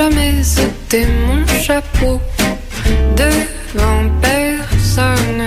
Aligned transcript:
jamais 0.00 0.40
été 0.66 1.06
mon 1.26 1.40
chapeau 1.62 2.18
devant 3.22 4.04
personne. 4.22 5.44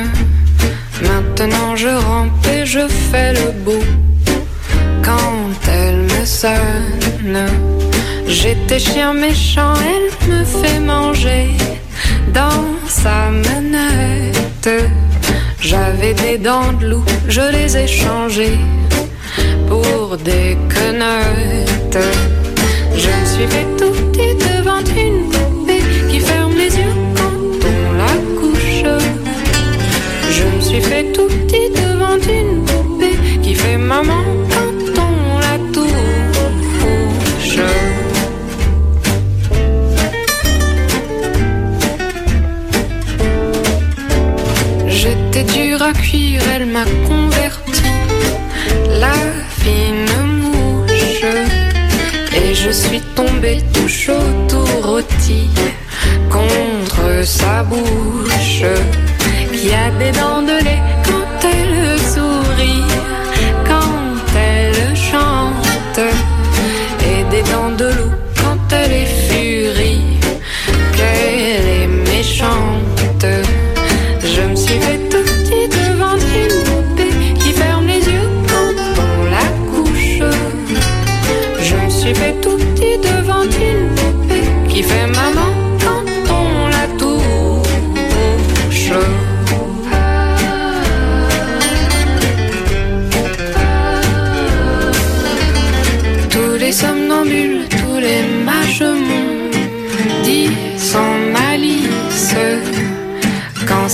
Maintenant 1.09 1.75
je 1.75 1.93
rampe 2.07 2.45
et 2.55 2.63
je 2.63 2.85
fais 3.09 3.33
le 3.33 3.49
beau 3.65 3.83
quand 5.07 5.49
elle 5.77 6.01
me 6.13 6.23
sonne. 6.41 7.39
J'étais 8.27 8.77
chien 8.77 9.13
méchant, 9.13 9.73
elle 9.93 10.09
me 10.31 10.43
fait 10.43 10.79
manger 10.79 11.45
dans 12.39 12.65
sa 12.87 13.17
manette. 13.47 14.69
J'avais 15.59 16.13
des 16.25 16.37
dents 16.37 16.73
de 16.79 16.85
loup, 16.89 17.05
je 17.27 17.45
les 17.55 17.69
ai 17.75 17.87
changées 17.87 18.59
pour 19.67 20.17
des 20.17 20.57
connettes. 20.75 22.05
Je 22.95 23.07
me 23.07 23.25
suis 23.33 23.47
fait 23.53 23.67
tout 23.79 23.93
petit 24.11 24.32
suis 30.73 30.81
fait 30.81 31.03
tout 31.11 31.27
petit 31.27 31.69
devant 31.69 32.17
une 32.17 32.65
poupée 32.65 33.17
qui 33.43 33.53
fait 33.53 33.77
maman 33.77 34.23
quand 34.49 35.01
on 35.07 35.39
la 35.47 35.55
touche. 35.71 37.59
J'étais 44.87 45.43
dur 45.43 45.79
à 45.83 45.93
cuire, 45.93 46.41
elle 46.55 46.65
m'a 46.65 46.85
converti. 47.07 47.83
La 48.99 49.13
fine 49.59 50.09
mouche. 50.41 51.23
Et 52.35 52.55
je 52.55 52.71
suis 52.71 53.01
tombé 53.15 53.61
tout 53.73 53.87
chaud, 53.87 54.27
tout 54.49 54.81
rôti 54.81 55.49
contre 56.31 57.23
sa 57.23 57.61
bouche. 57.63 58.63
Qui 59.63 59.73
a 59.73 59.89
des 59.91 60.11
dents 60.11 60.41
de 60.41 60.61
lait 60.61 60.81
quand 61.05 61.47
elle 61.47 62.02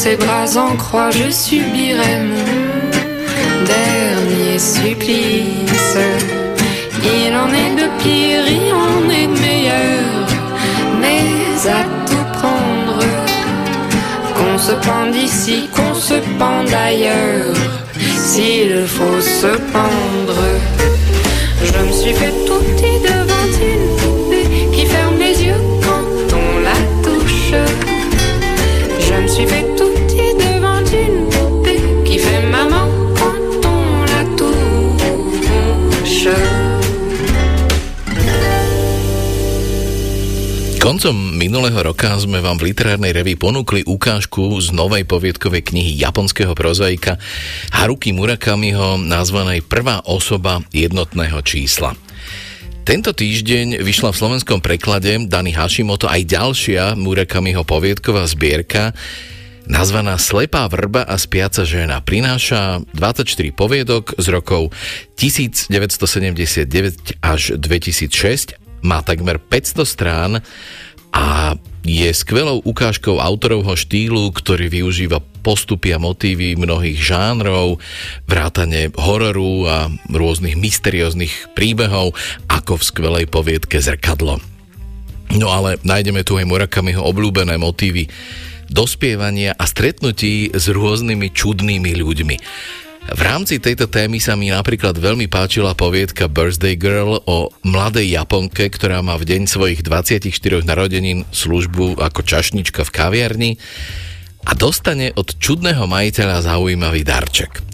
ses 0.10 0.16
bras 0.16 0.58
en 0.58 0.76
croix, 0.76 1.12
je 1.12 1.30
subirai 1.30 2.14
mon 2.30 3.64
dernier 3.76 4.58
supplice. 4.58 5.98
Il 7.04 7.32
en 7.44 7.50
est 7.64 7.74
de 7.82 7.88
pire, 8.02 8.46
il 8.48 8.74
en 8.74 9.02
est 9.20 9.28
de 9.28 9.40
meilleur, 9.48 10.26
mais 11.02 11.24
à 11.80 11.84
tout 12.08 12.28
prendre. 12.40 13.00
Qu'on 14.36 14.58
se 14.58 14.74
pende 14.88 15.16
ici, 15.16 15.70
qu'on 15.76 15.94
se 15.94 16.16
pende 16.40 16.74
ailleurs, 16.74 17.56
s'il 18.30 18.88
faut 18.88 19.22
se 19.22 19.54
pendre. 19.76 20.42
Je 21.64 21.80
me 21.86 21.92
suis 21.92 22.14
fait 22.14 22.34
tout 22.48 22.64
petit 22.70 22.98
devant 23.10 23.50
une 23.74 23.88
poupée 24.00 24.48
qui 24.74 24.86
ferme 24.86 25.18
les 25.20 25.44
yeux 25.48 25.64
quand 25.86 26.36
on 26.44 26.60
la 26.70 26.80
touche. 27.04 27.54
Je 29.08 29.14
me 29.22 29.28
suis 29.28 29.46
fait 29.46 29.69
Koncom 40.90 41.38
minulého 41.38 41.78
roka 41.86 42.18
sme 42.18 42.42
vám 42.42 42.58
v 42.58 42.74
literárnej 42.74 43.14
revi 43.14 43.38
ponúkli 43.38 43.86
ukážku 43.86 44.58
z 44.58 44.74
novej 44.74 45.06
poviedkovej 45.06 45.70
knihy 45.70 45.94
japonského 46.02 46.58
prozaika 46.58 47.22
Haruki 47.70 48.10
Murakamiho 48.10 48.98
nazvanej 48.98 49.62
Prvá 49.70 50.02
osoba 50.10 50.66
jednotného 50.74 51.46
čísla. 51.46 51.94
Tento 52.90 53.14
týždeň 53.14 53.86
vyšla 53.86 54.10
v 54.10 54.18
slovenskom 54.18 54.66
preklade 54.66 55.14
Dani 55.30 55.54
Hashimoto 55.54 56.10
aj 56.10 56.26
ďalšia 56.26 56.98
Murakamiho 56.98 57.62
poviedková 57.62 58.26
zbierka 58.26 58.98
nazvaná 59.70 60.18
Slepá 60.18 60.66
vrba 60.66 61.06
a 61.06 61.22
spiaca 61.22 61.70
žena. 61.70 62.02
Prináša 62.02 62.82
24 62.98 63.54
poviedok 63.54 64.18
z 64.18 64.26
rokov 64.34 64.74
1979 65.22 67.22
až 67.22 67.42
2006 67.62 68.69
má 68.86 69.04
takmer 69.04 69.42
500 69.42 69.86
strán 69.86 70.32
a 71.10 71.56
je 71.82 72.10
skvelou 72.12 72.60
ukážkou 72.62 73.18
autorovho 73.18 73.74
štýlu, 73.74 74.30
ktorý 74.36 74.68
využíva 74.68 75.24
postupy 75.42 75.96
a 75.96 76.00
motívy 76.00 76.60
mnohých 76.60 77.00
žánrov, 77.00 77.80
vrátane 78.28 78.92
hororu 79.00 79.66
a 79.66 79.88
rôznych 80.12 80.60
mysterióznych 80.60 81.56
príbehov, 81.56 82.14
ako 82.52 82.78
v 82.78 82.84
skvelej 82.84 83.26
poviedke 83.32 83.80
Zrkadlo. 83.80 84.44
No 85.40 85.48
ale 85.54 85.80
nájdeme 85.86 86.26
tu 86.26 86.36
aj 86.36 86.50
Murakamiho 86.50 87.00
obľúbené 87.06 87.56
motívy 87.56 88.10
dospievania 88.70 89.58
a 89.58 89.66
stretnutí 89.66 90.54
s 90.54 90.70
rôznymi 90.70 91.34
čudnými 91.34 91.92
ľuďmi. 91.98 92.36
V 93.10 93.22
rámci 93.26 93.58
tejto 93.58 93.90
témy 93.90 94.22
sa 94.22 94.38
mi 94.38 94.54
napríklad 94.54 94.94
veľmi 94.94 95.26
páčila 95.26 95.74
poviedka 95.74 96.30
Birthday 96.30 96.78
Girl 96.78 97.18
o 97.26 97.50
mladej 97.66 98.06
Japonke, 98.06 98.70
ktorá 98.70 99.02
má 99.02 99.18
v 99.18 99.26
deň 99.26 99.50
svojich 99.50 99.82
24 99.82 100.30
narodenín 100.62 101.26
službu 101.34 101.98
ako 101.98 102.22
čašnička 102.22 102.86
v 102.86 102.94
kaviarni 102.94 103.52
a 104.46 104.54
dostane 104.54 105.10
od 105.18 105.42
čudného 105.42 105.90
majiteľa 105.90 106.54
zaujímavý 106.54 107.02
darček. 107.02 107.66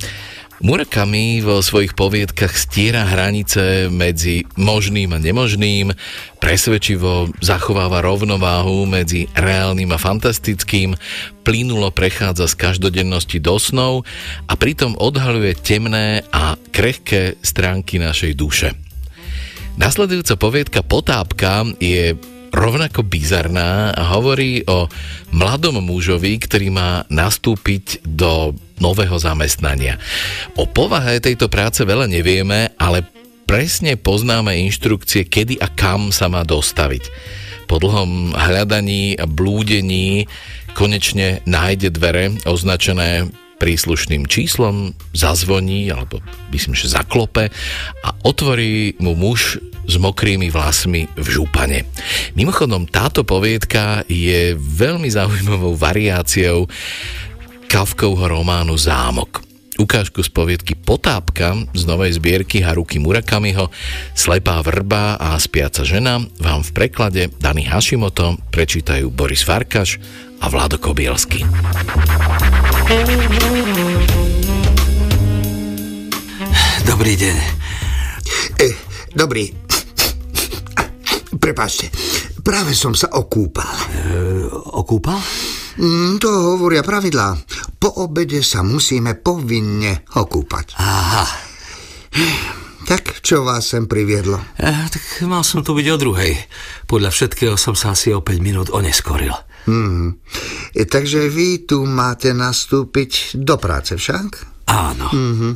Murakami 0.66 1.46
vo 1.46 1.62
svojich 1.62 1.94
poviedkach 1.94 2.58
stiera 2.58 3.06
hranice 3.06 3.86
medzi 3.94 4.50
možným 4.58 5.14
a 5.14 5.22
nemožným, 5.22 5.94
presvedčivo 6.42 7.30
zachováva 7.38 8.02
rovnováhu 8.02 8.90
medzi 8.90 9.30
reálnym 9.38 9.94
a 9.94 10.02
fantastickým, 10.02 10.98
plynulo 11.46 11.94
prechádza 11.94 12.50
z 12.50 12.58
každodennosti 12.58 13.38
do 13.38 13.62
snov 13.62 14.10
a 14.50 14.58
pritom 14.58 14.98
odhaluje 14.98 15.54
temné 15.54 16.26
a 16.34 16.58
krehké 16.74 17.38
stránky 17.46 18.02
našej 18.02 18.34
duše. 18.34 18.74
Nasledujúca 19.78 20.34
poviedka 20.34 20.82
Potápka 20.82 21.62
je 21.78 22.18
rovnako 22.56 23.04
bizarná 23.04 23.92
a 23.92 24.16
hovorí 24.16 24.64
o 24.66 24.88
mladom 25.36 25.84
mužovi, 25.84 26.40
ktorý 26.40 26.72
má 26.72 27.04
nastúpiť 27.12 28.08
do 28.08 28.56
nového 28.80 29.20
zamestnania. 29.20 30.00
O 30.56 30.64
povahe 30.64 31.20
tejto 31.20 31.52
práce 31.52 31.84
veľa 31.84 32.08
nevieme, 32.08 32.72
ale 32.80 33.04
presne 33.44 34.00
poznáme 34.00 34.56
inštrukcie, 34.72 35.28
kedy 35.28 35.60
a 35.60 35.68
kam 35.68 36.16
sa 36.16 36.32
má 36.32 36.48
dostaviť. 36.48 37.12
Po 37.68 37.78
dlhom 37.82 38.32
hľadaní 38.34 39.20
a 39.20 39.28
blúdení 39.28 40.30
konečne 40.78 41.44
nájde 41.44 41.92
dvere 41.92 42.36
označené 42.48 43.30
príslušným 43.56 44.28
číslom, 44.28 44.92
zazvoní, 45.16 45.88
alebo 45.92 46.20
myslím, 46.52 46.76
že 46.76 46.92
zaklope 46.92 47.50
a 48.04 48.10
otvorí 48.28 49.00
mu 49.00 49.16
muž 49.16 49.60
s 49.86 49.96
mokrými 50.02 50.50
vlasmi 50.50 51.06
v 51.14 51.28
župane. 51.30 51.86
Mimochodom, 52.34 52.90
táto 52.90 53.22
poviedka 53.22 54.02
je 54.10 54.58
veľmi 54.58 55.08
zaujímavou 55.08 55.78
variáciou 55.78 56.66
Kafkovho 57.70 58.26
románu 58.26 58.78
Zámok. 58.78 59.46
Ukážku 59.76 60.24
z 60.24 60.32
poviedky 60.32 60.72
Potápka 60.80 61.52
z 61.76 61.84
novej 61.84 62.16
zbierky 62.16 62.64
Haruki 62.64 62.96
Murakamiho 62.96 63.68
Slepá 64.16 64.64
vrba 64.64 65.20
a 65.20 65.36
spiaca 65.36 65.84
žena 65.84 66.24
vám 66.40 66.64
v 66.64 66.72
preklade 66.72 67.28
Dani 67.44 67.68
Hashimoto 67.68 68.40
prečítajú 68.56 69.12
Boris 69.12 69.44
Farkaš 69.44 70.00
a 70.42 70.46
Vlado 70.50 70.78
Kobielsky. 70.80 71.46
Dobrý 76.86 77.14
deň. 77.18 77.38
E, 78.62 78.70
dobrý. 79.16 79.52
Prepáčte. 81.36 81.92
práve 82.46 82.78
som 82.78 82.94
sa 82.94 83.10
okúpal. 83.14 83.74
E, 83.90 84.46
okúpal? 84.78 85.18
Mm, 85.82 86.22
to 86.22 86.30
hovoria 86.30 86.86
pravidlá. 86.86 87.36
Po 87.76 88.06
obede 88.06 88.40
sa 88.46 88.64
musíme 88.64 89.18
povinne 89.20 90.08
okúpať. 90.14 90.78
Aha. 90.80 91.26
Tak 92.86 93.26
čo 93.26 93.42
vás 93.42 93.66
sem 93.66 93.90
priviedlo? 93.90 94.38
E, 94.62 94.72
tak 94.94 95.04
mal 95.26 95.42
som 95.42 95.66
tu 95.66 95.74
byť 95.74 95.88
o 95.90 95.98
druhej. 95.98 96.38
Podľa 96.86 97.10
všetkého 97.10 97.58
som 97.58 97.74
sa 97.74 97.98
asi 97.98 98.14
o 98.14 98.22
5 98.22 98.38
minút 98.40 98.70
oneskoril. 98.70 99.34
E, 99.66 100.82
takže 100.86 101.30
vy 101.30 101.66
tu 101.66 101.86
máte 101.86 102.32
nastúpiť 102.32 103.40
do 103.42 103.58
práce 103.58 103.98
však? 103.98 104.56
Áno. 104.66 105.14
Mm-hmm. 105.14 105.54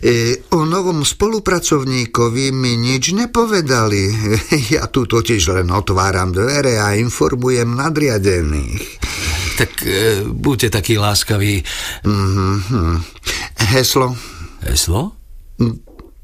E, 0.00 0.12
o 0.56 0.64
novom 0.64 1.04
spolupracovníkovi 1.04 2.56
mi 2.56 2.80
nič 2.80 3.12
nepovedali. 3.12 4.04
Ja 4.76 4.88
tu 4.88 5.04
totiž 5.04 5.52
len 5.52 5.68
otváram 5.68 6.32
dvere 6.32 6.80
a 6.80 6.96
informujem 6.96 7.76
nadriadených. 7.76 8.84
Tak 9.60 9.70
e, 9.84 10.24
buďte 10.24 10.68
takí 10.80 10.96
láskaví. 10.96 11.60
Mm-hmm. 12.04 12.92
Heslo? 13.76 14.16
Heslo? 14.64 15.12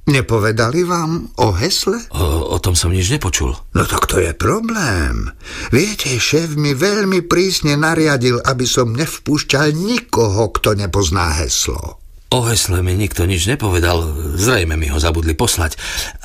Nepovedali 0.03 0.83
vám 0.83 1.31
o 1.39 1.55
hesle? 1.55 2.11
O, 2.11 2.51
o 2.53 2.59
tom 2.59 2.75
som 2.75 2.91
nič 2.91 3.07
nepočul. 3.15 3.55
No 3.55 3.83
tak 3.87 4.11
to 4.11 4.19
je 4.19 4.35
problém. 4.35 5.31
Viete, 5.71 6.11
šéf 6.19 6.59
mi 6.59 6.75
veľmi 6.75 7.23
prísne 7.31 7.79
nariadil, 7.79 8.43
aby 8.43 8.67
som 8.67 8.99
nevpúšťal 8.99 9.71
nikoho, 9.71 10.51
kto 10.59 10.75
nepozná 10.75 11.39
heslo. 11.39 12.03
O 12.33 12.49
hesle 12.49 12.81
mi 12.81 12.97
nikto 12.97 13.29
nič 13.29 13.45
nepovedal, 13.45 14.01
zrejme 14.41 14.73
mi 14.81 14.89
ho 14.89 14.97
zabudli 14.97 15.37
poslať. 15.37 15.77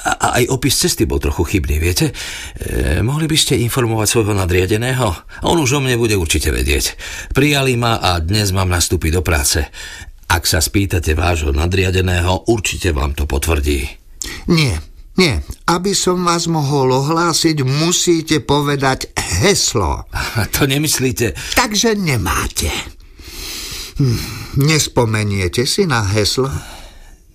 A, 0.08 0.40
aj 0.40 0.56
opis 0.56 0.80
cesty 0.80 1.04
bol 1.04 1.20
trochu 1.20 1.44
chybný, 1.44 1.84
viete? 1.84 2.16
E, 2.64 3.04
mohli 3.04 3.28
by 3.28 3.36
ste 3.36 3.60
informovať 3.60 4.08
svojho 4.08 4.32
nadriadeného? 4.32 5.12
On 5.44 5.60
už 5.60 5.78
o 5.78 5.80
mne 5.84 6.00
bude 6.00 6.16
určite 6.16 6.50
vedieť. 6.50 6.96
Prijali 7.36 7.76
ma 7.76 8.00
a 8.00 8.24
dnes 8.24 8.56
mám 8.56 8.72
nastúpiť 8.72 9.20
do 9.20 9.22
práce. 9.22 9.68
Ak 10.28 10.44
sa 10.44 10.60
spýtate 10.60 11.16
vášho 11.16 11.56
nadriadeného, 11.56 12.52
určite 12.52 12.92
vám 12.92 13.16
to 13.16 13.24
potvrdí. 13.24 13.88
Nie, 14.52 14.76
nie. 15.16 15.40
Aby 15.66 15.96
som 15.96 16.22
vás 16.28 16.52
mohol 16.52 16.92
ohlásiť, 16.92 17.64
musíte 17.64 18.44
povedať 18.44 19.16
heslo. 19.16 20.06
To 20.56 20.68
nemyslíte? 20.68 21.34
Takže 21.56 21.96
nemáte. 21.96 22.70
Hm, 23.98 24.20
nespomeniete 24.62 25.66
si 25.66 25.90
na 25.90 26.06
heslo? 26.06 26.52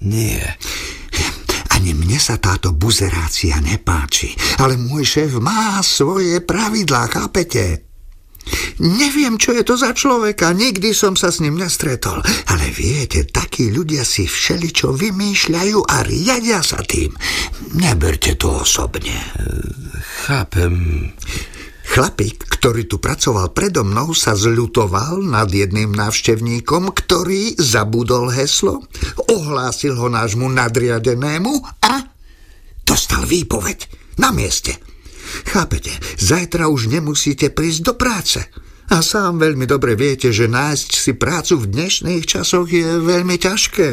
Nie. 0.06 0.43
Ani 1.75 1.99
mne 1.99 2.19
sa 2.23 2.38
táto 2.38 2.71
buzerácia 2.71 3.59
nepáči, 3.59 4.31
ale 4.62 4.79
môj 4.79 5.03
šéf 5.03 5.43
má 5.43 5.83
svoje 5.83 6.38
pravidlá, 6.38 7.11
chápete? 7.11 7.92
Neviem, 8.83 9.39
čo 9.39 9.55
je 9.55 9.62
to 9.62 9.79
za 9.79 9.94
človeka, 9.94 10.50
nikdy 10.50 10.91
som 10.91 11.15
sa 11.15 11.31
s 11.31 11.39
ním 11.39 11.61
nestretol, 11.61 12.19
ale 12.50 12.67
viete, 12.75 13.23
takí 13.29 13.71
ľudia 13.71 14.03
si 14.03 14.27
všeličo 14.27 14.91
vymýšľajú 14.91 15.79
a 15.87 15.97
riadia 16.03 16.61
sa 16.65 16.83
tým. 16.83 17.15
Neberte 17.79 18.35
to 18.35 18.67
osobne. 18.67 19.15
Chápem. 20.27 20.75
Chlapík, 21.93 22.49
ktorý 22.49 22.89
tu 22.89 22.97
pracoval 22.97 23.53
predo 23.53 23.85
mnou, 23.85 24.17
sa 24.17 24.33
zľutoval 24.33 25.21
nad 25.29 25.53
jedným 25.53 25.93
návštevníkom, 25.93 26.88
ktorý 26.88 27.61
zabudol 27.61 28.33
heslo, 28.33 28.81
ohlásil 29.29 30.00
ho 30.00 30.09
nášmu 30.09 30.49
nadriadenému 30.49 31.53
a 31.85 32.00
dostal 32.87 33.29
výpoveď 33.29 33.93
na 34.17 34.33
mieste. 34.33 34.92
Chápete, 35.49 35.93
zajtra 36.19 36.69
už 36.69 36.93
nemusíte 36.93 37.52
prísť 37.52 37.81
do 37.82 37.94
práce. 37.94 38.40
A 38.93 39.00
sám 39.00 39.40
veľmi 39.40 39.64
dobre 39.64 39.96
viete, 39.96 40.34
že 40.34 40.52
nájsť 40.52 40.90
si 40.93 41.12
prácu 41.17 41.64
v 41.64 41.70
dnešných 41.70 42.25
časoch 42.29 42.69
je 42.69 43.00
veľmi 43.00 43.40
ťažké. 43.40 43.88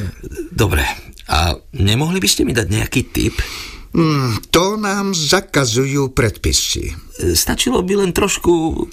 Dobre, 0.51 0.83
a 1.29 1.53
nemohli 1.77 2.17
by 2.17 2.29
ste 2.29 2.43
mi 2.43 2.57
dať 2.57 2.67
nejaký 2.67 3.01
tip? 3.13 3.37
Mm, 3.93 4.49
to 4.49 4.77
nám 4.77 5.13
zakazujú 5.13 6.13
predpisy. 6.13 6.93
Stačilo 7.37 7.85
by 7.85 8.05
len 8.05 8.11
trošku... 8.11 8.85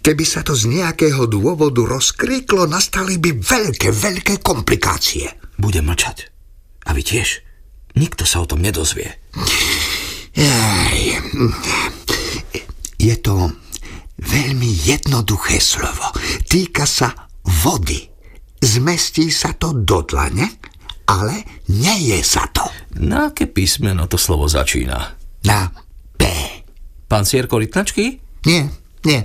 Keby 0.00 0.24
sa 0.24 0.40
to 0.40 0.56
z 0.56 0.64
nejakého 0.80 1.28
dôvodu 1.28 1.84
rozkriklo, 1.84 2.64
nastali 2.64 3.20
by 3.20 3.36
veľké, 3.36 3.92
veľké 3.92 4.40
komplikácie. 4.40 5.28
Budem 5.60 5.84
mlčať. 5.84 6.32
A 6.88 6.96
vy 6.96 7.04
tiež. 7.04 7.44
Nikto 8.00 8.24
sa 8.24 8.40
o 8.40 8.48
tom 8.48 8.64
nedozvie. 8.64 9.12
Je 13.00 13.14
to 13.18 13.50
veľmi 14.20 14.70
jednoduché 14.84 15.58
slovo. 15.58 16.12
Týka 16.46 16.84
sa 16.84 17.12
vody. 17.64 18.06
Zmestí 18.60 19.32
sa 19.32 19.56
to 19.56 19.72
do 19.72 20.04
dlane 20.04 20.60
ale 21.10 21.66
neje 21.66 22.22
sa 22.22 22.46
to. 22.54 22.62
Na 23.02 23.34
aké 23.34 23.50
písmeno 23.50 24.06
to 24.06 24.14
slovo 24.14 24.46
začína? 24.46 25.18
Na 25.42 25.66
P. 26.14 26.22
Pán 27.10 27.26
Sierko 27.26 27.58
Rytnačky? 27.58 28.22
Nie, 28.46 28.70
nie. 29.02 29.20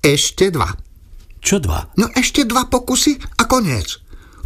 Ešte 0.00 0.48
dva. 0.48 0.72
Čo 1.44 1.60
dva? 1.60 1.92
No 2.00 2.08
ešte 2.16 2.48
dva 2.48 2.64
pokusy 2.72 3.20
a 3.36 3.44
koniec. 3.44 4.00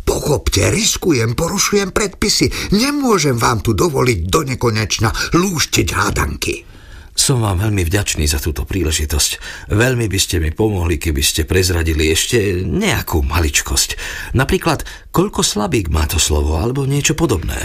Pochopte, 0.07 0.71
riskujem, 0.71 1.35
porušujem 1.35 1.91
predpisy. 1.91 2.47
Nemôžem 2.79 3.35
vám 3.35 3.59
tu 3.59 3.75
dovoliť 3.75 4.19
do 4.31 4.47
nekonečna 4.47 5.11
lúštiť 5.35 5.89
hádanky. 5.91 6.63
Som 7.17 7.43
vám 7.43 7.65
veľmi 7.65 7.83
vďačný 7.83 8.29
za 8.29 8.39
túto 8.39 8.69
príležitosť. 8.69 9.31
Veľmi 9.73 10.07
by 10.07 10.19
ste 10.21 10.37
mi 10.39 10.53
pomohli, 10.53 11.01
keby 11.01 11.25
ste 11.25 11.49
prezradili 11.49 12.13
ešte 12.13 12.63
nejakú 12.63 13.25
maličkosť. 13.25 13.99
Napríklad, 14.37 14.85
koľko 15.11 15.41
slabík 15.41 15.91
má 15.91 16.05
to 16.07 16.21
slovo, 16.21 16.61
alebo 16.61 16.87
niečo 16.87 17.19
podobné. 17.19 17.57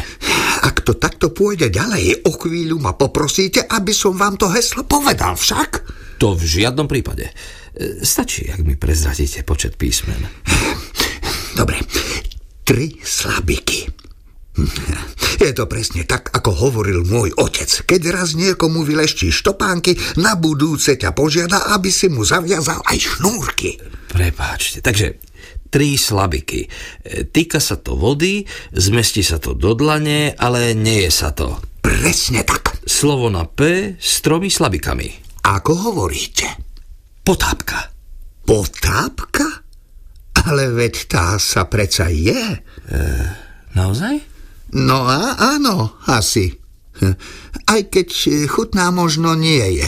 Ak 0.66 0.82
to 0.88 0.96
takto 0.96 1.36
pôjde 1.36 1.70
ďalej, 1.70 2.26
o 2.26 2.32
chvíľu 2.32 2.80
ma 2.80 2.96
poprosíte, 2.96 3.68
aby 3.70 3.92
som 3.92 4.16
vám 4.16 4.40
to 4.40 4.50
heslo 4.50 4.88
povedal 4.88 5.36
však? 5.36 5.70
To 6.18 6.34
v 6.34 6.42
žiadnom 6.42 6.88
prípade. 6.88 7.30
E, 7.76 8.02
stačí, 8.08 8.48
ak 8.48 8.64
mi 8.64 8.80
prezradíte 8.80 9.44
počet 9.44 9.76
písmen. 9.76 10.26
Dobre, 11.62 11.78
tri 12.66 12.98
slabiky. 13.06 13.86
Je 15.38 15.54
to 15.54 15.70
presne 15.70 16.10
tak, 16.10 16.34
ako 16.34 16.58
hovoril 16.58 17.06
môj 17.06 17.38
otec. 17.38 17.70
Keď 17.86 18.02
raz 18.10 18.34
niekomu 18.34 18.82
vyleští 18.82 19.30
štopánky, 19.30 19.94
na 20.18 20.34
budúce 20.34 20.98
ťa 20.98 21.14
požiada, 21.14 21.70
aby 21.78 21.94
si 21.94 22.10
mu 22.10 22.26
zaviazal 22.26 22.82
aj 22.82 22.98
šnúrky. 22.98 23.78
Prepáčte, 24.10 24.82
takže 24.82 25.22
tri 25.70 26.02
slabiky. 26.02 26.66
E, 26.66 26.70
týka 27.30 27.62
sa 27.62 27.78
to 27.78 27.94
vody, 27.94 28.42
zmestí 28.74 29.22
sa 29.22 29.38
to 29.38 29.54
do 29.54 29.78
dlane, 29.78 30.34
ale 30.42 30.74
nie 30.74 31.06
je 31.06 31.12
sa 31.14 31.30
to. 31.30 31.62
Presne 31.86 32.42
tak. 32.42 32.82
Slovo 32.90 33.30
na 33.30 33.46
P 33.46 33.94
s 34.02 34.26
tromi 34.26 34.50
slabikami. 34.50 35.14
Ako 35.46 35.94
hovoríte? 35.94 36.58
Potápka. 37.22 37.94
Potápka? 38.50 39.62
Ale 40.48 40.74
veď 40.74 40.96
tá 41.12 41.26
sa 41.38 41.70
preca 41.70 42.10
je. 42.10 42.58
E, 42.90 43.02
naozaj? 43.78 44.22
No 44.72 45.04
a 45.06 45.36
áno, 45.38 46.00
asi. 46.08 46.62
Aj 47.66 47.82
keď 47.88 48.08
chutná 48.46 48.94
možno 48.94 49.34
nie 49.34 49.82
je. 49.82 49.88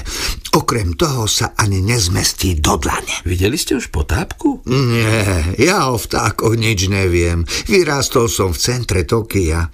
Okrem 0.53 0.93
toho 0.93 1.25
sa 1.25 1.53
ani 1.57 1.81
nezmestí 1.81 2.57
do 2.61 2.77
dlane. 2.77 3.25
Videli 3.25 3.57
ste 3.57 3.77
už 3.77 3.89
potápku? 3.89 4.61
Nie, 4.69 5.57
ja 5.57 5.89
o 5.89 5.97
vtákoch 5.97 6.53
nič 6.57 6.89
neviem. 6.89 7.41
Vyrástol 7.69 8.29
som 8.29 8.53
v 8.53 8.61
centre 8.61 9.01
Tokia. 9.05 9.69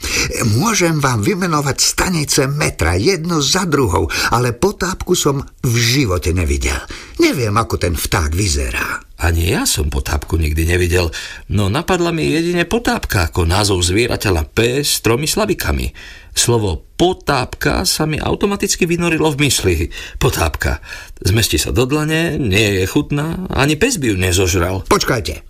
Môžem 0.55 1.03
vám 1.03 1.19
vymenovať 1.24 1.77
stanice 1.79 2.48
metra 2.48 2.95
jednu 2.95 3.43
za 3.43 3.67
druhou, 3.67 4.07
ale 4.31 4.55
potápku 4.55 5.15
som 5.15 5.43
v 5.63 5.75
živote 5.75 6.31
nevidel. 6.31 6.79
Neviem, 7.19 7.55
ako 7.55 7.75
ten 7.75 7.95
vták 7.95 8.31
vyzerá. 8.31 9.08
Ani 9.19 9.51
ja 9.51 9.67
som 9.67 9.91
potápku 9.91 10.39
nikdy 10.39 10.63
nevidel, 10.63 11.11
no 11.51 11.67
napadla 11.67 12.15
mi 12.15 12.31
jedine 12.31 12.63
potápka 12.63 13.27
ako 13.27 13.43
názov 13.43 13.83
zvieraťa 13.83 14.31
na 14.31 14.47
P 14.47 14.79
s 14.79 15.03
tromi 15.03 15.27
slabikami. 15.27 15.91
Slovo 16.31 16.88
potápka 16.95 17.83
sa 17.83 18.07
mi 18.07 18.15
automaticky 18.15 18.88
vynorilo 18.88 19.27
v 19.35 19.43
mysli. 19.43 19.75
Potápka. 20.15 20.79
Zmestí 21.19 21.59
sa 21.59 21.75
do 21.75 21.83
dlane, 21.83 22.39
nie 22.39 22.79
je 22.79 22.85
chutná, 22.88 23.43
ani 23.51 23.75
pes 23.75 23.99
by 23.99 24.07
ju 24.07 24.15
nezožral. 24.15 24.88
Počkajte. 24.88 25.43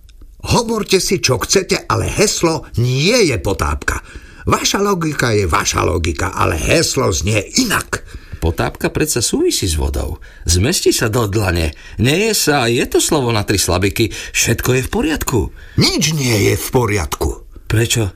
Hovorte 0.49 0.97
si, 0.97 1.21
čo 1.21 1.37
chcete, 1.37 1.85
ale 1.85 2.09
heslo 2.09 2.65
nie 2.81 3.29
je 3.29 3.37
potápka. 3.37 4.01
Vaša 4.49 4.81
logika 4.81 5.29
je 5.29 5.45
vaša 5.45 5.85
logika, 5.85 6.33
ale 6.33 6.57
heslo 6.57 7.13
znie 7.13 7.37
inak. 7.61 8.01
Potápka 8.39 8.87
predsa 8.87 9.19
súvisí 9.19 9.67
s 9.67 9.75
vodou. 9.75 10.23
Zmestí 10.47 10.95
sa 10.95 11.11
do 11.11 11.27
dlane. 11.27 11.75
Nie 11.99 12.31
je 12.31 12.33
sa, 12.33 12.71
je 12.71 12.83
to 12.87 13.03
slovo 13.03 13.35
na 13.35 13.43
tri 13.43 13.59
slabiky. 13.59 14.11
Všetko 14.31 14.79
je 14.79 14.81
v 14.87 14.89
poriadku. 14.89 15.39
Nič 15.75 16.15
nie 16.15 16.51
je 16.51 16.53
v 16.55 16.67
poriadku. 16.71 17.45
Prečo? 17.69 18.15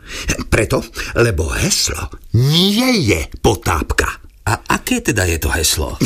Preto, 0.49 0.81
lebo 1.19 1.51
heslo 1.53 2.09
nie 2.33 3.05
je 3.05 3.29
potápka. 3.37 4.09
A 4.43 4.59
aké 4.65 4.99
teda 5.03 5.27
je 5.29 5.37
to 5.37 5.53
heslo? 5.53 5.99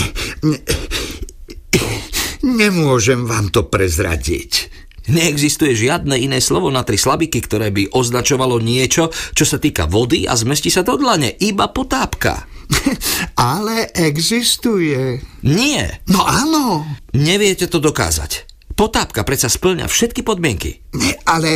Nemôžem 2.44 3.24
vám 3.24 3.50
to 3.54 3.66
prezradiť. 3.66 4.70
Neexistuje 5.08 5.72
žiadne 5.76 6.20
iné 6.20 6.44
slovo 6.44 6.68
na 6.68 6.84
tri 6.84 7.00
slabiky, 7.00 7.40
ktoré 7.40 7.72
by 7.72 7.96
označovalo 7.96 8.60
niečo, 8.60 9.08
čo 9.32 9.46
sa 9.48 9.56
týka 9.56 9.88
vody 9.88 10.28
a 10.28 10.36
zmestí 10.36 10.68
sa 10.68 10.84
do 10.84 11.00
dlane. 11.00 11.32
Iba 11.40 11.72
potápka. 11.72 12.44
Ale 13.40 13.88
existuje. 13.96 15.24
Nie. 15.48 16.04
No 16.12 16.28
áno. 16.28 16.84
Neviete 17.16 17.72
to 17.72 17.80
dokázať. 17.80 18.57
Potápka 18.78 19.26
predsa 19.26 19.50
splňa 19.50 19.90
všetky 19.90 20.22
podmienky. 20.22 20.86
Ale 21.26 21.50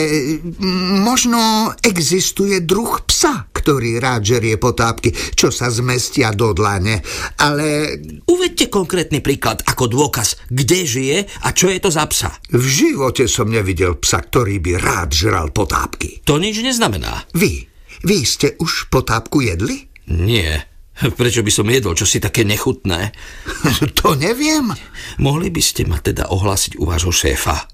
možno 1.06 1.70
existuje 1.86 2.66
druh 2.66 2.98
psa, 3.06 3.46
ktorý 3.54 4.02
rád 4.02 4.26
žerie 4.26 4.58
potápky, 4.58 5.14
čo 5.14 5.54
sa 5.54 5.70
zmestia 5.70 6.34
do 6.34 6.50
dlane. 6.58 7.06
Ale... 7.38 7.94
Uvedte 8.26 8.74
konkrétny 8.74 9.22
príklad 9.22 9.62
ako 9.70 9.86
dôkaz, 9.86 10.50
kde 10.50 10.82
žije 10.82 11.18
a 11.46 11.54
čo 11.54 11.70
je 11.70 11.78
to 11.78 11.94
za 11.94 12.10
psa. 12.10 12.34
V 12.58 12.66
živote 12.66 13.30
som 13.30 13.54
nevidel 13.54 14.02
psa, 14.02 14.26
ktorý 14.26 14.58
by 14.58 14.82
rád 14.82 15.14
žral 15.14 15.54
potápky. 15.54 16.26
To 16.26 16.42
nič 16.42 16.58
neznamená. 16.66 17.30
Vy, 17.38 17.70
vy 18.02 18.18
ste 18.26 18.58
už 18.58 18.90
potápku 18.90 19.46
jedli? 19.46 19.94
Nie. 20.10 20.71
Prečo 20.92 21.42
by 21.42 21.52
som 21.52 21.66
jedol 21.72 21.98
čosi 21.98 22.22
také 22.22 22.46
nechutné? 22.46 23.10
to 24.00 24.14
neviem. 24.14 24.70
Mohli 25.18 25.50
by 25.50 25.62
ste 25.64 25.88
ma 25.90 25.98
teda 25.98 26.30
ohlásiť 26.30 26.78
u 26.78 26.86
vášho 26.86 27.10
šéfa. 27.10 27.66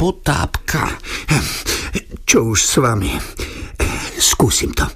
Potápka. 0.00 0.96
Čo 2.24 2.56
už 2.56 2.60
s 2.62 2.74
vami? 2.80 3.12
Skúsim 4.16 4.72
to. 4.72 4.88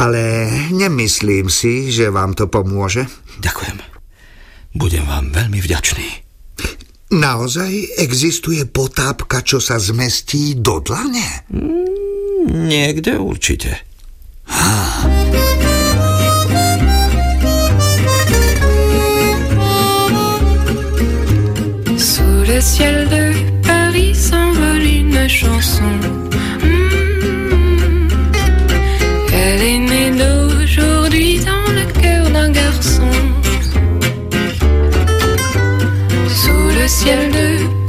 Ale 0.00 0.48
nemyslím 0.72 1.52
si, 1.52 1.92
že 1.92 2.08
vám 2.08 2.32
to 2.32 2.48
pomôže. 2.48 3.04
Ďakujem. 3.44 3.76
Budem 4.72 5.04
vám 5.04 5.34
veľmi 5.34 5.60
vďačný. 5.60 6.08
Naozaj 7.10 7.98
existuje 7.98 8.62
potápka, 8.70 9.42
čo 9.42 9.58
sa 9.58 9.82
zmestí 9.82 10.54
do 10.54 10.78
dlane? 10.78 11.42
Mm, 11.50 12.70
niekde 12.70 13.18
určite. 13.18 13.82
Ah. 14.46 15.69
Le 22.60 22.66
ciel 22.66 23.08
de 23.08 23.32
Paris 23.66 24.14
s'envole 24.14 24.82
une 24.82 25.26
chanson. 25.26 25.92
Mmh. 26.62 28.08
Elle 29.32 29.62
est 29.62 29.78
née 29.78 30.10
d'aujourd'hui 30.20 31.40
dans 31.50 31.68
le 31.78 31.84
cœur 32.02 32.28
d'un 32.28 32.50
garçon. 32.50 33.10
Sous 36.40 36.66
le 36.80 36.86
ciel 36.86 37.30
de 37.30 37.48
Paris 37.64 37.79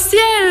cielo. 0.00 0.49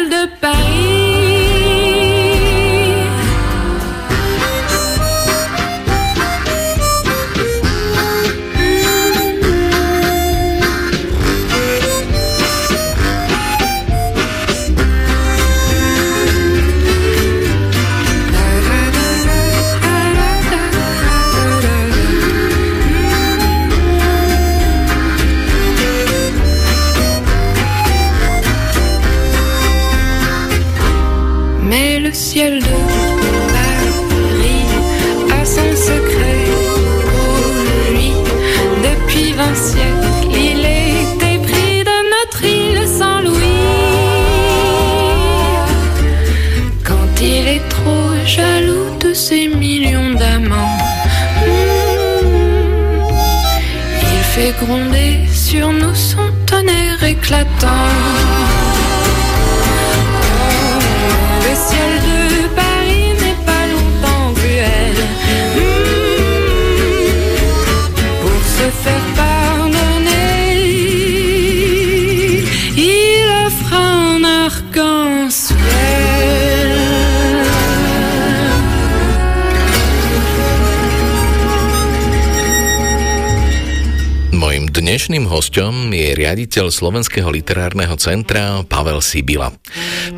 Riaditeľ 86.30 86.70
Slovenského 86.70 87.26
literárneho 87.34 87.98
centra 87.98 88.62
Pavel 88.62 89.02
Sibila. 89.02 89.50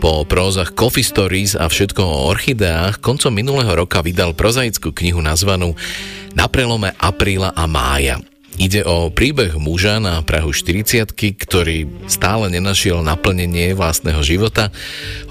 Po 0.04 0.28
prózach 0.28 0.76
Coffee 0.76 1.08
Stories 1.08 1.56
a 1.56 1.72
všetko 1.72 2.04
o 2.04 2.28
orchideách 2.36 3.00
koncom 3.00 3.32
minulého 3.32 3.72
roka 3.72 4.04
vydal 4.04 4.36
prozaickú 4.36 4.92
knihu 4.92 5.24
nazvanú 5.24 5.72
Na 6.36 6.52
prelome 6.52 6.92
apríla 7.00 7.56
a 7.56 7.64
mája. 7.64 8.20
Ide 8.60 8.84
o 8.84 9.08
príbeh 9.08 9.56
muža 9.56 10.04
na 10.04 10.20
Prahu 10.20 10.52
40 10.52 11.16
ktorý 11.16 11.88
stále 12.12 12.52
nenašiel 12.52 13.00
naplnenie 13.00 13.72
vlastného 13.72 14.20
života, 14.20 14.68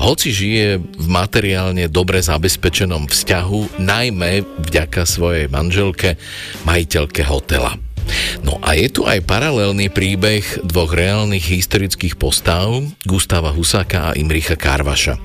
hoci 0.00 0.32
žije 0.32 0.80
v 0.80 1.06
materiálne 1.12 1.92
dobre 1.92 2.24
zabezpečenom 2.24 3.04
vzťahu, 3.04 3.76
najmä 3.76 4.48
vďaka 4.64 5.04
svojej 5.04 5.52
manželke, 5.52 6.16
majiteľke 6.64 7.20
hotela. 7.28 7.76
No 8.42 8.58
a 8.62 8.74
je 8.76 8.88
tu 8.90 9.02
aj 9.06 9.24
paralelný 9.26 9.90
príbeh 9.92 10.42
dvoch 10.64 10.94
reálnych 10.94 11.44
historických 11.44 12.16
postav, 12.16 12.70
Gustava 13.04 13.50
Husáka 13.54 14.12
a 14.12 14.16
Imricha 14.16 14.54
Karvaša. 14.54 15.18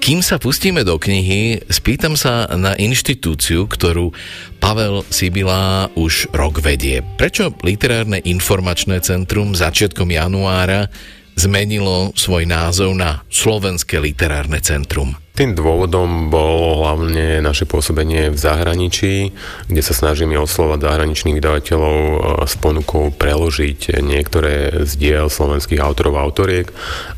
Kým 0.00 0.24
sa 0.24 0.40
pustíme 0.40 0.80
do 0.80 0.96
knihy, 0.96 1.60
spýtam 1.68 2.16
sa 2.16 2.48
na 2.56 2.72
inštitúciu, 2.72 3.68
ktorú 3.68 4.16
Pavel 4.56 5.04
Sibila 5.12 5.92
už 5.92 6.32
rok 6.32 6.64
vedie. 6.64 7.04
Prečo 7.20 7.52
Literárne 7.60 8.24
informačné 8.24 9.04
centrum 9.04 9.52
začiatkom 9.52 10.08
januára 10.08 10.88
zmenilo 11.36 12.16
svoj 12.16 12.48
názov 12.48 12.96
na 12.96 13.20
Slovenské 13.28 14.00
literárne 14.00 14.64
centrum? 14.64 15.20
Tým 15.40 15.56
dôvodom 15.56 16.28
bolo 16.28 16.84
hlavne 16.84 17.40
naše 17.40 17.64
pôsobenie 17.64 18.28
v 18.28 18.36
zahraničí, 18.36 19.32
kde 19.72 19.80
sa 19.80 19.96
snažíme 19.96 20.36
oslovať 20.36 20.84
zahraničných 20.84 21.40
vydavateľov 21.40 21.96
s 22.44 22.60
ponukou 22.60 23.08
preložiť 23.08 24.04
niektoré 24.04 24.84
z 24.84 24.92
diel 25.00 25.32
slovenských 25.32 25.80
autorov 25.80 26.20
a 26.20 26.28
autoriek 26.28 26.68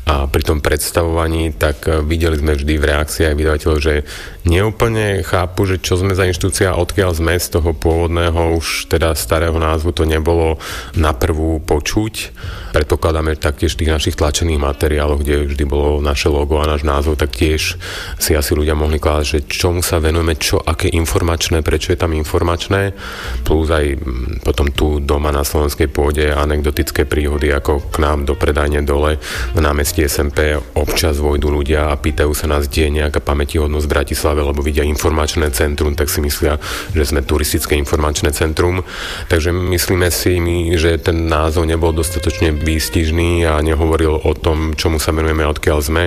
a 0.07 0.31
pri 0.31 0.39
tom 0.39 0.63
predstavovaní 0.63 1.51
tak 1.51 1.83
videli 2.07 2.39
sme 2.39 2.55
vždy 2.55 2.79
v 2.79 2.87
reakciách 2.95 3.35
vydavateľov, 3.35 3.77
že 3.83 4.07
neúplne 4.47 5.19
chápu, 5.27 5.67
že 5.67 5.83
čo 5.83 5.99
sme 5.99 6.15
za 6.15 6.23
inštitúcia, 6.23 6.79
odkiaľ 6.79 7.19
sme 7.19 7.35
z 7.35 7.59
toho 7.59 7.75
pôvodného 7.75 8.55
už 8.55 8.87
teda 8.87 9.19
starého 9.19 9.59
názvu 9.59 9.91
to 9.91 10.07
nebolo 10.07 10.63
na 10.95 11.11
prvú 11.11 11.59
počuť. 11.59 12.31
Predpokladáme 12.71 13.35
taktiež 13.35 13.75
v 13.75 13.83
tých 13.83 13.93
našich 13.93 14.15
tlačených 14.15 14.63
materiáloch, 14.63 15.19
kde 15.19 15.51
vždy 15.51 15.63
bolo 15.67 15.99
naše 15.99 16.31
logo 16.31 16.63
a 16.63 16.71
náš 16.71 16.87
názov, 16.87 17.19
tak 17.19 17.35
tiež 17.35 17.75
si 18.17 18.37
asi 18.37 18.55
ľudia 18.55 18.73
mohli 18.73 18.97
klásť, 18.97 19.27
že 19.27 19.39
čomu 19.45 19.83
sa 19.83 19.99
venujeme, 19.99 20.39
čo, 20.39 20.61
aké 20.61 20.87
informačné, 20.87 21.59
prečo 21.61 21.91
je 21.91 21.99
tam 21.99 22.15
informačné, 22.15 22.95
plus 23.43 23.67
aj 23.69 23.99
mm, 23.99 24.47
potom 24.47 24.71
tu 24.71 25.03
doma 25.03 25.29
na 25.29 25.43
slovenskej 25.43 25.91
pôde 25.91 26.31
anekdotické 26.31 27.03
príhody, 27.03 27.51
ako 27.51 27.91
k 27.91 27.99
nám 27.99 28.23
do 28.23 28.33
predajne 28.33 28.85
dole 28.85 29.19
na 29.53 29.73
námestí 29.73 30.05
SMP 30.05 30.53
občas 30.77 31.17
vojdu 31.17 31.49
ľudia 31.49 31.89
a 31.89 31.97
pýtajú 31.97 32.31
sa 32.37 32.45
nás, 32.45 32.69
kde 32.69 32.87
je 32.87 32.95
nejaká 33.01 33.19
pamätihodnosť 33.25 33.85
v 33.89 33.93
Bratislave, 33.93 34.45
lebo 34.45 34.61
vidia 34.61 34.85
informačné 34.85 35.49
centrum, 35.49 35.97
tak 35.97 36.13
si 36.13 36.21
myslia, 36.21 36.61
že 36.93 37.09
sme 37.09 37.25
turistické 37.25 37.73
informačné 37.73 38.29
centrum. 38.37 38.85
Takže 39.33 39.49
myslíme 39.49 40.13
si, 40.13 40.37
my, 40.37 40.77
že 40.77 41.01
ten 41.01 41.25
názov 41.25 41.65
nebol 41.65 41.89
dostatočne 41.89 42.53
výstižný 42.53 43.49
a 43.49 43.59
nehovoril 43.65 44.13
o 44.13 44.31
tom, 44.37 44.77
čomu 44.77 45.01
sa 45.01 45.09
menujeme, 45.09 45.41
odkiaľ 45.49 45.79
sme. 45.81 46.03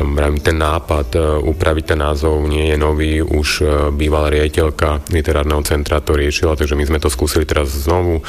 Ehm, 0.00 0.40
ten 0.40 0.56
nápad 0.56 1.08
upraviť 1.42 1.84
ten 1.94 2.00
názov 2.00 2.44
nie 2.46 2.72
je 2.72 2.76
nový, 2.76 3.20
už 3.20 3.48
e, 3.60 3.64
bývalá 3.92 4.30
riaditeľka 4.30 5.08
literárneho 5.10 5.64
centra 5.66 6.00
to 6.04 6.14
riešila, 6.14 6.56
takže 6.56 6.76
my 6.76 6.84
sme 6.84 6.98
to 7.00 7.08
skúsili 7.08 7.48
teraz 7.48 7.72
znovu. 7.72 8.20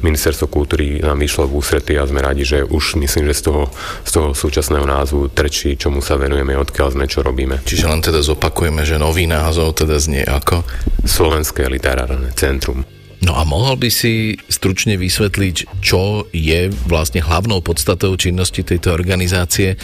Ministerstvo 0.00 0.46
kultúry 0.48 1.02
nám 1.02 1.20
vyšlo 1.20 1.50
v 1.50 1.56
ústrety 1.58 1.98
a 1.98 2.08
sme 2.08 2.22
radi, 2.22 2.46
že 2.46 2.64
už 2.64 2.98
myslím, 3.02 3.30
že 3.30 3.40
z 3.40 3.42
toho, 3.50 3.62
z 4.04 4.10
toho 4.14 4.28
súčasného 4.32 4.86
názvu 4.86 5.32
trčí, 5.32 5.74
čomu 5.74 6.00
sa 6.00 6.14
venujeme, 6.14 6.54
odkiaľ 6.56 6.94
sme, 6.94 7.04
čo 7.10 7.20
robíme. 7.24 7.60
Čiže 7.66 7.90
len 7.90 8.00
teda 8.00 8.22
zopakujeme, 8.22 8.86
že 8.86 9.00
nový 9.00 9.26
názov 9.26 9.76
teda 9.76 9.98
znie 9.98 10.24
ako? 10.24 10.62
Slovenské 11.04 11.66
literárne 11.68 12.32
centrum. 12.36 12.84
No 13.24 13.32
a 13.40 13.42
mohol 13.48 13.80
by 13.80 13.88
si 13.88 14.36
stručne 14.52 15.00
vysvetliť, 15.00 15.80
čo 15.80 16.28
je 16.28 16.68
vlastne 16.84 17.24
hlavnou 17.24 17.64
podstatou 17.64 18.12
činnosti 18.20 18.60
tejto 18.60 18.92
organizácie 18.92 19.80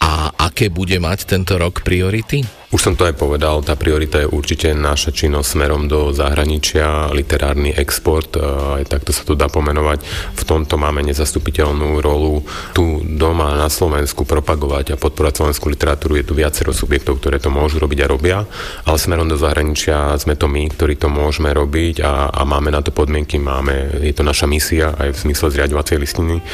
a 0.00 0.32
aké 0.36 0.68
bude 0.72 0.96
mať 0.98 1.36
tento 1.36 1.56
rok 1.60 1.82
priority? 1.84 2.44
Už 2.76 2.92
som 2.92 2.92
to 2.92 3.08
aj 3.08 3.16
povedal, 3.16 3.64
tá 3.64 3.72
priorita 3.72 4.20
je 4.20 4.28
určite 4.28 4.76
naša 4.76 5.08
činnosť 5.08 5.48
smerom 5.48 5.88
do 5.88 6.12
zahraničia, 6.12 7.08
literárny 7.08 7.72
export, 7.72 8.36
aj 8.36 8.84
takto 8.92 9.16
sa 9.16 9.24
to 9.24 9.32
dá 9.32 9.48
pomenovať. 9.48 10.04
V 10.36 10.42
tomto 10.44 10.76
máme 10.76 11.00
nezastupiteľnú 11.08 12.04
rolu 12.04 12.44
tu 12.76 13.00
doma 13.00 13.56
na 13.56 13.72
Slovensku 13.72 14.28
propagovať 14.28 14.92
a 14.92 15.00
podporovať 15.00 15.40
slovenskú 15.40 15.72
literatúru. 15.72 16.20
Je 16.20 16.28
tu 16.28 16.36
viacero 16.36 16.76
subjektov, 16.76 17.16
ktoré 17.16 17.40
to 17.40 17.48
môžu 17.48 17.80
robiť 17.80 18.04
a 18.04 18.10
robia, 18.12 18.38
ale 18.84 19.00
smerom 19.00 19.24
do 19.24 19.40
zahraničia 19.40 20.12
sme 20.20 20.36
to 20.36 20.44
my, 20.44 20.68
ktorí 20.68 21.00
to 21.00 21.08
môžeme 21.08 21.48
robiť 21.56 22.04
a, 22.04 22.28
a 22.28 22.44
máme 22.44 22.68
na 22.68 22.84
to 22.84 22.92
podmienky, 22.92 23.40
máme, 23.40 24.04
je 24.04 24.12
to 24.12 24.20
naša 24.20 24.44
misia 24.44 24.92
aj 25.00 25.16
v 25.16 25.22
zmysle 25.24 25.48
zriadovacej 25.48 25.96
listiny 25.96 26.44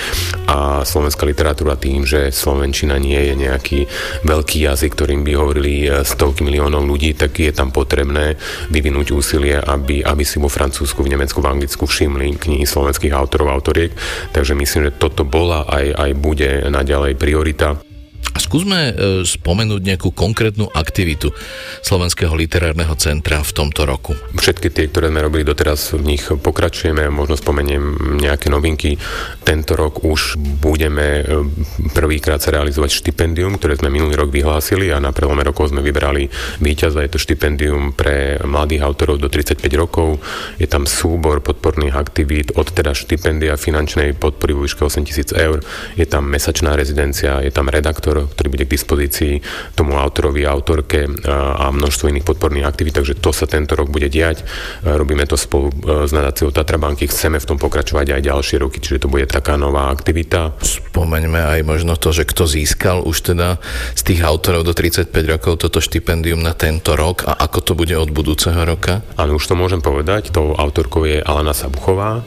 a 0.47 0.87
slovenská 0.87 1.27
literatúra 1.27 1.75
tým, 1.75 2.07
že 2.07 2.31
slovenčina 2.31 2.95
nie 3.03 3.19
je 3.19 3.35
nejaký 3.35 3.81
veľký 4.23 4.71
jazyk, 4.71 4.95
ktorým 4.95 5.27
by 5.27 5.33
hovorili 5.35 5.75
stovky 6.13 6.45
miliónov 6.45 6.85
ľudí, 6.85 7.17
tak 7.17 7.41
je 7.41 7.53
tam 7.53 7.73
potrebné 7.73 8.37
vyvinúť 8.69 9.17
úsilie, 9.17 9.57
aby, 9.59 10.05
aby 10.05 10.25
si 10.25 10.41
vo 10.41 10.53
Francúzsku, 10.53 11.03
v 11.03 11.17
Nemecku, 11.17 11.41
v 11.41 11.51
Anglicku 11.51 11.85
všimli 11.89 12.37
knihy 12.39 12.65
slovenských 12.65 13.13
autorov 13.17 13.53
autoriek. 13.53 13.93
Takže 14.31 14.57
myslím, 14.57 14.89
že 14.89 14.97
toto 14.97 15.25
bola 15.25 15.65
aj, 15.69 15.87
aj 15.97 16.11
bude 16.17 16.51
naďalej 16.69 17.17
priorita. 17.17 17.92
Skúsme 18.33 18.93
e, 18.93 18.93
spomenúť 19.25 19.81
nejakú 19.81 20.13
konkrétnu 20.13 20.69
aktivitu 20.73 21.33
Slovenského 21.81 22.33
literárneho 22.37 22.93
centra 23.01 23.41
v 23.41 23.53
tomto 23.53 23.89
roku. 23.89 24.13
Všetky 24.37 24.69
tie, 24.69 24.93
ktoré 24.93 25.09
sme 25.09 25.25
robili 25.25 25.41
doteraz, 25.41 25.97
v 25.97 26.17
nich 26.17 26.25
pokračujeme, 26.29 27.13
možno 27.13 27.41
spomeniem 27.41 28.17
nejaké 28.21 28.53
novinky. 28.53 29.01
Tento 29.41 29.73
rok 29.73 30.05
už 30.05 30.37
budeme 30.61 31.25
e, 31.25 31.49
prvýkrát 31.97 32.45
sa 32.45 32.53
realizovať 32.53 32.93
štipendium, 32.93 33.57
ktoré 33.57 33.81
sme 33.81 33.89
minulý 33.89 34.21
rok 34.21 34.29
vyhlásili 34.29 34.93
a 34.93 35.01
na 35.01 35.17
prelome 35.17 35.45
rokov 35.45 35.73
sme 35.73 35.85
vybrali 35.85 36.29
víťaza. 36.61 37.05
Je 37.05 37.13
to 37.13 37.21
štipendium 37.21 37.97
pre 37.97 38.37
mladých 38.45 38.85
autorov 38.85 39.17
do 39.17 39.33
35 39.33 39.65
rokov. 39.77 40.21
Je 40.61 40.69
tam 40.69 40.85
súbor 40.85 41.41
podporných 41.41 41.97
aktivít 41.97 42.53
od 42.57 42.69
teda 42.69 42.93
štipendia 42.93 43.57
finančnej 43.61 44.13
podpory 44.13 44.53
vo 44.53 44.65
výške 44.69 44.85
8000 44.85 45.37
eur. 45.37 45.65
Je 45.97 46.05
tam 46.05 46.29
mesačná 46.29 46.77
rezidencia, 46.77 47.41
je 47.41 47.49
tam 47.49 47.73
redaktor, 47.73 48.12
ktorý 48.13 48.49
bude 48.53 48.65
k 48.69 48.75
dispozícii 48.77 49.35
tomu 49.73 49.97
autorovi, 49.97 50.45
autorke 50.45 51.09
a 51.33 51.73
množstvo 51.73 52.13
iných 52.13 52.29
podporných 52.29 52.69
aktivít, 52.69 53.01
takže 53.01 53.19
to 53.19 53.33
sa 53.33 53.49
tento 53.49 53.73
rok 53.73 53.89
bude 53.89 54.13
diať. 54.13 54.45
Robíme 54.85 55.25
to 55.25 55.41
spolu 55.41 55.73
s 56.05 56.13
nadáciou 56.13 56.53
Tatrabanky, 56.53 57.09
chceme 57.09 57.41
v 57.41 57.49
tom 57.49 57.57
pokračovať 57.57 58.21
aj 58.21 58.27
ďalšie 58.29 58.57
roky, 58.61 58.79
čiže 58.85 59.09
to 59.09 59.13
bude 59.13 59.25
taká 59.31 59.57
nová 59.57 59.89
aktivita. 59.89 60.53
Spomeňme 60.61 61.59
aj 61.59 61.61
možno 61.65 61.97
to, 61.97 62.13
že 62.13 62.29
kto 62.29 62.45
získal 62.45 63.01
už 63.03 63.33
teda 63.33 63.57
z 63.97 64.03
tých 64.13 64.21
autorov 64.21 64.69
do 64.69 64.77
35 64.77 65.09
rokov 65.27 65.63
toto 65.63 65.81
štipendium 65.81 66.45
na 66.45 66.53
tento 66.53 66.95
rok 66.99 67.25
a 67.25 67.33
ako 67.39 67.59
to 67.65 67.73
bude 67.73 67.95
od 67.97 68.13
budúceho 68.13 68.63
roka? 68.69 69.01
Áno, 69.17 69.41
už 69.41 69.49
to 69.49 69.55
môžem 69.57 69.81
povedať. 69.81 70.35
Tou 70.35 70.53
autorkou 70.53 71.09
je 71.09 71.23
Alana 71.23 71.57
Sabuchová 71.57 72.27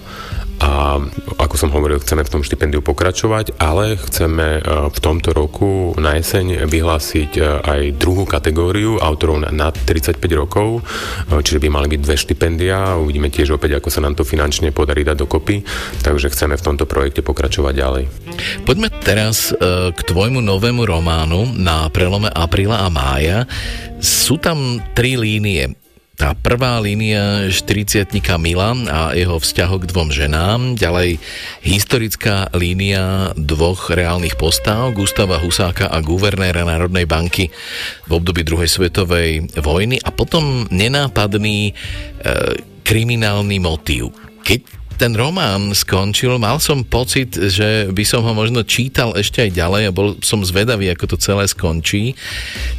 a 0.60 1.04
ako 1.36 1.56
som 1.60 1.70
hovoril, 1.72 2.00
chceme 2.00 2.24
v 2.24 2.32
tom 2.32 2.42
štipendiu 2.42 2.80
pokračovať, 2.80 3.60
ale 3.60 4.00
chceme 4.00 4.60
e, 4.60 4.62
v 4.88 5.00
tomto 5.04 5.36
roku 5.36 5.92
na 6.00 6.16
jeseň 6.16 6.64
vyhlásiť 6.68 7.32
e, 7.36 7.42
aj 7.60 7.82
druhú 8.00 8.24
kategóriu 8.24 8.96
autorov 9.00 9.44
nad 9.52 9.76
35 9.76 10.20
rokov, 10.36 10.80
e, 10.80 11.44
čiže 11.44 11.60
by 11.60 11.68
mali 11.68 11.88
byť 11.92 12.00
dve 12.00 12.16
štipendia. 12.16 12.96
Uvidíme 12.96 13.28
tiež 13.28 13.60
opäť, 13.60 13.84
ako 13.84 13.90
sa 13.92 14.00
nám 14.00 14.16
to 14.16 14.24
finančne 14.24 14.72
podarí 14.72 15.04
dať 15.04 15.28
dokopy, 15.28 15.62
takže 16.00 16.32
chceme 16.32 16.56
v 16.56 16.66
tomto 16.66 16.88
projekte 16.88 17.20
pokračovať 17.20 17.74
ďalej. 17.76 18.04
Poďme 18.64 18.88
teraz 19.04 19.52
k 19.96 20.00
tvojmu 20.08 20.44
novému 20.44 20.84
románu 20.84 21.56
na 21.56 21.88
prelome 21.92 22.32
apríla 22.32 22.84
a 22.84 22.90
mája. 22.92 23.48
Sú 24.00 24.36
tam 24.40 24.80
tri 24.96 25.16
línie 25.16 25.85
tá 26.16 26.32
prvá 26.32 26.80
línia 26.80 27.52
40 27.52 28.08
Mila 28.40 28.72
a 28.88 29.00
jeho 29.12 29.36
vzťahu 29.36 29.76
k 29.84 29.90
dvom 29.92 30.10
ženám, 30.16 30.60
ďalej 30.80 31.20
historická 31.60 32.50
línia 32.56 33.36
dvoch 33.36 33.92
reálnych 33.92 34.40
postáv, 34.40 34.96
Gustava 34.96 35.38
Husáka 35.44 35.92
a 35.92 36.00
guvernéra 36.00 36.64
Národnej 36.64 37.04
banky 37.04 37.52
v 38.08 38.12
období 38.16 38.48
druhej 38.48 38.72
svetovej 38.72 39.52
vojny 39.60 40.00
a 40.00 40.10
potom 40.16 40.66
nenápadný 40.72 41.72
e, 41.72 41.74
kriminálny 42.88 43.60
motív. 43.60 44.16
Keď 44.48 44.75
ten 44.96 45.12
román 45.16 45.76
skončil, 45.76 46.40
mal 46.40 46.60
som 46.64 46.88
pocit, 46.88 47.36
že 47.36 47.92
by 47.92 48.04
som 48.08 48.24
ho 48.24 48.32
možno 48.32 48.64
čítal 48.64 49.12
ešte 49.16 49.44
aj 49.44 49.52
ďalej 49.52 49.84
a 49.88 49.96
bol 49.96 50.08
som 50.24 50.40
zvedavý, 50.44 50.88
ako 50.92 51.16
to 51.16 51.18
celé 51.20 51.44
skončí. 51.48 52.16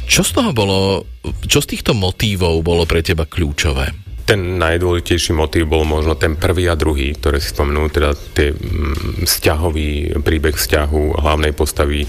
Čo 0.09 0.25
z 0.25 0.31
toho 0.33 0.51
bolo, 0.53 1.05
čo 1.45 1.61
z 1.61 1.77
týchto 1.77 1.93
motívov 1.93 2.65
bolo 2.65 2.89
pre 2.89 3.05
teba 3.05 3.29
kľúčové? 3.29 4.06
Ten 4.27 4.59
najdôležitejší 4.59 5.31
motív 5.31 5.71
bol 5.71 5.87
možno 5.87 6.19
ten 6.19 6.35
prvý 6.35 6.67
a 6.67 6.75
druhý, 6.75 7.15
ktoré 7.15 7.39
si 7.39 7.55
spomenul, 7.55 7.87
teda 7.87 8.11
tie 8.35 8.51
mm, 8.51 9.23
vzťahový 9.23 10.19
príbeh 10.19 10.51
vzťahu 10.51 11.23
hlavnej 11.23 11.55
postavy 11.55 12.03
e, 12.03 12.07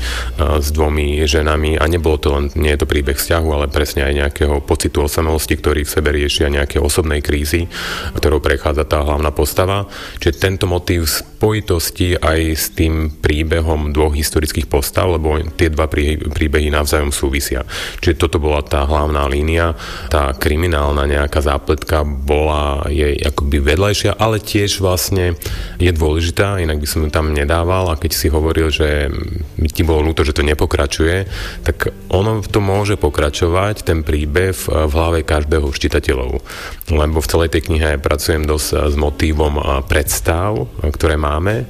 s 0.59 0.75
dvomi 0.75 1.23
ženami 1.23 1.79
a 1.79 1.87
nebolo 1.87 2.19
to 2.19 2.35
len, 2.35 2.51
nie 2.59 2.75
je 2.75 2.83
to 2.83 2.91
príbeh 2.91 3.15
vzťahu, 3.15 3.49
ale 3.55 3.71
presne 3.71 4.03
aj 4.03 4.19
nejakého 4.19 4.59
pocitu 4.67 5.07
osamelosti, 5.07 5.63
ktorý 5.63 5.87
v 5.87 5.95
sebe 5.95 6.11
rieši 6.11 6.51
a 6.51 6.55
nejaké 6.59 6.83
osobnej 6.83 7.23
krízy, 7.23 7.71
ktorou 8.19 8.43
prechádza 8.43 8.83
tá 8.83 8.99
hlavná 9.07 9.31
postava. 9.31 9.87
Čiže 10.19 10.43
tento 10.43 10.67
motív 10.67 11.07
spojitosti 11.07 12.19
aj 12.19 12.41
s 12.59 12.75
tým 12.75 13.15
príbehom 13.15 13.95
dvoch 13.95 14.19
historických 14.19 14.67
postav, 14.67 15.07
lebo 15.07 15.39
tie 15.55 15.71
dva 15.71 15.87
príbehy 15.87 16.67
navzájom 16.75 17.15
súvisia. 17.15 17.63
Čiže 18.03 18.27
toto 18.27 18.43
bola 18.43 18.59
tá 18.67 18.83
hlavná 18.83 19.23
línia, 19.31 19.79
tá 20.11 20.35
kriminálna 20.35 21.07
nejaká 21.07 21.39
zápletka 21.39 22.08
bola 22.09 22.89
jej 22.89 23.21
akoby 23.21 23.61
vedľajšia, 23.61 24.17
ale 24.17 24.41
tiež 24.41 24.81
vlastne 24.81 25.37
je 25.77 25.93
dôležitá, 25.93 26.59
inak 26.59 26.81
by 26.81 26.89
som 26.89 27.05
ju 27.05 27.11
tam 27.13 27.37
nedával 27.37 27.93
a 27.93 28.01
keď 28.01 28.13
si 28.17 28.33
hovoril, 28.33 28.73
že 28.73 29.13
mi 29.61 29.69
ti 29.69 29.85
bolo 29.85 30.09
ľúto, 30.09 30.25
že 30.25 30.33
to 30.33 30.47
nepokračuje, 30.47 31.29
tak 31.63 31.93
ono 32.09 32.41
to 32.41 32.65
môže 32.65 32.97
pokračovať, 32.97 33.85
ten 33.85 34.01
príbeh 34.03 34.57
v, 34.57 34.65
v 34.89 34.93
hlave 34.93 35.21
každého 35.23 35.69
čitateľov. 35.69 36.41
Lebo 36.89 37.19
v 37.21 37.31
celej 37.31 37.53
tej 37.53 37.69
knihe 37.69 38.01
pracujem 38.01 38.49
dosť 38.49 38.93
s 38.93 38.97
motívom 38.97 39.85
predstav, 39.87 40.69
ktoré 40.81 41.21
máme 41.21 41.69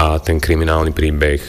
a 0.00 0.18
ten 0.18 0.42
kriminálny 0.42 0.90
príbeh 0.90 1.40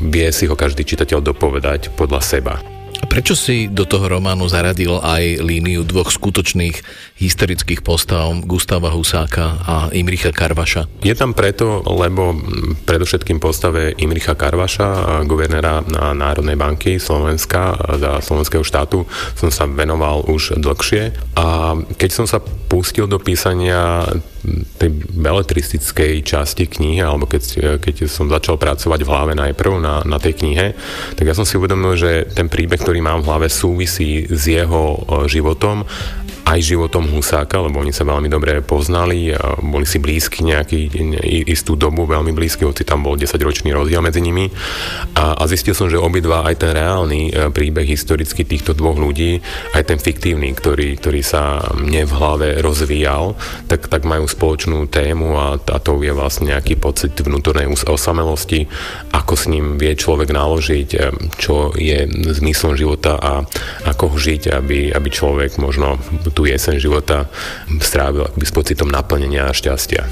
vie 0.00 0.28
si 0.32 0.48
ho 0.48 0.56
každý 0.56 0.86
čitateľ 0.86 1.20
dopovedať 1.20 1.92
podľa 1.92 2.20
seba. 2.24 2.54
Prečo 3.02 3.36
si 3.36 3.68
do 3.68 3.84
toho 3.84 4.08
románu 4.08 4.48
zaradil 4.48 4.96
aj 4.96 5.44
líniu 5.44 5.84
dvoch 5.84 6.08
skutočných 6.08 6.76
historických 7.20 7.84
postav 7.84 8.32
Gustava 8.48 8.88
Husáka 8.88 9.62
a 9.62 9.74
Imricha 9.92 10.32
Karvaša? 10.32 11.04
Je 11.04 11.12
tam 11.12 11.36
preto, 11.36 11.84
lebo 11.86 12.32
predovšetkým 12.88 13.36
postave 13.36 13.92
Imricha 14.00 14.32
Karvaša, 14.32 15.22
guvernéra 15.28 15.84
Národnej 16.16 16.56
banky 16.56 16.96
Slovenska 16.96 17.76
za 18.00 18.24
slovenského 18.24 18.64
štátu, 18.64 19.04
som 19.36 19.52
sa 19.52 19.68
venoval 19.68 20.24
už 20.26 20.56
dlhšie 20.56 21.36
a 21.36 21.76
keď 22.00 22.10
som 22.10 22.24
sa 22.24 22.40
pustil 22.42 23.04
do 23.04 23.20
písania 23.20 24.08
tej 24.80 24.90
beletristickej 25.14 26.26
časti 26.26 26.66
knihy, 26.66 26.98
alebo 26.98 27.30
keď, 27.30 27.78
keď 27.78 28.10
som 28.10 28.26
začal 28.26 28.58
pracovať 28.58 29.06
v 29.06 29.10
hlave 29.10 29.32
najprv 29.38 29.72
na, 29.78 30.02
na 30.02 30.18
tej 30.18 30.42
knihe, 30.42 30.74
tak 31.14 31.24
ja 31.30 31.34
som 31.36 31.46
si 31.46 31.54
uvedomil, 31.54 31.94
že 31.94 32.26
ten 32.34 32.50
príbeh, 32.50 32.82
mám 33.00 33.22
v 33.22 33.26
hlave, 33.30 33.48
súvisí 33.48 34.26
s 34.28 34.44
jeho 34.50 35.00
životom 35.30 35.86
aj 36.42 36.58
životom 36.58 37.06
Husáka, 37.06 37.62
lebo 37.62 37.78
oni 37.78 37.94
sa 37.94 38.02
veľmi 38.02 38.26
dobre 38.26 38.60
poznali, 38.62 39.30
boli 39.62 39.86
si 39.86 40.02
blízki 40.02 40.42
nejaký 40.42 40.90
istú 41.46 41.78
dobu, 41.78 42.04
veľmi 42.04 42.34
blízky, 42.34 42.66
hoci 42.66 42.82
tam 42.82 43.06
bol 43.06 43.14
10-ročný 43.14 43.70
rozdiel 43.70 44.02
medzi 44.02 44.18
nimi. 44.18 44.50
A, 45.14 45.38
a 45.38 45.42
zistil 45.46 45.76
som, 45.76 45.86
že 45.86 46.00
obidva 46.00 46.42
aj 46.48 46.54
ten 46.58 46.72
reálny 46.74 47.30
e, 47.30 47.32
príbeh 47.54 47.86
historicky 47.86 48.42
týchto 48.42 48.74
dvoch 48.74 48.98
ľudí, 48.98 49.38
aj 49.76 49.82
ten 49.86 49.98
fiktívny, 50.00 50.50
ktorý, 50.56 50.98
ktorý 50.98 51.20
sa 51.22 51.62
mne 51.78 52.08
v 52.08 52.12
hlave 52.12 52.48
rozvíjal, 52.58 53.38
tak, 53.70 53.86
tak 53.86 54.02
majú 54.02 54.26
spoločnú 54.26 54.90
tému 54.90 55.38
a, 55.38 55.48
a 55.58 55.78
to 55.78 56.00
je 56.02 56.12
vlastne 56.12 56.50
nejaký 56.52 56.76
pocit 56.80 57.14
vnútornej 57.14 57.70
osamelosti, 57.70 58.66
ako 59.14 59.34
s 59.38 59.44
ním 59.46 59.78
vie 59.78 59.94
človek 59.94 60.34
naložiť, 60.34 60.88
e, 60.96 60.98
čo 61.38 61.70
je 61.76 62.08
zmyslom 62.42 62.74
života 62.74 63.16
a 63.20 63.32
ako 63.86 64.14
ho 64.14 64.16
žiť, 64.18 64.52
aby, 64.52 64.90
aby 64.90 65.08
človek 65.08 65.60
možno 65.62 66.00
tú 66.32 66.48
jeseň 66.48 66.80
života 66.80 67.28
strávil 67.78 68.26
akoby 68.26 68.44
s 68.48 68.52
pocitom 68.52 68.88
naplnenia 68.88 69.46
a 69.48 69.54
šťastia. 69.54 70.02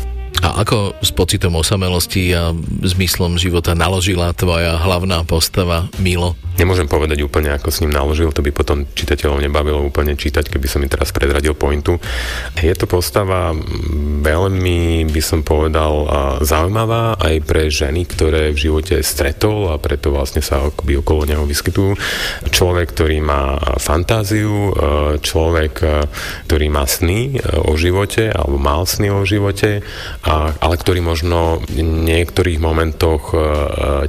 A 0.41 0.65
ako 0.65 0.97
s 1.05 1.13
pocitom 1.13 1.53
osamelosti 1.53 2.33
a 2.33 2.57
zmyslom 2.81 3.37
života 3.37 3.77
naložila 3.77 4.33
tvoja 4.33 4.81
hlavná 4.81 5.21
postava 5.29 5.93
Milo? 6.01 6.33
Nemôžem 6.57 6.91
povedať 6.91 7.23
úplne, 7.23 7.55
ako 7.55 7.69
s 7.71 7.81
ním 7.85 7.93
naložil, 7.95 8.33
to 8.33 8.43
by 8.43 8.51
potom 8.51 8.89
čitateľov 8.97 9.45
nebavilo 9.45 9.85
úplne 9.85 10.17
čítať, 10.17 10.49
keby 10.49 10.67
som 10.67 10.81
mi 10.83 10.89
teraz 10.89 11.13
predradil 11.13 11.55
pointu. 11.55 12.01
Je 12.57 12.73
to 12.73 12.89
postava 12.89 13.53
veľmi, 14.21 15.09
by 15.09 15.23
som 15.23 15.41
povedal, 15.45 16.09
zaujímavá 16.41 17.21
aj 17.21 17.37
pre 17.45 17.69
ženy, 17.69 18.09
ktoré 18.09 18.53
v 18.53 18.59
živote 18.59 19.01
stretol 19.05 19.73
a 19.73 19.81
preto 19.81 20.13
vlastne 20.13 20.41
sa 20.41 20.65
akoby 20.65 21.01
okolo 21.01 21.29
neho 21.29 21.45
vyskytujú. 21.45 21.97
Človek, 22.49 22.93
ktorý 22.97 23.19
má 23.21 23.61
fantáziu, 23.77 24.71
e, 24.71 24.73
človek, 25.21 25.75
e, 25.85 25.89
ktorý 26.49 26.67
má 26.73 26.89
sny 26.89 27.37
e, 27.37 27.59
o 27.67 27.77
živote 27.77 28.33
alebo 28.33 28.57
mal 28.57 28.89
sny 28.89 29.13
o 29.13 29.27
živote, 29.27 29.83
ale 30.25 30.75
ktorý 30.81 31.05
možno 31.05 31.61
v 31.69 31.83
niektorých 31.85 32.63
momentoch 32.63 33.33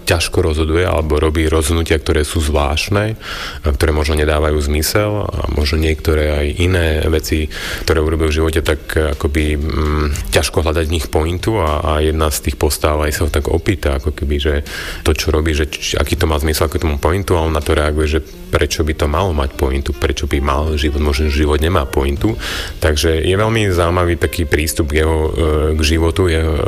ťažko 0.04 0.38
rozhoduje 0.40 0.88
alebo 0.88 1.20
robí 1.20 1.48
rozhodnutia, 1.48 2.00
ktoré 2.00 2.24
sú 2.24 2.31
zvláštne, 2.40 3.20
ktoré 3.66 3.92
možno 3.92 4.16
nedávajú 4.16 4.56
zmysel 4.62 5.28
a 5.28 5.50
možno 5.52 5.82
niektoré 5.82 6.32
aj 6.32 6.48
iné 6.62 6.88
veci, 7.12 7.52
ktoré 7.84 8.00
urobil 8.00 8.32
v 8.32 8.38
živote, 8.40 8.62
tak 8.62 8.94
akoby 9.18 9.58
mm, 9.58 10.32
ťažko 10.32 10.64
hľadať 10.64 10.86
v 10.88 10.96
nich 10.96 11.08
pointu 11.10 11.60
a, 11.60 11.82
a 11.82 11.92
jedna 12.00 12.32
z 12.32 12.48
tých 12.48 12.56
postáv 12.62 13.02
aj 13.04 13.12
sa 13.12 13.22
ho 13.26 13.30
tak 13.34 13.50
opýta, 13.50 13.98
ako 13.98 14.16
keby, 14.16 14.36
že 14.38 14.54
to, 15.02 15.12
čo 15.18 15.34
robí, 15.34 15.52
že 15.52 15.68
či, 15.68 15.98
aký 15.98 16.16
to 16.16 16.30
má 16.30 16.38
zmysel, 16.38 16.70
aký 16.70 16.80
tomu 16.80 17.02
pointu 17.02 17.36
a 17.36 17.44
on 17.44 17.52
na 17.52 17.60
to 17.60 17.74
reaguje, 17.74 18.08
že 18.08 18.20
prečo 18.52 18.84
by 18.84 18.94
to 18.94 19.08
malo 19.08 19.32
mať 19.32 19.56
pointu, 19.56 19.96
prečo 19.96 20.28
by 20.28 20.44
mal 20.44 20.76
život, 20.76 21.00
možno 21.00 21.32
život 21.32 21.64
nemá 21.64 21.88
pointu. 21.88 22.36
Takže 22.84 23.24
je 23.24 23.36
veľmi 23.40 23.72
zaujímavý 23.72 24.20
taký 24.20 24.44
prístup 24.44 24.92
k, 24.92 25.02
jeho, 25.02 25.18
e, 25.32 25.80
k 25.80 25.82
životu, 25.82 26.28
jeho, 26.28 26.60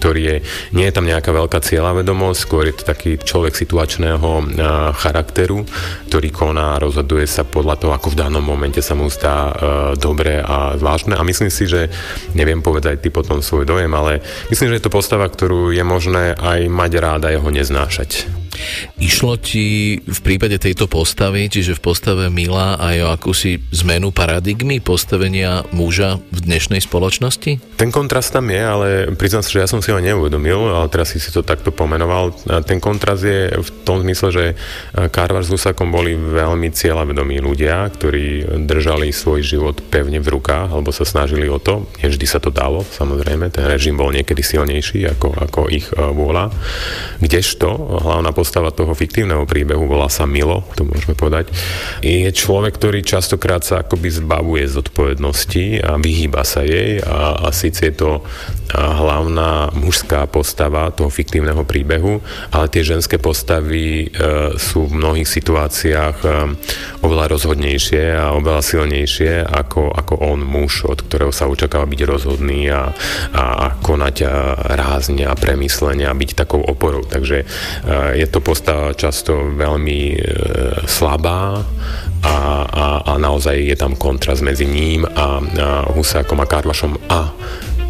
ktorý 0.00 0.20
je, 0.24 0.36
nie 0.72 0.88
je 0.88 0.96
tam 0.96 1.04
nejaká 1.04 1.28
veľká 1.30 1.60
cieľa 1.60 2.00
vedomosť, 2.00 2.38
skôr 2.40 2.64
je 2.72 2.80
to 2.80 2.84
taký 2.88 3.20
človek 3.20 3.52
situačného 3.52 4.56
charakteru 5.06 5.62
ktorý 6.06 6.28
koná 6.32 6.78
a 6.78 6.82
rozhoduje 6.82 7.28
sa 7.28 7.44
podľa 7.44 7.76
toho, 7.76 7.92
ako 7.92 8.14
v 8.14 8.18
danom 8.24 8.40
momente 8.40 8.80
sa 8.80 8.96
mu 8.96 9.10
zdá 9.12 9.36
e, 9.36 9.52
dobre 10.00 10.40
a 10.40 10.78
zvláštne. 10.78 11.18
A 11.18 11.26
myslím 11.26 11.52
si, 11.52 11.68
že 11.68 11.92
neviem 12.32 12.62
povedať 12.62 13.04
ty 13.04 13.08
potom 13.12 13.44
svoj 13.44 13.68
dojem, 13.68 13.92
ale 13.92 14.24
myslím, 14.48 14.72
že 14.72 14.80
je 14.80 14.84
to 14.86 14.94
postava, 14.94 15.28
ktorú 15.28 15.74
je 15.74 15.84
možné 15.84 16.32
aj 16.38 16.72
mať 16.72 16.92
rád 16.96 17.22
a 17.28 17.34
jeho 17.34 17.48
neznášať. 17.52 18.45
Išlo 18.96 19.36
ti 19.36 19.98
v 20.00 20.20
prípade 20.24 20.56
tejto 20.56 20.88
postavy, 20.88 21.48
čiže 21.48 21.76
v 21.76 21.84
postave 21.84 22.24
Mila 22.32 22.80
aj 22.80 22.96
o 23.04 23.08
akúsi 23.12 23.60
zmenu 23.72 24.10
paradigmy 24.10 24.80
postavenia 24.80 25.64
muža 25.72 26.18
v 26.32 26.38
dnešnej 26.44 26.80
spoločnosti? 26.84 27.76
Ten 27.76 27.90
kontrast 27.92 28.32
tam 28.32 28.48
je, 28.48 28.62
ale 28.62 28.86
priznám 29.14 29.44
sa, 29.44 29.52
že 29.52 29.62
ja 29.62 29.68
som 29.68 29.84
si 29.84 29.92
ho 29.92 30.00
neuvedomil, 30.00 30.72
ale 30.72 30.88
teraz 30.88 31.12
si 31.12 31.20
to 31.20 31.44
takto 31.44 31.72
pomenoval. 31.72 32.32
Ten 32.64 32.80
kontrast 32.80 33.24
je 33.24 33.52
v 33.52 33.70
tom 33.84 34.00
zmysle, 34.00 34.28
že 34.32 34.44
Karvar 34.92 35.44
s 35.44 35.52
Husakom 35.52 35.92
boli 35.92 36.16
veľmi 36.16 36.72
cieľavedomí 36.72 37.40
ľudia, 37.40 37.88
ktorí 37.92 38.46
držali 38.64 39.12
svoj 39.12 39.40
život 39.44 39.76
pevne 39.92 40.18
v 40.18 40.28
rukách, 40.32 40.72
alebo 40.72 40.90
sa 40.90 41.04
snažili 41.04 41.46
o 41.46 41.60
to. 41.60 41.86
Nevždy 42.00 42.26
sa 42.26 42.40
to 42.40 42.48
dalo, 42.48 42.82
samozrejme, 42.82 43.52
ten 43.52 43.68
režim 43.68 43.96
bol 43.96 44.12
niekedy 44.12 44.40
silnejší 44.40 45.04
ako, 45.16 45.28
ako 45.36 45.60
ich 45.68 45.86
e, 45.92 46.00
vôľa. 46.00 46.52
Kdežto 47.20 47.68
hlavná 48.02 48.30
postava 48.46 48.70
toho 48.70 48.94
fiktívneho 48.94 49.42
príbehu, 49.42 49.90
volá 49.90 50.06
sa 50.06 50.22
Milo, 50.22 50.62
to 50.78 50.86
môžeme 50.86 51.18
povedať, 51.18 51.50
je 51.98 52.30
človek, 52.30 52.78
ktorý 52.78 53.02
častokrát 53.02 53.66
sa 53.66 53.82
akoby 53.82 54.22
zbavuje 54.22 54.62
zodpovednosti 54.70 55.82
a 55.82 55.98
vyhýba 55.98 56.46
sa 56.46 56.62
jej 56.62 57.02
a, 57.02 57.42
a 57.42 57.50
síce 57.50 57.90
je 57.90 57.94
to 57.98 58.22
hlavná 58.74 59.70
mužská 59.78 60.26
postava 60.26 60.90
toho 60.90 61.10
fiktívneho 61.10 61.62
príbehu, 61.62 62.18
ale 62.50 62.66
tie 62.66 62.82
ženské 62.82 63.18
postavy 63.18 64.10
e, 64.10 64.56
sú 64.58 64.90
v 64.90 64.96
mnohých 64.98 65.28
situáciách 65.28 66.16
e, 66.22 66.28
oveľa 67.06 67.30
rozhodnejšie 67.30 68.02
a 68.10 68.34
oveľa 68.34 68.62
silnejšie 68.62 69.46
ako, 69.46 69.94
ako 69.94 70.14
on 70.18 70.42
muž, 70.42 70.82
od 70.86 70.98
ktorého 71.06 71.30
sa 71.30 71.46
očakáva 71.46 71.86
byť 71.86 72.00
rozhodný 72.02 72.66
a, 72.70 72.90
a, 73.30 73.44
a 73.54 73.66
konať 73.78 74.16
a 74.26 74.34
rázne 74.74 75.30
a 75.30 75.38
premyslenie 75.38 76.06
a 76.08 76.16
byť 76.16 76.30
takou 76.34 76.62
oporou. 76.62 77.06
Takže 77.06 77.38
e, 77.42 77.46
je 78.18 78.26
to 78.26 78.42
postava 78.42 78.90
často 78.98 79.54
veľmi 79.54 80.00
e, 80.10 80.18
slabá 80.90 81.62
a, 82.26 82.36
a, 82.66 82.86
a 83.06 83.12
naozaj 83.20 83.54
je 83.54 83.76
tam 83.78 83.94
kontrast 83.94 84.42
medzi 84.42 84.66
ním 84.66 85.06
a, 85.06 85.08
a 85.14 85.26
Husákom 85.94 86.42
a 86.42 86.46
Karvašom 86.46 86.98
a 87.06 87.30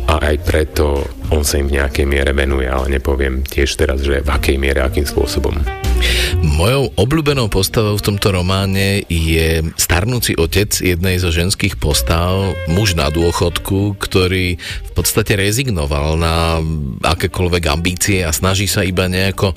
a 0.06 0.22
aj 0.22 0.36
preto 0.46 1.02
on 1.34 1.42
sa 1.42 1.58
im 1.58 1.66
v 1.66 1.82
nejakej 1.82 2.06
miere 2.06 2.30
venuje, 2.30 2.70
ale 2.70 2.98
nepoviem 2.98 3.42
tiež 3.42 3.74
teraz, 3.74 4.06
že 4.06 4.22
v 4.22 4.30
akej 4.30 4.56
miere, 4.56 4.82
akým 4.82 5.02
spôsobom. 5.02 5.58
Mojou 6.44 6.92
obľúbenou 6.94 7.50
postavou 7.50 7.98
v 7.98 8.06
tomto 8.06 8.30
románe 8.30 9.02
je 9.10 9.66
starnúci 9.74 10.38
otec 10.38 10.70
jednej 10.70 11.18
zo 11.18 11.34
ženských 11.34 11.80
postav, 11.80 12.54
muž 12.70 12.94
na 12.94 13.10
dôchodku, 13.10 13.98
ktorý 13.98 14.60
v 14.60 14.90
podstate 14.94 15.34
rezignoval 15.34 16.14
na 16.20 16.62
akékoľvek 17.02 17.64
ambície 17.66 18.22
a 18.22 18.30
snaží 18.30 18.70
sa 18.70 18.86
iba 18.86 19.10
nejako 19.10 19.56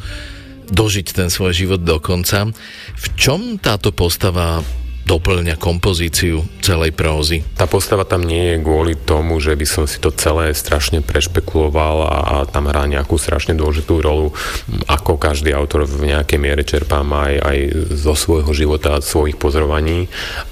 dožiť 0.69 1.07
ten 1.13 1.29
svoj 1.29 1.53
život 1.53 1.81
do 1.81 1.97
konca. 2.01 2.49
V 2.97 3.05
čom 3.17 3.57
táto 3.61 3.93
postava 3.93 4.61
doplňa 5.09 5.57
kompozíciu 5.57 6.45
celej 6.61 6.93
prózy. 6.93 7.41
Tá 7.57 7.65
postava 7.65 8.05
tam 8.05 8.21
nie 8.21 8.53
je 8.53 8.61
kvôli 8.61 8.93
tomu, 8.93 9.41
že 9.41 9.57
by 9.57 9.65
som 9.65 9.89
si 9.89 9.97
to 9.97 10.13
celé 10.13 10.53
strašne 10.53 11.01
prešpekuloval 11.01 12.05
a, 12.05 12.17
a 12.21 12.35
tam 12.45 12.69
hrá 12.69 12.85
nejakú 12.85 13.17
strašne 13.17 13.57
dôležitú 13.57 14.05
rolu, 14.05 14.29
ako 14.85 15.17
každý 15.17 15.49
autor 15.57 15.89
v 15.89 16.13
nejakej 16.13 16.37
miere 16.37 16.61
čerpám 16.61 17.09
aj, 17.09 17.33
aj 17.41 17.57
zo 17.97 18.13
svojho 18.13 18.53
života, 18.53 19.01
svojich 19.01 19.41
pozorovaní. 19.41 20.05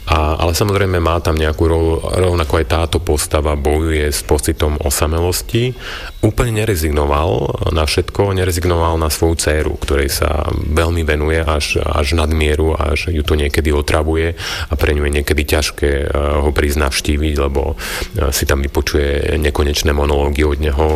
A, 0.10 0.42
ale 0.42 0.58
samozrejme 0.58 0.98
má 0.98 1.22
tam 1.22 1.38
nejakú 1.38 1.64
rolu, 1.70 2.02
rovnako 2.02 2.58
aj 2.58 2.66
táto 2.66 2.98
postava 2.98 3.54
bojuje 3.54 4.10
s 4.10 4.26
pocitom 4.26 4.82
osamelosti. 4.82 5.78
Úplne 6.26 6.66
nerezignoval 6.66 7.62
na 7.78 7.86
všetko, 7.86 8.34
nerezignoval 8.34 8.98
na 8.98 9.14
svoju 9.14 9.38
dceru, 9.38 9.78
ktorej 9.78 10.10
sa 10.10 10.50
veľmi 10.50 11.06
venuje 11.06 11.46
až, 11.46 11.78
až 11.86 12.18
nadmieru, 12.18 12.74
až 12.74 13.14
ju 13.14 13.22
to 13.22 13.38
niekedy 13.38 13.70
otravuje 13.70 14.34
a 14.70 14.74
pre 14.76 14.94
ňu 14.96 15.06
je 15.08 15.16
niekedy 15.22 15.44
ťažké 15.48 15.92
eh, 16.04 16.10
ho 16.14 16.50
prísť 16.52 16.78
navštíviť, 16.84 17.36
lebo 17.40 17.76
eh, 17.76 18.32
si 18.34 18.44
tam 18.50 18.64
vypočuje 18.64 19.38
nekonečné 19.38 19.92
monológy 19.92 20.44
od 20.48 20.60
neho, 20.60 20.88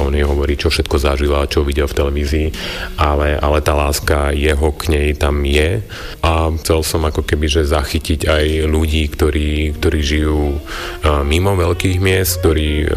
on 0.00 0.12
jej 0.14 0.24
hovorí, 0.24 0.56
čo 0.56 0.72
všetko 0.72 0.96
zažila, 0.96 1.48
čo 1.50 1.66
videl 1.66 1.86
v 1.86 1.96
televízii, 1.96 2.48
ale, 2.96 3.36
ale 3.36 3.58
tá 3.60 3.76
láska 3.76 4.32
jeho 4.34 4.72
k 4.74 4.82
nej 4.92 5.08
tam 5.16 5.42
je. 5.44 5.82
A 6.24 6.52
chcel 6.60 6.80
som 6.82 7.02
ako 7.06 7.24
keby, 7.24 7.46
že 7.46 7.68
zachytiť 7.68 8.26
aj 8.26 8.46
ľudí, 8.68 9.04
ktorí, 9.10 9.76
ktorí 9.76 10.00
žijú 10.00 10.60
mimo 11.24 11.52
veľkých 11.56 11.98
miest, 12.00 12.40
ktorí 12.40 12.88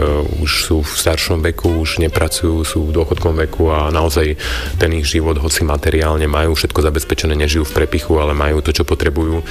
už 0.43 0.51
sú 0.69 0.77
v 0.83 0.91
staršom 0.91 1.43
veku, 1.53 1.83
už 1.83 2.03
nepracujú, 2.03 2.63
sú 2.63 2.79
v 2.89 2.95
dôchodkom 2.95 3.35
veku 3.47 3.71
a 3.71 3.91
naozaj 3.91 4.35
ten 4.77 4.91
ich 4.95 5.07
život, 5.07 5.39
hoci 5.39 5.67
materiálne 5.67 6.25
majú 6.27 6.55
všetko 6.55 6.79
zabezpečené, 6.79 7.35
nežijú 7.35 7.67
v 7.67 7.75
prepichu, 7.83 8.17
ale 8.19 8.37
majú 8.37 8.63
to, 8.63 8.71
čo 8.71 8.87
potrebujú, 8.87 9.43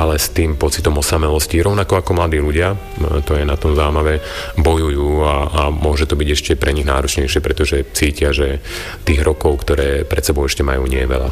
ale 0.00 0.16
s 0.16 0.32
tým 0.32 0.56
pocitom 0.56 0.96
osamelosti, 0.96 1.60
rovnako 1.60 2.00
ako 2.00 2.16
mladí 2.16 2.40
ľudia, 2.40 2.72
to 3.28 3.36
je 3.36 3.44
na 3.44 3.60
tom 3.60 3.76
zaujímavé, 3.76 4.24
bojujú 4.56 5.20
a, 5.20 5.34
a 5.44 5.62
môže 5.68 6.08
to 6.08 6.16
byť 6.16 6.28
ešte 6.32 6.52
pre 6.56 6.72
nich 6.72 6.88
náročnejšie, 6.88 7.44
pretože 7.44 7.84
cítia, 7.92 8.32
že 8.32 8.64
tých 9.04 9.20
rokov, 9.20 9.60
ktoré 9.68 10.08
pred 10.08 10.24
sebou 10.24 10.48
ešte 10.48 10.64
majú, 10.64 10.88
nie 10.88 11.04
je 11.04 11.08
veľa. 11.12 11.28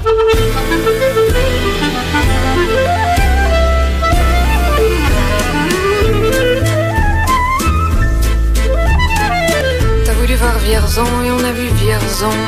Vierzon 10.68 11.24
et 11.24 11.30
on 11.32 11.44
a 11.44 11.52
vu 11.52 11.64
Vierzon. 11.80 12.38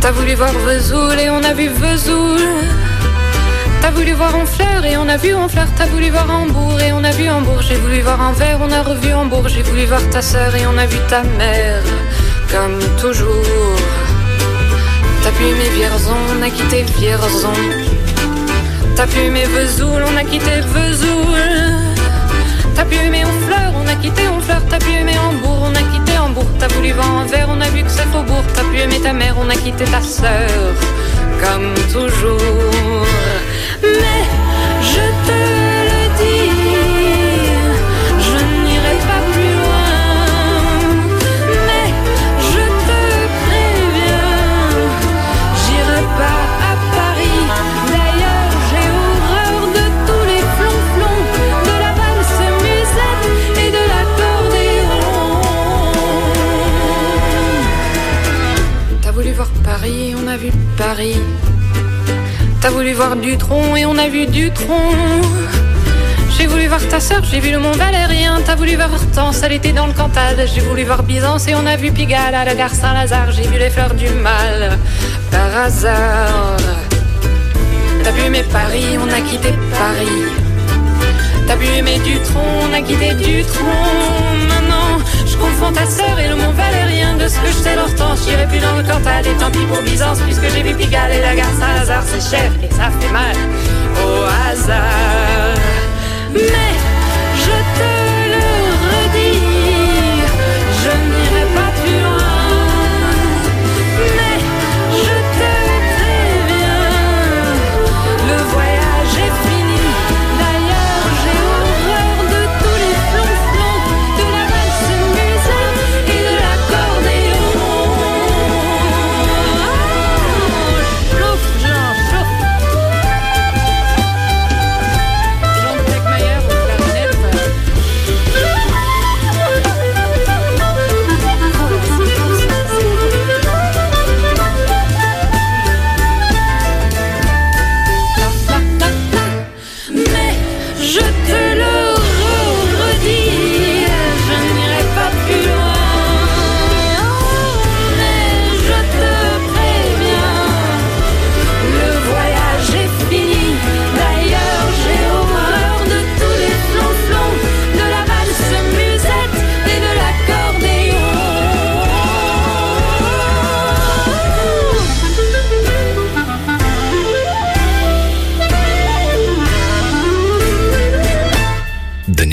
T'as 0.00 0.12
voulu 0.12 0.34
voir 0.34 0.56
Vesoul 0.64 1.18
et 1.18 1.28
on 1.28 1.44
a 1.44 1.52
vu 1.52 1.68
Vesoul. 1.68 2.85
T'as 3.86 3.92
voulu 3.92 4.14
voir 4.14 4.34
Honfleur 4.34 4.84
et 4.84 4.96
on 4.96 5.08
a 5.08 5.16
vu 5.16 5.32
Honfleur. 5.32 5.68
T'as 5.78 5.86
voulu 5.86 6.10
voir 6.10 6.28
Hambourg 6.28 6.80
et 6.80 6.92
on 6.92 7.04
a 7.04 7.12
vu 7.12 7.30
Hambourg. 7.30 7.62
J'ai 7.62 7.76
voulu 7.76 8.00
voir 8.00 8.20
Anvers, 8.20 8.58
on 8.60 8.72
a 8.72 8.82
revu 8.82 9.14
Hambourg. 9.14 9.46
J'ai 9.46 9.62
voulu 9.62 9.84
voir 9.84 10.00
ta 10.10 10.20
sœur 10.22 10.56
et 10.56 10.66
on 10.66 10.76
a 10.76 10.86
vu 10.86 10.98
ta 11.08 11.22
mère. 11.22 11.84
Comme 12.50 12.80
toujours. 13.00 13.76
T'as 15.22 15.30
pu 15.30 15.44
aimer 15.44 15.68
Vierzon, 15.76 16.16
on 16.36 16.42
a 16.42 16.50
quitté 16.50 16.84
Vierzon. 16.98 17.52
T'as 18.96 19.06
pu 19.06 19.20
aimer 19.20 19.44
Vesoul, 19.44 20.02
on 20.02 20.16
a 20.16 20.24
quitté 20.24 20.62
Vesoul. 20.74 21.38
T'as 22.74 22.84
pu 22.86 22.96
aimer 22.96 23.24
Honfleur, 23.24 23.72
on 23.76 23.86
a 23.86 23.94
quitté 23.94 24.26
Honfleur. 24.26 24.62
T'as 24.68 24.78
pu 24.78 24.90
aimer 24.90 25.16
Hambourg, 25.16 25.62
on 25.62 25.74
a 25.76 25.82
quitté 25.92 26.18
Hambourg. 26.18 26.48
T'as 26.58 26.66
voulu 26.74 26.90
voir 26.90 27.18
un 27.18 27.26
verre, 27.26 27.46
on 27.50 27.60
a 27.60 27.68
vu 27.68 27.84
que 27.84 27.90
c'est 27.90 28.08
faubourg. 28.10 28.42
T'as 28.52 28.64
pu 28.64 28.80
aimer 28.80 29.00
ta 29.00 29.12
mère, 29.12 29.36
on 29.38 29.48
a 29.48 29.54
quitté 29.54 29.84
ta 29.84 30.02
sœur. 30.02 30.74
Comme 31.42 31.74
toujours. 31.92 33.06
Mais 33.82 34.24
je 34.80 35.04
te 35.26 35.55
Paris. 60.76 61.16
T'as 62.60 62.70
voulu 62.70 62.92
voir 62.92 63.16
Dutron 63.16 63.76
et 63.76 63.86
on 63.86 63.96
a 63.96 64.08
vu 64.08 64.26
Dutron. 64.26 64.92
J'ai 66.36 66.46
voulu 66.46 66.66
voir 66.66 66.86
ta 66.88 67.00
sœur, 67.00 67.22
j'ai 67.24 67.40
vu 67.40 67.50
le 67.50 67.58
Mont 67.58 67.72
Valérien. 67.72 68.40
T'as 68.44 68.54
voulu 68.54 68.76
voir 68.76 68.92
Hortense, 68.92 69.42
elle 69.42 69.52
était 69.52 69.72
dans 69.72 69.86
le 69.86 69.92
Cantal. 69.92 70.36
J'ai 70.52 70.60
voulu 70.60 70.84
voir 70.84 71.02
Byzance 71.02 71.48
et 71.48 71.54
on 71.54 71.66
a 71.66 71.76
vu 71.76 71.92
Pigalle 71.92 72.34
à 72.34 72.44
la 72.44 72.54
gare 72.54 72.74
Saint-Lazare. 72.74 73.32
J'ai 73.32 73.46
vu 73.46 73.58
les 73.58 73.70
fleurs 73.70 73.94
du 73.94 74.08
mal 74.08 74.78
par 75.30 75.64
hasard. 75.64 76.56
T'as 78.04 78.10
vu 78.10 78.22
aimer 78.22 78.44
Paris, 78.52 78.98
on 79.00 79.08
a 79.08 79.20
quitté 79.20 79.52
Paris. 79.72 80.24
T'as 81.46 81.56
vu 81.56 81.66
aimer 81.78 81.98
Dutron, 82.04 82.68
on 82.68 82.72
a 82.74 82.80
quitté 82.80 83.14
Dutron. 83.14 84.65
Je 85.36 85.42
confonds 85.42 85.72
ta 85.72 85.86
sœur 85.86 86.18
et 86.18 86.28
le 86.28 86.36
Mont 86.36 86.52
Valérien 86.52 87.16
de 87.16 87.28
ce 87.28 87.38
que 87.38 87.48
je 87.48 87.52
sais 87.52 87.76
l'hortense. 87.76 88.26
J'irai 88.26 88.46
plus 88.46 88.58
dans 88.58 88.76
le 88.76 88.82
Cantal 88.82 89.26
et 89.26 89.34
tant 89.38 89.50
pis 89.50 89.66
pour 89.66 89.82
Byzance, 89.82 90.20
puisque 90.20 90.48
j'ai 90.48 90.62
vu 90.62 90.74
Pigalle 90.74 91.12
et 91.12 91.20
la 91.20 91.34
gare 91.34 91.52
Saint-Lazare, 91.58 92.04
c'est 92.06 92.36
cher 92.36 92.50
et 92.62 92.72
ça 92.72 92.90
fait 92.98 93.12
mal 93.12 93.36
au 93.96 94.22
hasard. 94.48 95.56
Mais 96.32 96.85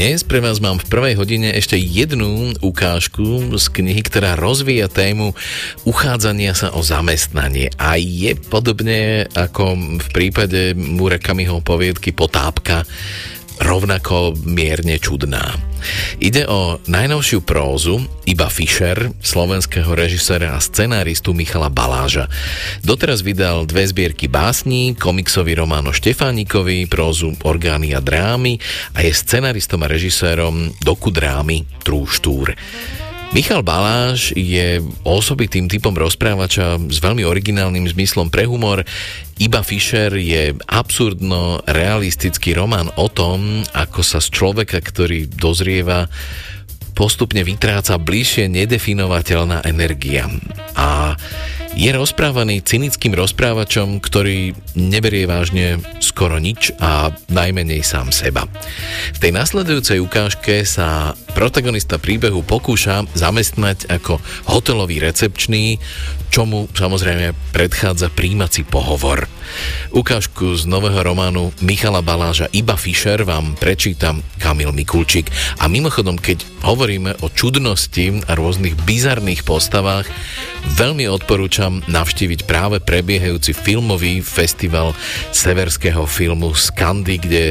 Dnes 0.04 0.20
pre 0.20 0.44
vás 0.44 0.60
mám 0.60 0.84
v 0.84 0.92
prvej 0.92 1.16
hodine 1.16 1.56
ešte 1.56 1.80
jednu 1.80 2.52
ukážku 2.60 3.56
z 3.56 3.66
knihy, 3.72 4.04
ktorá 4.04 4.36
rozvíja 4.36 4.92
tému 4.92 5.32
uchádzania 5.88 6.52
sa 6.52 6.76
o 6.76 6.84
zamestnanie. 6.84 7.72
A 7.80 7.96
je 7.96 8.36
podobne 8.36 9.32
ako 9.32 9.80
v 10.04 10.08
prípade 10.12 10.76
Murakamiho 10.76 11.64
poviedky 11.64 12.12
Potápka 12.12 12.84
rovnako 13.60 14.34
mierne 14.48 14.98
čudná. 14.98 15.54
Ide 16.24 16.48
o 16.48 16.80
najnovšiu 16.88 17.44
prózu 17.44 18.00
Iba 18.24 18.48
Fischer, 18.48 19.12
slovenského 19.20 19.92
režisera 19.92 20.56
a 20.56 20.64
scenáristu 20.64 21.36
Michala 21.36 21.68
Baláža. 21.68 22.32
Doteraz 22.80 23.20
vydal 23.20 23.68
dve 23.68 23.84
zbierky 23.84 24.32
básní, 24.32 24.96
komiksový 24.96 25.60
román 25.60 25.84
o 25.92 25.94
Štefánikovi, 25.94 26.88
prózu 26.88 27.36
Orgány 27.44 27.92
a 27.92 28.00
drámy 28.00 28.56
a 28.96 29.04
je 29.04 29.12
scenáristom 29.12 29.84
a 29.84 29.92
režisérom 29.92 30.72
doku 30.80 31.12
drámy 31.12 31.68
Trúštúr. 31.84 32.56
Michal 33.34 33.66
Baláš 33.66 34.30
je 34.38 34.78
osobitým 35.02 35.66
typom 35.66 35.90
rozprávača 35.98 36.78
s 36.78 37.02
veľmi 37.02 37.26
originálnym 37.26 37.90
zmyslom 37.90 38.30
pre 38.30 38.46
humor. 38.46 38.86
Iba 39.42 39.66
Fischer 39.66 40.14
je 40.14 40.54
absurdno 40.70 41.66
realistický 41.66 42.54
román 42.54 42.94
o 42.94 43.10
tom, 43.10 43.66
ako 43.74 44.06
sa 44.06 44.22
z 44.22 44.30
človeka, 44.30 44.78
ktorý 44.78 45.26
dozrieva, 45.34 46.14
postupne 46.94 47.42
vytráca 47.42 47.98
bližšie 47.98 48.54
nedefinovateľná 48.54 49.66
energia. 49.66 50.30
A 50.78 51.18
je 51.74 51.90
rozprávaný 51.90 52.62
cynickým 52.62 53.18
rozprávačom, 53.18 53.98
ktorý 53.98 54.54
neberie 54.78 55.26
vážne 55.26 55.82
skoro 55.98 56.38
nič 56.38 56.70
a 56.78 57.10
najmenej 57.34 57.82
sám 57.82 58.14
seba. 58.14 58.46
V 59.14 59.18
tej 59.18 59.34
nasledujúcej 59.34 59.98
ukážke 59.98 60.62
sa 60.70 61.18
protagonista 61.34 61.98
príbehu 61.98 62.46
pokúša 62.46 63.10
zamestnať 63.18 63.90
ako 63.90 64.22
hotelový 64.46 65.02
recepčný, 65.02 65.82
čomu 66.34 66.70
samozrejme 66.74 67.34
predchádza 67.54 68.10
príjmací 68.10 68.66
pohovor. 68.66 69.26
Ukážku 69.94 70.58
z 70.58 70.66
nového 70.66 70.98
románu 71.06 71.54
Michala 71.62 72.02
Baláža 72.02 72.50
Iba 72.50 72.74
Fischer 72.74 73.22
vám 73.22 73.54
prečítam 73.54 74.26
Kamil 74.42 74.74
Mikulčík. 74.74 75.30
A 75.62 75.70
mimochodom, 75.70 76.18
keď 76.18 76.42
hovoríme 76.66 77.22
o 77.22 77.30
čudnosti 77.30 78.26
a 78.26 78.34
rôznych 78.34 78.74
bizarných 78.82 79.46
postavách, 79.46 80.10
veľmi 80.74 81.06
odporúčam 81.06 81.63
navštíviť 81.70 82.44
práve 82.50 82.82
prebiehajúci 82.82 83.54
filmový 83.54 84.20
festival 84.20 84.92
severského 85.32 86.04
filmu 86.10 86.52
Skandy, 86.58 87.16
kde 87.22 87.44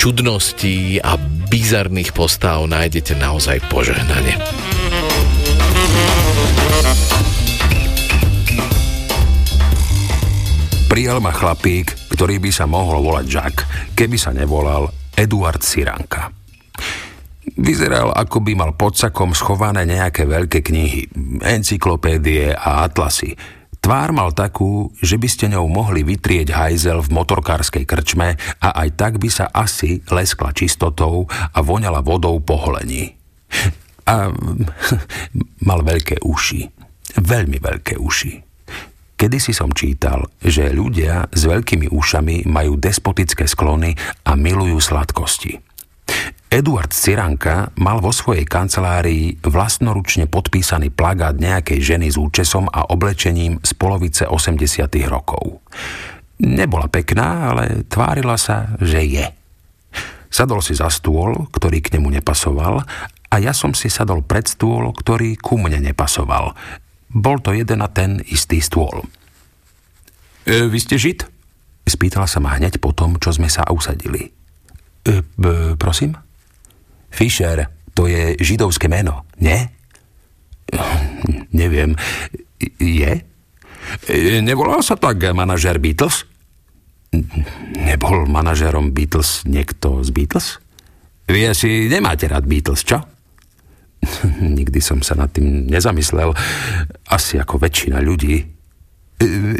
čudností 0.00 0.96
a 1.04 1.20
bizarných 1.52 2.16
postav 2.16 2.64
nájdete 2.64 3.18
naozaj 3.20 3.60
požehnanie. 3.68 4.38
Prijal 10.88 11.22
ma 11.22 11.30
chlapík, 11.30 11.94
ktorý 12.10 12.42
by 12.42 12.50
sa 12.50 12.66
mohol 12.66 13.04
volať 13.04 13.24
Jack, 13.28 13.56
keby 13.94 14.16
sa 14.18 14.34
nevolal 14.34 14.90
Eduard 15.14 15.62
Siranka. 15.62 16.39
Vyzeral, 17.40 18.12
ako 18.12 18.44
by 18.44 18.52
mal 18.52 18.72
pod 18.76 19.00
sakom 19.00 19.32
schované 19.32 19.88
nejaké 19.88 20.28
veľké 20.28 20.60
knihy, 20.60 21.08
encyklopédie 21.40 22.52
a 22.52 22.84
atlasy, 22.84 23.32
Tvár 23.80 24.12
mal 24.12 24.36
takú, 24.36 24.92
že 25.00 25.16
by 25.16 25.24
ste 25.24 25.48
ňou 25.56 25.64
mohli 25.64 26.04
vytrieť 26.04 26.52
hajzel 26.52 27.00
v 27.00 27.16
motorkárskej 27.16 27.88
krčme 27.88 28.36
a 28.60 28.68
aj 28.76 28.88
tak 28.92 29.12
by 29.16 29.32
sa 29.32 29.48
asi 29.48 30.04
leskla 30.12 30.52
čistotou 30.52 31.24
a 31.32 31.58
voňala 31.64 32.04
vodou 32.04 32.36
po 32.44 32.60
holení. 32.60 33.16
A 34.04 34.28
mal 35.68 35.80
veľké 35.80 36.20
uši. 36.20 36.60
Veľmi 37.24 37.56
veľké 37.56 37.96
uši. 37.96 38.32
Kedy 39.16 39.36
si 39.40 39.52
som 39.56 39.72
čítal, 39.72 40.28
že 40.44 40.72
ľudia 40.72 41.32
s 41.32 41.48
veľkými 41.48 41.88
ušami 41.88 42.48
majú 42.48 42.76
despotické 42.76 43.48
sklony 43.48 43.96
a 44.28 44.36
milujú 44.36 44.76
sladkosti. 44.80 45.69
Eduard 46.50 46.90
Ciranka 46.90 47.70
mal 47.78 48.02
vo 48.02 48.10
svojej 48.10 48.42
kancelárii 48.42 49.38
vlastnoručne 49.38 50.26
podpísaný 50.26 50.90
plagát 50.90 51.38
nejakej 51.38 51.78
ženy 51.78 52.10
s 52.10 52.18
účesom 52.18 52.66
a 52.66 52.90
oblečením 52.90 53.62
z 53.62 53.70
polovice 53.78 54.26
80. 54.26 54.58
rokov. 55.06 55.62
Nebola 56.42 56.90
pekná, 56.90 57.54
ale 57.54 57.86
tvárila 57.86 58.34
sa, 58.34 58.74
že 58.82 58.98
je. 58.98 59.30
Sadol 60.26 60.58
si 60.58 60.74
za 60.74 60.90
stôl, 60.90 61.46
ktorý 61.54 61.78
k 61.78 61.94
nemu 61.94 62.18
nepasoval 62.18 62.82
a 63.30 63.34
ja 63.38 63.54
som 63.54 63.70
si 63.70 63.86
sadol 63.86 64.26
pred 64.26 64.50
stôl, 64.50 64.90
ktorý 64.90 65.38
ku 65.38 65.54
mne 65.54 65.78
nepasoval. 65.78 66.58
Bol 67.14 67.38
to 67.38 67.54
jeden 67.54 67.78
a 67.78 67.86
ten 67.86 68.18
istý 68.26 68.58
stôl. 68.58 69.06
E, 70.42 70.66
vy 70.66 70.78
ste 70.82 70.98
žid? 70.98 71.30
Spýtala 71.86 72.26
sa 72.26 72.42
ma 72.42 72.58
hneď 72.58 72.82
po 72.82 72.90
tom, 72.90 73.22
čo 73.22 73.30
sme 73.30 73.46
sa 73.46 73.62
usadili. 73.70 74.34
E, 75.06 75.22
b, 75.22 75.78
prosím? 75.78 76.18
Fischer, 77.10 77.66
to 77.92 78.06
je 78.06 78.38
židovské 78.38 78.88
meno, 78.88 79.26
nie? 79.42 79.58
Neviem. 81.50 81.98
Je? 82.78 83.12
Nevolal 84.40 84.86
sa 84.86 84.94
tak 84.94 85.18
manažer 85.34 85.82
Beatles? 85.82 86.24
Nebol 87.74 88.30
manažerom 88.30 88.94
Beatles 88.94 89.42
niekto 89.42 90.06
z 90.06 90.10
Beatles? 90.14 90.62
Vy 91.26 91.50
asi 91.50 91.90
nemáte 91.90 92.30
rád 92.30 92.46
Beatles, 92.46 92.86
čo? 92.86 93.02
Nikdy 94.40 94.80
som 94.80 95.02
sa 95.02 95.18
nad 95.18 95.34
tým 95.34 95.66
nezamyslel. 95.66 96.32
Asi 97.10 97.36
ako 97.36 97.58
väčšina 97.58 97.98
ľudí. 97.98 98.59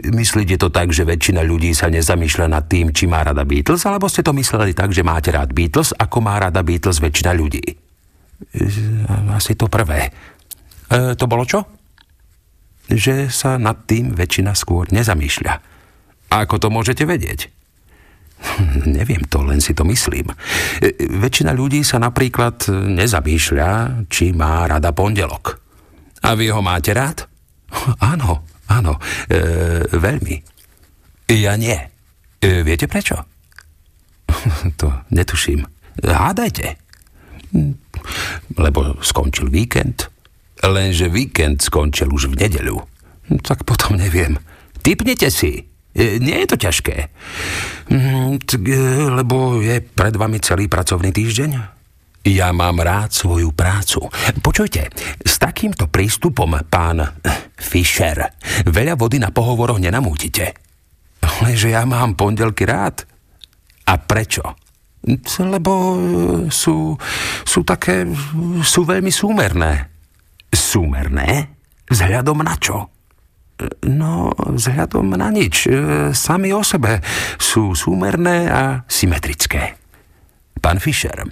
Myslíte 0.09 0.57
to 0.57 0.73
tak, 0.73 0.89
že 0.89 1.05
väčšina 1.05 1.45
ľudí 1.45 1.77
sa 1.77 1.93
nezamýšľa 1.93 2.47
nad 2.49 2.65
tým, 2.65 2.97
či 2.97 3.05
má 3.05 3.21
rada 3.21 3.45
Beatles, 3.45 3.85
alebo 3.85 4.09
ste 4.09 4.25
to 4.25 4.33
mysleli 4.33 4.73
tak, 4.73 4.89
že 4.97 5.05
máte 5.05 5.29
rád 5.29 5.53
Beatles, 5.53 5.93
ako 5.93 6.25
má 6.25 6.41
rada 6.41 6.65
Beatles 6.65 6.97
väčšina 6.97 7.37
ľudí? 7.37 7.61
Asi 9.37 9.53
to 9.61 9.69
prvé. 9.69 10.09
E, 10.89 11.13
to 11.13 11.29
bolo 11.29 11.45
čo? 11.45 11.69
Že 12.89 13.29
sa 13.29 13.61
nad 13.61 13.85
tým 13.85 14.17
väčšina 14.17 14.57
skôr 14.57 14.89
nezamýšľa. 14.89 15.55
A 16.33 16.35
ako 16.49 16.57
to 16.57 16.69
môžete 16.73 17.05
vedieť? 17.05 17.53
Neviem 18.97 19.29
to, 19.29 19.45
len 19.45 19.61
si 19.61 19.77
to 19.77 19.85
myslím. 19.85 20.33
E, 20.81 20.97
väčšina 21.21 21.53
ľudí 21.53 21.85
sa 21.85 22.01
napríklad 22.01 22.65
nezamýšľa, 22.73 24.03
či 24.09 24.33
má 24.33 24.65
rada 24.65 24.97
pondelok. 24.97 25.61
A 26.25 26.33
vy 26.33 26.49
ho 26.49 26.65
máte 26.65 26.97
rád? 26.97 27.29
Áno, 28.17 28.50
Áno, 28.71 29.03
e, 29.27 29.39
veľmi. 29.91 30.37
Ja 31.35 31.59
nie. 31.59 31.75
E, 32.39 32.63
viete 32.63 32.87
prečo? 32.87 33.19
to 34.81 34.89
netuším. 35.11 35.67
Hádajte. 36.01 36.79
Lebo 38.55 38.95
skončil 39.03 39.51
víkend. 39.51 40.07
Lenže 40.63 41.11
víkend 41.11 41.61
skončil 41.67 42.09
už 42.15 42.31
v 42.31 42.47
nedeľu. 42.47 42.79
Tak 43.43 43.67
potom 43.67 43.99
neviem. 43.99 44.39
Typnete 44.81 45.29
si. 45.35 45.67
E, 45.91 46.23
nie 46.23 46.39
je 46.47 46.49
to 46.55 46.57
ťažké. 46.57 47.11
Mm, 47.91 48.39
e, 48.39 48.79
lebo 49.11 49.59
je 49.59 49.83
pred 49.83 50.15
vami 50.15 50.39
celý 50.39 50.71
pracovný 50.71 51.11
týždeň. 51.11 51.80
Ja 52.21 52.53
mám 52.53 52.85
rád 52.85 53.17
svoju 53.17 53.57
prácu. 53.57 54.05
Počujte, 54.45 54.93
s 55.25 55.41
takýmto 55.41 55.89
prístupom, 55.89 56.53
pán 56.69 57.01
Fischer, 57.57 58.37
veľa 58.69 58.93
vody 59.01 59.17
na 59.17 59.33
pohovoroch 59.33 59.81
nenamútite. 59.81 60.53
Lenže 61.41 61.73
ja 61.73 61.89
mám 61.89 62.21
pondelky 62.21 62.69
rád. 62.69 63.09
A 63.89 63.97
prečo? 63.97 64.45
Lebo 65.41 65.73
sú, 66.53 66.93
sú 67.43 67.61
také, 67.65 68.05
sú 68.61 68.85
veľmi 68.85 69.09
súmerné. 69.09 69.89
Súmerné? 70.53 71.57
Vzhľadom 71.89 72.45
na 72.45 72.55
čo? 72.61 72.85
No, 73.89 74.33
vzhľadom 74.37 75.17
na 75.17 75.33
nič. 75.33 75.69
Sami 76.13 76.53
o 76.53 76.61
sebe 76.61 77.01
sú 77.41 77.73
súmerné 77.73 78.49
a 78.49 78.85
symetrické. 78.85 79.77
Pán 80.61 80.77
Fischer, 80.81 81.25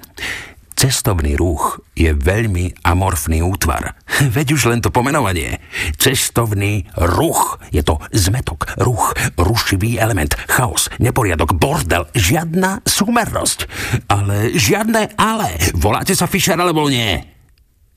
Cestovný 0.78 1.34
ruch 1.34 1.82
je 1.98 2.14
veľmi 2.14 2.86
amorfný 2.86 3.42
útvar. 3.42 3.98
Veď 4.38 4.54
už 4.54 4.70
len 4.70 4.78
to 4.78 4.94
pomenovanie. 4.94 5.58
Cestovný 5.98 6.86
ruch. 6.94 7.58
Je 7.74 7.82
to 7.82 7.98
zmetok, 8.14 8.78
ruch, 8.78 9.10
rušivý 9.34 9.98
element, 9.98 10.38
chaos, 10.46 10.86
neporiadok, 11.02 11.58
bordel, 11.58 12.06
žiadna 12.14 12.86
súmernosť. 12.86 13.66
Ale 14.06 14.54
žiadne 14.54 15.18
ale. 15.18 15.58
Voláte 15.74 16.14
sa 16.14 16.30
Fischer 16.30 16.54
alebo 16.54 16.86
nie? 16.86 17.26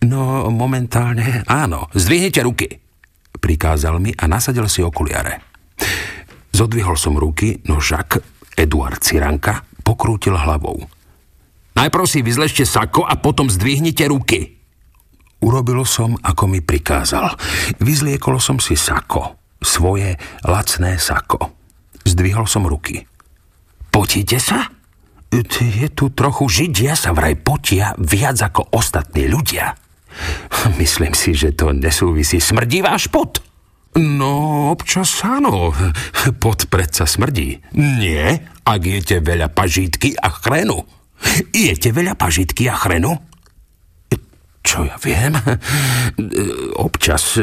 No, 0.02 0.50
momentálne 0.50 1.46
áno. 1.46 1.86
Zdvihnite 1.94 2.41
ruky. 2.41 2.82
Prikázal 3.38 4.02
mi 4.02 4.10
a 4.10 4.26
nasadil 4.26 4.65
si 4.65 4.82
okuliare. 4.82 5.38
Zodvihol 6.50 6.98
som 6.98 7.13
ruky, 7.13 7.62
no 7.70 7.78
Žak, 7.78 8.17
Eduard 8.58 9.06
Ciranka, 9.06 9.62
pokrútil 9.86 10.34
hlavou. 10.34 11.01
Najprv 11.75 12.05
si 12.05 12.19
vyzlešte 12.21 12.67
sako 12.67 13.07
a 13.07 13.15
potom 13.17 13.47
zdvihnite 13.47 14.05
ruky. 14.12 14.60
Urobil 15.41 15.81
som, 15.89 16.13
ako 16.21 16.45
mi 16.45 16.62
prikázal. 16.62 17.34
Vyzliekol 17.81 18.38
som 18.38 18.62
si 18.62 18.77
sako. 18.77 19.39
Svoje 19.62 20.17
lacné 20.45 21.01
sako. 21.01 21.53
Zdvihol 22.05 22.45
som 22.45 22.65
ruky. 22.65 23.05
Potíte 23.89 24.38
sa? 24.38 24.69
Je 25.31 25.88
tu 25.95 26.12
trochu 26.12 26.45
židia 26.51 26.91
sa 26.93 27.15
vraj 27.15 27.39
potia 27.39 27.95
viac 27.95 28.36
ako 28.36 28.75
ostatní 28.75 29.31
ľudia. 29.31 29.73
Myslím 30.75 31.15
si, 31.15 31.31
že 31.31 31.55
to 31.55 31.71
nesúvisí. 31.71 32.43
Smrdí 32.43 32.84
váš 32.84 33.07
pot? 33.07 33.39
No, 33.95 34.71
občas 34.75 35.23
áno. 35.23 35.71
Pot 36.43 36.67
predsa 36.67 37.07
smrdí. 37.07 37.63
Nie, 37.75 38.43
ak 38.67 38.81
jete 38.84 39.23
veľa 39.23 39.51
pažítky 39.51 40.15
a 40.19 40.31
chrenu. 40.31 40.84
Jete 41.53 41.93
veľa 41.93 42.17
pažitky 42.17 42.67
a 42.67 42.75
chrenu? 42.75 43.17
Čo 44.62 44.86
ja 44.86 44.95
viem? 45.01 45.34
Občas, 46.77 47.38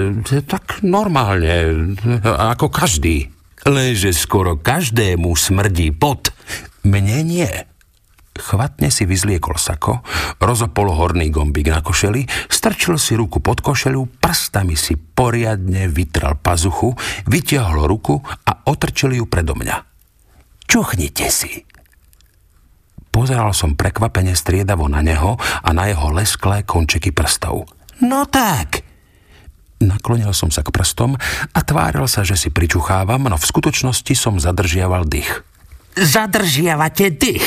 tak 0.46 0.86
normálne, 0.86 1.92
ako 2.24 2.70
každý. 2.70 3.26
Lenže 3.66 4.14
skoro 4.14 4.54
každému 4.54 5.34
smrdí 5.34 5.90
pot. 5.90 6.30
Mne 6.86 7.18
nie. 7.26 7.50
Chvatne 8.38 8.86
si 8.94 9.02
vyzliekol 9.02 9.58
sako, 9.58 10.06
rozopol 10.38 10.94
horný 10.94 11.26
gombík 11.34 11.74
na 11.74 11.82
košeli, 11.82 12.22
strčil 12.46 12.94
si 12.94 13.18
ruku 13.18 13.42
pod 13.42 13.58
košelu, 13.58 13.98
prstami 14.22 14.78
si 14.78 14.94
poriadne 14.94 15.90
vytral 15.90 16.38
pazuchu, 16.38 16.94
vytiahol 17.26 17.90
ruku 17.90 18.22
a 18.22 18.62
otrčil 18.70 19.18
ju 19.18 19.26
predo 19.26 19.58
mňa. 19.58 19.82
Čuchnite 20.70 21.26
si. 21.35 21.66
Pozeral 23.19 23.50
som 23.50 23.75
prekvapene 23.75 24.31
striedavo 24.38 24.87
na 24.87 25.02
neho 25.02 25.35
a 25.42 25.75
na 25.75 25.90
jeho 25.90 26.14
lesklé 26.14 26.62
končeky 26.62 27.10
prstov. 27.10 27.66
No 27.98 28.23
tak, 28.31 28.87
Naklonil 29.83 30.31
som 30.31 30.54
sa 30.54 30.62
k 30.62 30.71
prstom 30.71 31.19
a 31.50 31.60
tváril 31.66 32.06
sa, 32.06 32.23
že 32.23 32.38
si 32.38 32.54
pričuchávam, 32.54 33.27
no 33.27 33.35
v 33.35 33.42
skutočnosti 33.42 34.14
som 34.14 34.38
zadržiaval 34.38 35.02
dých. 35.10 35.42
Zadržiavate 35.98 37.19
dých. 37.19 37.46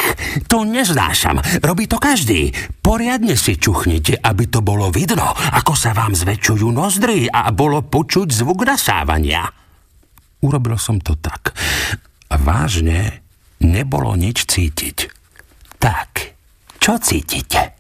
To 0.51 0.67
neznášam. 0.67 1.39
Robí 1.63 1.88
to 1.88 1.95
každý. 2.03 2.51
Poriadne 2.84 3.39
si 3.39 3.55
čuchnite, 3.55 4.19
aby 4.19 4.51
to 4.51 4.59
bolo 4.59 4.91
vidno, 4.91 5.32
ako 5.55 5.72
sa 5.72 5.95
vám 5.95 6.11
zväčšujú 6.11 6.67
nozdry 6.67 7.32
a 7.32 7.47
bolo 7.55 7.80
počuť 7.80 8.28
zvuk 8.28 8.67
nasávania. 8.67 9.47
Urobil 10.43 10.76
som 10.76 10.99
to 10.99 11.15
tak. 11.15 11.55
A 12.28 12.36
vážne 12.36 13.24
nebolo 13.63 14.19
nič 14.19 14.51
cítiť. 14.51 15.20
Tak, 15.82 16.38
čo 16.77 17.01
cítite? 17.01 17.73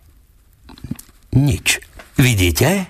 Nič. 1.37 1.77
Vidíte? 2.17 2.89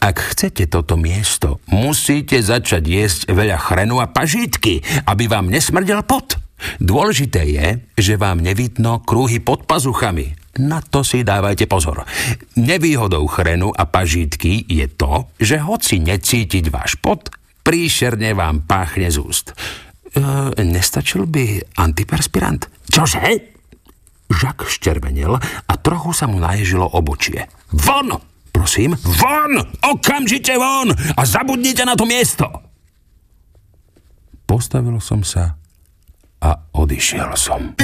Ak 0.00 0.18
chcete 0.18 0.66
toto 0.72 0.96
miesto, 0.96 1.60
musíte 1.68 2.40
začať 2.40 2.82
jesť 2.82 3.20
veľa 3.28 3.60
chrenu 3.60 4.00
a 4.00 4.08
pažítky, 4.08 4.80
aby 5.04 5.28
vám 5.28 5.52
nesmrdel 5.52 6.00
pot. 6.08 6.40
Dôležité 6.80 7.44
je, 7.44 7.66
že 8.00 8.16
vám 8.16 8.40
nevidno 8.40 9.04
kruhy 9.04 9.38
pod 9.38 9.68
pazuchami. 9.68 10.32
Na 10.64 10.80
to 10.80 11.04
si 11.04 11.28
dávajte 11.28 11.68
pozor. 11.68 12.08
Nevýhodou 12.56 13.28
chrenu 13.28 13.68
a 13.68 13.84
pažítky 13.84 14.64
je 14.64 14.88
to, 14.88 15.28
že 15.36 15.60
hoci 15.60 16.00
necítiť 16.00 16.72
váš 16.72 16.96
pot, 16.96 17.28
príšerne 17.60 18.32
vám 18.32 18.64
páchne 18.64 19.12
z 19.12 19.16
úst. 19.20 19.52
E, 19.52 20.24
nestačil 20.64 21.28
by 21.28 21.76
antiperspirant? 21.76 22.68
Čože? 22.88 23.51
Žak 24.32 24.64
ščervenil 24.64 25.36
a 25.36 25.72
trochu 25.76 26.16
sa 26.16 26.24
mu 26.24 26.40
naježilo 26.40 26.88
obočie. 26.88 27.52
Von! 27.68 28.16
Prosím, 28.52 28.96
von! 28.96 29.60
Okamžite 29.84 30.56
von! 30.56 30.88
A 30.92 31.22
zabudnite 31.28 31.84
na 31.84 31.92
to 31.92 32.08
miesto! 32.08 32.48
Postavil 34.48 34.96
som 35.00 35.20
sa 35.20 35.56
a 36.40 36.50
odišiel 36.72 37.32
som. 37.36 37.76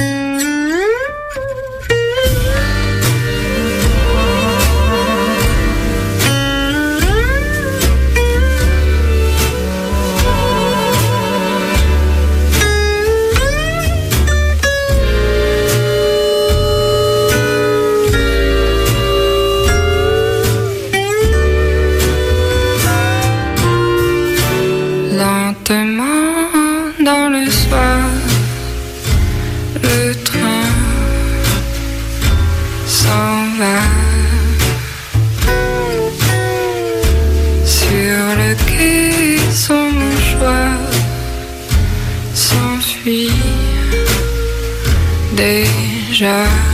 treasure 46.19 46.68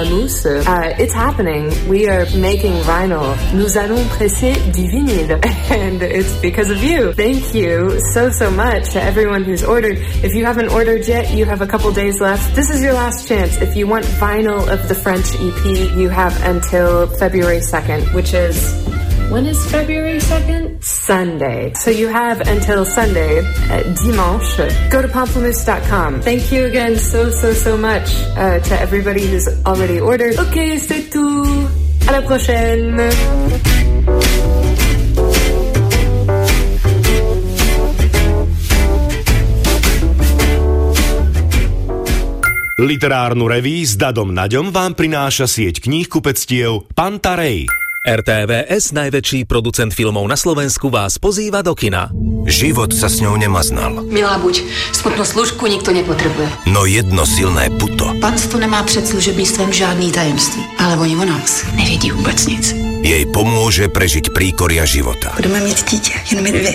Pomplamousse. 0.00 0.66
Uh, 0.66 0.94
it's 0.98 1.12
happening. 1.12 1.70
We 1.88 2.08
are 2.08 2.24
making 2.36 2.72
vinyl. 2.82 3.36
Nous 3.54 3.76
allons 3.76 4.06
presser 4.16 4.54
du 4.72 4.88
vinyle. 4.88 5.40
And 5.70 6.02
it's 6.02 6.36
because 6.40 6.70
of 6.70 6.82
you. 6.82 7.12
Thank 7.12 7.54
you 7.54 8.00
so, 8.12 8.30
so 8.30 8.50
much 8.50 8.90
to 8.92 9.02
everyone 9.02 9.44
who's 9.44 9.62
ordered. 9.62 9.98
If 10.24 10.34
you 10.34 10.44
haven't 10.44 10.68
ordered 10.68 11.06
yet, 11.06 11.30
you 11.32 11.44
have 11.44 11.60
a 11.60 11.66
couple 11.66 11.92
days 11.92 12.20
left. 12.20 12.54
This 12.54 12.70
is 12.70 12.82
your 12.82 12.94
last 12.94 13.28
chance. 13.28 13.60
If 13.60 13.76
you 13.76 13.86
want 13.86 14.04
vinyl 14.04 14.66
of 14.68 14.88
the 14.88 14.94
French 14.94 15.34
EP, 15.34 15.96
you 15.96 16.08
have 16.08 16.34
until 16.44 17.06
February 17.06 17.60
2nd, 17.60 18.14
which 18.14 18.34
is 18.34 18.74
when 19.30 19.46
is 19.46 19.64
February 19.70 20.18
2nd? 20.18 20.69
Sunday. 21.10 21.74
So 21.74 21.90
you 21.90 22.06
have 22.06 22.38
until 22.46 22.86
Sunday, 22.86 23.42
uh, 23.42 23.82
dimanche. 23.98 24.70
Go 24.94 25.02
to 25.02 25.10
pamplemousse.com. 25.10 26.22
Thank 26.22 26.54
you 26.54 26.70
again 26.70 26.94
so, 27.02 27.34
so, 27.34 27.50
so 27.50 27.74
much 27.74 28.14
uh, 28.38 28.62
to 28.62 28.74
everybody 28.78 29.26
who's 29.26 29.50
already 29.66 29.98
ordered. 29.98 30.38
Ok, 30.38 30.78
c'est 30.78 31.10
tout. 31.10 31.66
À 32.06 32.12
la 32.12 32.22
prochaine. 32.22 33.10
Literárnu 42.78 43.50
reví 43.50 43.82
s 43.82 43.98
Dadom 43.98 44.30
Naďom 44.30 44.70
vám 44.70 44.94
prináša 44.94 45.50
sieť 45.50 45.82
kníh 45.82 46.06
kupectiev 46.06 46.86
Pantarej. 46.94 47.79
RTVS, 48.00 48.96
najväčší 48.96 49.44
producent 49.44 49.92
filmov 49.92 50.24
na 50.24 50.32
Slovensku, 50.32 50.88
vás 50.88 51.20
pozýva 51.20 51.60
do 51.60 51.76
kina. 51.76 52.08
Život 52.48 52.96
sa 52.96 53.12
s 53.12 53.20
ňou 53.20 53.36
nemaznal. 53.36 54.00
Milá 54.08 54.40
buď, 54.40 54.64
smutnou 54.96 55.28
služku 55.28 55.68
nikto 55.68 55.92
nepotrebuje. 55.92 56.48
No 56.72 56.88
jedno 56.88 57.28
silné 57.28 57.68
puto. 57.76 58.16
Panstvo 58.16 58.56
nemá 58.56 58.80
před 58.88 59.04
služebnictvem 59.04 59.68
žádný 59.68 60.08
tajemství, 60.16 60.64
ale 60.80 60.96
oni 60.96 61.12
o 61.16 61.24
nás 61.28 61.68
nevědí 61.76 62.08
vůbec 62.16 62.40
nic. 62.48 62.72
Jej 63.04 63.28
pomôže 63.36 63.92
prežiť 63.92 64.32
príkoria 64.32 64.88
života. 64.88 65.36
Budeme 65.36 65.60
mít 65.60 65.84
dítě, 65.84 66.16
jen 66.32 66.40
my 66.40 66.52
dvě. 66.56 66.72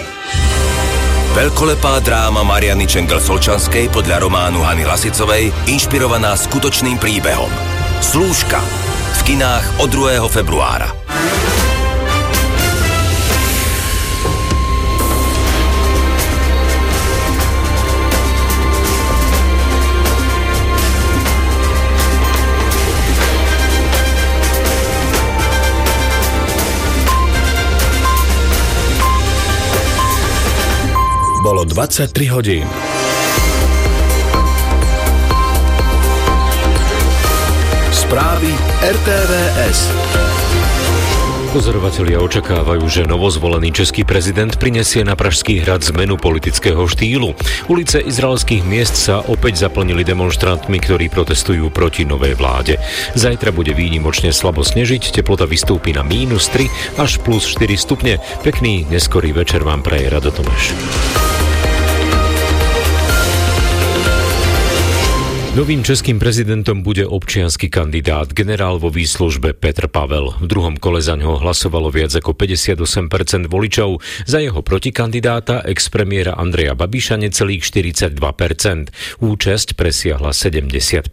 Veľkolepá 1.33 2.05
dráma 2.05 2.45
Mariany 2.45 2.85
Čengel-Solčanskej 2.85 3.89
podľa 3.89 4.21
románu 4.21 4.61
Hany 4.61 4.85
Lasicovej, 4.85 5.49
inšpirovaná 5.73 6.37
skutočným 6.37 7.01
príbehom. 7.01 7.49
Slúžka. 7.97 8.84
V 9.15 9.23
kinách 9.23 9.79
od 9.79 9.89
2. 9.89 10.27
februára. 10.27 10.91
Bolo 31.45 31.61
23 31.61 32.25
hodín. 32.25 32.67
Správy 38.05 38.53
RTVS. 38.85 39.79
Pozorovatelia 41.49 42.21
očakávajú, 42.21 42.85
že 42.85 43.09
novozvolený 43.09 43.73
český 43.73 44.05
prezident 44.05 44.53
prinesie 44.61 45.01
na 45.01 45.17
Pražský 45.17 45.65
hrad 45.65 45.81
zmenu 45.89 46.13
politického 46.13 46.85
štýlu. 46.85 47.33
Ulice 47.65 48.05
izraelských 48.05 48.61
miest 48.61 48.93
sa 48.93 49.25
opäť 49.25 49.65
zaplnili 49.65 50.05
demonstrantmi, 50.05 50.77
ktorí 50.77 51.09
protestujú 51.09 51.73
proti 51.73 52.05
novej 52.05 52.37
vláde. 52.37 52.77
Zajtra 53.17 53.49
bude 53.49 53.73
výnimočne 53.73 54.29
slabo 54.29 54.61
snežiť, 54.61 55.09
teplota 55.09 55.49
vystúpi 55.49 55.89
na 55.89 56.05
mínus 56.05 56.45
3 56.53 57.01
až 57.01 57.17
plus 57.25 57.49
4 57.57 57.73
stupne. 57.73 58.21
Pekný 58.45 58.85
neskorý 58.85 59.33
večer 59.33 59.65
vám 59.65 59.81
praje 59.81 60.13
Rado 60.13 60.29
Novým 65.55 65.87
českým 65.87 66.19
prezidentom 66.19 66.83
bude 66.83 67.07
občiansky 67.07 67.71
kandidát, 67.71 68.27
generál 68.35 68.75
vo 68.75 68.91
výslužbe 68.91 69.55
Petr 69.55 69.87
Pavel. 69.87 70.35
V 70.43 70.51
druhom 70.51 70.75
kole 70.75 70.99
za 70.99 71.15
ňoho 71.15 71.39
hlasovalo 71.39 71.87
viac 71.87 72.11
ako 72.11 72.35
58% 72.35 73.47
voličov, 73.47 74.03
za 74.27 74.43
jeho 74.43 74.59
protikandidáta 74.59 75.63
expremiéra 75.63 76.35
Andreja 76.35 76.75
Babiša 76.75 77.15
necelých 77.23 77.63
42%. 77.71 78.19
Účasť 79.23 79.79
presiahla 79.79 80.35
70%. 80.35 81.07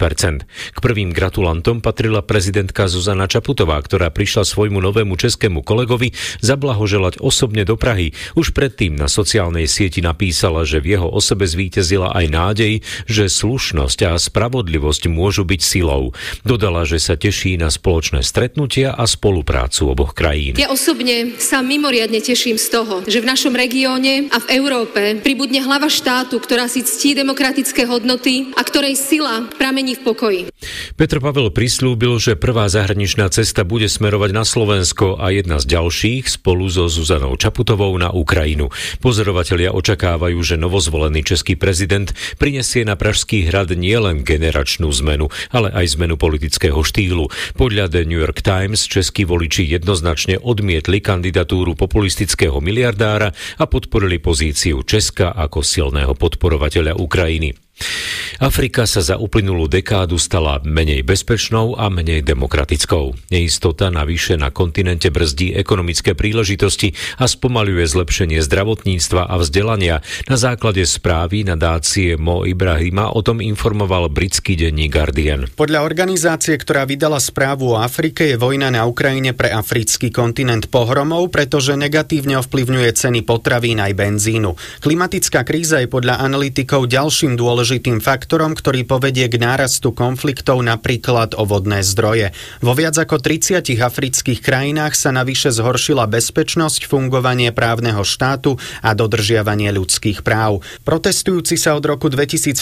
K 0.50 0.78
prvým 0.82 1.14
gratulantom 1.14 1.78
patrila 1.78 2.26
prezidentka 2.26 2.90
Zuzana 2.90 3.30
Čaputová, 3.30 3.78
ktorá 3.78 4.10
prišla 4.10 4.42
svojmu 4.42 4.82
novému 4.82 5.22
českému 5.22 5.62
kolegovi 5.62 6.18
zablahoželať 6.42 7.22
osobne 7.22 7.62
do 7.62 7.78
Prahy. 7.78 8.10
Už 8.34 8.50
predtým 8.50 8.98
na 8.98 9.06
sociálnej 9.06 9.70
sieti 9.70 10.02
napísala, 10.02 10.66
že 10.66 10.82
v 10.82 10.98
jeho 10.98 11.06
osobe 11.06 11.46
zvíťazila 11.46 12.10
aj 12.10 12.26
nádej, 12.26 12.72
že 13.06 13.30
slušnosť 13.30 13.98
a 14.10 14.18
spravodlivosť 14.32 15.12
môžu 15.12 15.44
byť 15.44 15.60
silou. 15.60 16.16
Dodala, 16.40 16.88
že 16.88 16.96
sa 16.96 17.20
teší 17.20 17.60
na 17.60 17.68
spoločné 17.68 18.24
stretnutia 18.24 18.96
a 18.96 19.04
spoluprácu 19.04 19.92
oboch 19.92 20.16
krajín. 20.16 20.56
Ja 20.56 20.72
osobne 20.72 21.36
sa 21.36 21.60
mimoriadne 21.60 22.24
teším 22.24 22.56
z 22.56 22.72
toho, 22.72 23.04
že 23.04 23.20
v 23.20 23.28
našom 23.28 23.52
regióne 23.52 24.32
a 24.32 24.40
v 24.40 24.56
Európe 24.56 25.20
pribudne 25.20 25.60
hlava 25.60 25.92
štátu, 25.92 26.40
ktorá 26.40 26.64
si 26.64 26.80
ctí 26.80 27.12
demokratické 27.12 27.84
hodnoty 27.84 28.56
a 28.56 28.64
ktorej 28.64 28.96
sila 28.96 29.52
pramení 29.60 30.00
v 30.00 30.02
pokoji. 30.08 30.42
Petr 30.96 31.20
Pavel 31.20 31.52
prislúbil, 31.52 32.16
že 32.16 32.32
prvá 32.32 32.72
zahraničná 32.72 33.28
cesta 33.28 33.68
bude 33.68 33.92
smerovať 33.92 34.30
na 34.32 34.48
Slovensko 34.48 35.20
a 35.20 35.28
jedna 35.28 35.60
z 35.60 35.76
ďalších 35.76 36.40
spolu 36.40 36.72
so 36.72 36.88
Zuzanou 36.88 37.36
Čaputovou 37.36 37.92
na 38.00 38.08
Ukrajinu. 38.08 38.72
Pozorovatelia 39.04 39.76
očakávajú, 39.76 40.40
že 40.40 40.56
novozvolený 40.56 41.20
český 41.20 41.60
prezident 41.60 42.08
prinesie 42.40 42.88
na 42.88 42.96
Pražský 42.96 43.44
hrad 43.44 43.74
nielen 43.74 44.21
generačnú 44.22 44.88
zmenu, 45.04 45.28
ale 45.52 45.70
aj 45.70 45.98
zmenu 45.98 46.18
politického 46.18 46.80
štýlu. 46.82 47.28
Podľa 47.54 47.92
The 47.92 48.02
New 48.08 48.18
York 48.18 48.42
Times 48.42 48.86
českí 48.88 49.28
voliči 49.28 49.68
jednoznačne 49.68 50.40
odmietli 50.40 50.98
kandidatúru 50.98 51.78
populistického 51.78 52.58
miliardára 52.58 53.34
a 53.60 53.64
podporili 53.68 54.18
pozíciu 54.18 54.82
Česka 54.82 55.36
ako 55.36 55.60
silného 55.62 56.16
podporovateľa 56.18 56.98
Ukrajiny. 56.98 57.61
Afrika 58.42 58.88
sa 58.88 59.04
za 59.04 59.20
uplynulú 59.20 59.68
dekádu 59.68 60.16
stala 60.16 60.58
menej 60.64 61.04
bezpečnou 61.04 61.78
a 61.78 61.86
menej 61.92 62.24
demokratickou. 62.24 63.14
Neistota 63.28 63.92
navyše 63.92 64.34
na 64.34 64.48
kontinente 64.48 65.12
brzdí 65.12 65.54
ekonomické 65.54 66.16
príležitosti 66.16 66.94
a 67.18 67.28
spomaluje 67.28 67.84
zlepšenie 67.84 68.40
zdravotníctva 68.40 69.28
a 69.28 69.34
vzdelania. 69.38 70.00
Na 70.30 70.38
základe 70.38 70.82
správy 70.86 71.44
nadácie 71.44 72.14
Mo 72.18 72.46
Ibrahima 72.46 73.12
o 73.12 73.20
tom 73.22 73.42
informoval 73.42 74.08
britský 74.08 74.54
denní 74.54 74.88
Guardian. 74.88 75.50
Podľa 75.52 75.84
organizácie, 75.84 76.54
ktorá 76.56 76.86
vydala 76.88 77.20
správu 77.20 77.74
o 77.74 77.80
Afrike, 77.82 78.32
je 78.32 78.40
vojna 78.40 78.72
na 78.72 78.88
Ukrajine 78.88 79.34
pre 79.36 79.52
africký 79.52 80.08
kontinent 80.08 80.70
pohromou, 80.72 81.28
pretože 81.28 81.74
negatívne 81.76 82.38
ovplyvňuje 82.40 82.90
ceny 82.90 83.20
potravín 83.26 83.82
aj 83.82 83.92
benzínu. 83.94 84.54
Klimatická 84.82 85.44
kríza 85.46 85.78
je 85.82 85.88
podľa 85.90 86.22
analytikov 86.22 86.86
ďalším 86.90 87.34
dôležitým 87.34 87.71
faktorom, 87.80 88.58
ktorý 88.58 88.82
povedie 88.84 89.30
k 89.30 89.38
nárastu 89.38 89.94
konfliktov 89.94 90.60
napríklad 90.60 91.38
o 91.38 91.46
vodné 91.46 91.86
zdroje. 91.86 92.34
Vo 92.58 92.74
viac 92.74 92.98
ako 92.98 93.22
30 93.22 93.62
afrických 93.78 94.42
krajinách 94.42 94.98
sa 94.98 95.14
navyše 95.14 95.54
zhoršila 95.54 96.10
bezpečnosť, 96.10 96.90
fungovanie 96.90 97.54
právneho 97.54 98.02
štátu 98.02 98.58
a 98.82 98.92
dodržiavanie 98.92 99.70
ľudských 99.70 100.26
práv. 100.26 100.66
Protestujúci 100.82 101.54
sa 101.54 101.78
od 101.78 101.84
roku 101.86 102.10
2016 102.10 102.58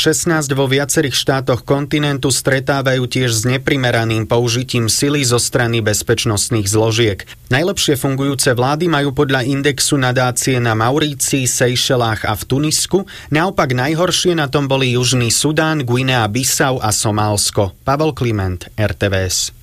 vo 0.52 0.68
viacerých 0.68 1.16
štátoch 1.16 1.64
kontinentu 1.64 2.28
stretávajú 2.28 3.08
tiež 3.08 3.30
s 3.32 3.42
neprimeraným 3.48 4.28
použitím 4.28 4.92
sily 4.92 5.24
zo 5.24 5.40
strany 5.40 5.80
bezpečnostných 5.80 6.68
zložiek. 6.68 7.24
Najlepšie 7.48 7.98
fungujúce 7.98 8.52
vlády 8.52 8.86
majú 8.86 9.10
podľa 9.16 9.46
indexu 9.46 9.98
nadácie 9.98 10.58
na 10.58 10.76
Maurícii, 10.76 11.48
Seychelách 11.48 12.28
a 12.28 12.34
v 12.36 12.42
Tunisku, 12.46 12.98
naopak 13.32 13.72
najhoršie 13.72 14.36
na 14.36 14.46
tom 14.50 14.66
boli 14.66 14.89
Južný 14.90 15.30
Sudán, 15.30 15.78
Guinea 15.86 16.28
Bissau 16.28 16.80
a 16.82 16.92
Somálsko. 16.92 17.72
Pavel 17.84 18.12
Kliment, 18.12 18.64
RTVS. 18.76 19.59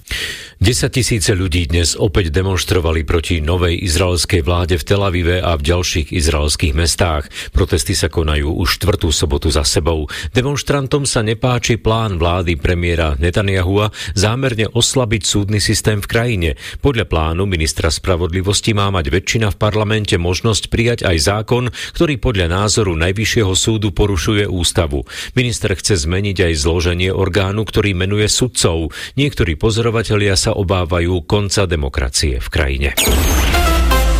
10 0.58 0.89
tisíce 0.89 1.38
ľudí 1.38 1.70
dnes 1.70 1.93
opäť 1.93 2.34
demonstrovali 2.34 3.05
proti 3.05 3.45
novej 3.45 3.78
izraelskej 3.78 4.41
vláde 4.41 4.82
v 4.82 4.84
Tel 4.89 5.05
Avive 5.05 5.38
a 5.38 5.53
v 5.53 5.62
ďalších 5.62 6.10
izraelských 6.10 6.74
mestách. 6.74 7.30
Protesty 7.53 7.93
sa 7.93 8.10
konajú 8.10 8.58
už 8.58 8.82
štvrtú 8.82 9.14
sobotu 9.14 9.53
za 9.53 9.62
sebou. 9.62 10.10
Demonstrantom 10.34 11.05
sa 11.05 11.22
nepáči 11.22 11.78
plán 11.78 12.18
vlády 12.18 12.58
premiéra 12.58 13.14
Netanyahua 13.22 13.93
zámerne 14.18 14.66
oslabiť 14.74 15.22
súdny 15.30 15.62
systém 15.62 16.01
v 16.01 16.10
krajine. 16.10 16.49
Podľa 16.82 17.05
plánu 17.05 17.45
ministra 17.45 17.93
spravodlivosti 17.93 18.74
má 18.74 18.89
mať 18.89 19.14
väčšina 19.14 19.53
v 19.53 19.62
parlamente 19.62 20.18
možnosť 20.18 20.74
prijať 20.74 20.99
aj 21.05 21.18
zákon, 21.22 21.70
ktorý 21.93 22.18
podľa 22.18 22.49
názoru 22.49 22.97
Najvyššieho 22.97 23.53
súdu 23.53 23.93
porušuje 23.93 24.49
ústavu. 24.49 25.05
Minister 25.38 25.70
chce 25.78 26.01
zmeniť 26.01 26.49
aj 26.49 26.53
zloženie 26.66 27.14
orgánu, 27.14 27.62
ktorý 27.62 27.93
menuje 27.93 28.26
sudcov. 28.26 28.89
Niektorí 29.14 29.53
pozorovatelia 29.98 30.38
sa 30.38 30.54
obávajú 30.54 31.26
konca 31.26 31.66
demokracie 31.66 32.38
v 32.38 32.48
krajine. 32.54 32.89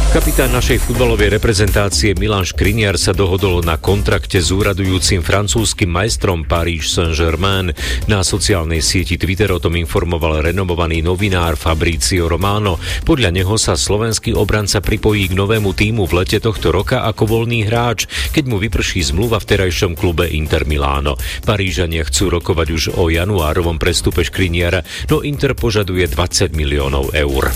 Kapitán 0.08 0.56
našej 0.56 0.88
futbalovej 0.88 1.36
reprezentácie 1.36 2.16
Milan 2.16 2.48
Škriniar 2.48 2.96
sa 2.96 3.12
dohodol 3.12 3.60
na 3.60 3.76
kontrakte 3.76 4.40
s 4.40 4.56
úradujúcim 4.56 5.20
francúzskym 5.20 5.92
majstrom 5.92 6.48
Paris 6.48 6.96
Saint-Germain. 6.96 7.76
Na 8.08 8.24
sociálnej 8.24 8.80
sieti 8.80 9.20
Twitter 9.20 9.52
o 9.52 9.60
tom 9.60 9.76
informoval 9.76 10.40
renomovaný 10.48 11.04
novinár 11.04 11.60
Fabricio 11.60 12.32
Romano. 12.32 12.80
Podľa 13.04 13.36
neho 13.36 13.60
sa 13.60 13.76
slovenský 13.76 14.32
obranca 14.32 14.80
pripojí 14.80 15.28
k 15.28 15.36
novému 15.36 15.76
týmu 15.76 16.08
v 16.08 16.24
lete 16.24 16.40
tohto 16.40 16.72
roka 16.72 17.04
ako 17.04 17.28
voľný 17.28 17.68
hráč, 17.68 18.08
keď 18.32 18.48
mu 18.48 18.64
vyprší 18.64 19.04
zmluva 19.12 19.44
v 19.44 19.60
terajšom 19.60 20.00
klube 20.00 20.24
Inter 20.32 20.64
Milano. 20.64 21.20
Parížania 21.44 22.08
chcú 22.08 22.32
rokovať 22.32 22.68
už 22.72 22.84
o 22.96 23.12
januárovom 23.12 23.76
prestupe 23.76 24.24
Škriniara, 24.24 24.88
no 25.12 25.20
Inter 25.20 25.52
požaduje 25.52 26.08
20 26.08 26.56
miliónov 26.56 27.12
eur. 27.12 27.52